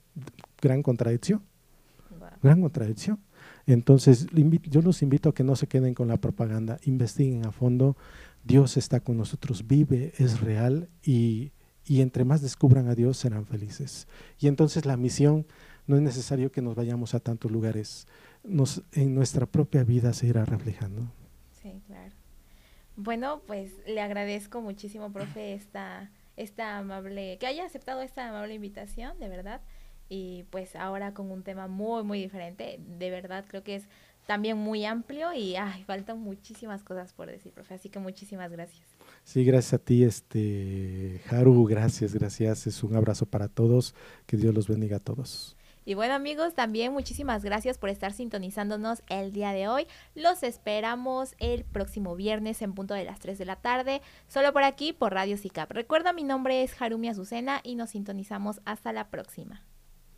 Gran 0.60 0.82
contradicción 0.82 1.42
gran 2.42 2.60
contradicción. 2.60 3.18
Entonces, 3.66 4.26
yo 4.32 4.82
los 4.82 5.02
invito 5.02 5.28
a 5.28 5.34
que 5.34 5.44
no 5.44 5.56
se 5.56 5.66
queden 5.66 5.94
con 5.94 6.08
la 6.08 6.16
propaganda, 6.18 6.78
investiguen 6.84 7.46
a 7.46 7.52
fondo. 7.52 7.96
Dios 8.44 8.76
está 8.76 9.00
con 9.00 9.16
nosotros, 9.16 9.66
vive, 9.66 10.12
es 10.18 10.40
real 10.40 10.88
y, 11.02 11.52
entre 11.88 12.24
más 12.24 12.42
descubran 12.42 12.88
a 12.88 12.94
Dios 12.94 13.16
serán 13.16 13.46
felices. 13.46 14.06
Y 14.38 14.46
entonces 14.46 14.86
la 14.86 14.96
misión 14.96 15.46
no 15.86 15.96
es 15.96 16.02
necesario 16.02 16.50
que 16.52 16.62
nos 16.62 16.74
vayamos 16.74 17.14
a 17.14 17.20
tantos 17.20 17.50
lugares, 17.50 18.06
nos, 18.44 18.82
en 18.92 19.14
nuestra 19.14 19.46
propia 19.46 19.84
vida 19.84 20.12
se 20.12 20.26
irá 20.26 20.44
reflejando. 20.44 21.02
Sí, 21.62 21.82
claro. 21.86 22.12
Bueno, 22.96 23.42
pues 23.46 23.72
le 23.86 24.00
agradezco 24.00 24.60
muchísimo, 24.62 25.12
profe, 25.12 25.54
esta, 25.54 26.10
esta 26.36 26.78
amable, 26.78 27.36
que 27.38 27.46
haya 27.46 27.64
aceptado 27.64 28.02
esta 28.02 28.28
amable 28.28 28.54
invitación, 28.54 29.18
de 29.18 29.28
verdad 29.28 29.60
y 30.08 30.44
pues 30.50 30.76
ahora 30.76 31.14
con 31.14 31.30
un 31.30 31.42
tema 31.42 31.66
muy, 31.66 32.02
muy 32.04 32.20
diferente. 32.20 32.80
De 32.98 33.10
verdad 33.10 33.44
creo 33.48 33.62
que 33.62 33.76
es 33.76 33.84
también 34.26 34.56
muy 34.58 34.84
amplio 34.84 35.32
y 35.32 35.56
ay, 35.56 35.84
faltan 35.84 36.20
muchísimas 36.20 36.82
cosas 36.82 37.12
por 37.12 37.28
decir, 37.28 37.52
profe. 37.52 37.74
Así 37.74 37.88
que 37.88 37.98
muchísimas 37.98 38.50
gracias. 38.50 38.82
Sí, 39.24 39.44
gracias 39.44 39.74
a 39.74 39.78
ti, 39.78 40.04
este 40.04 41.20
Haru, 41.30 41.64
gracias, 41.64 42.14
gracias. 42.14 42.66
Es 42.66 42.82
un 42.82 42.94
abrazo 42.94 43.26
para 43.26 43.48
todos. 43.48 43.94
Que 44.26 44.36
Dios 44.36 44.54
los 44.54 44.68
bendiga 44.68 44.98
a 44.98 45.00
todos. 45.00 45.55
Y 45.88 45.94
bueno 45.94 46.14
amigos, 46.14 46.52
también 46.54 46.92
muchísimas 46.92 47.44
gracias 47.44 47.78
por 47.78 47.90
estar 47.90 48.12
sintonizándonos 48.12 49.04
el 49.08 49.30
día 49.30 49.52
de 49.52 49.68
hoy. 49.68 49.86
Los 50.16 50.42
esperamos 50.42 51.36
el 51.38 51.64
próximo 51.64 52.16
viernes 52.16 52.60
en 52.60 52.74
punto 52.74 52.92
de 52.92 53.04
las 53.04 53.20
3 53.20 53.38
de 53.38 53.44
la 53.44 53.54
tarde, 53.54 54.02
solo 54.26 54.52
por 54.52 54.64
aquí 54.64 54.92
por 54.92 55.14
Radio 55.14 55.38
SICAP. 55.38 55.70
Recuerda, 55.70 56.12
mi 56.12 56.24
nombre 56.24 56.64
es 56.64 56.82
Harumi 56.82 57.08
Azucena 57.08 57.60
y 57.62 57.76
nos 57.76 57.90
sintonizamos 57.90 58.60
hasta 58.64 58.92
la 58.92 59.10
próxima. 59.10 59.62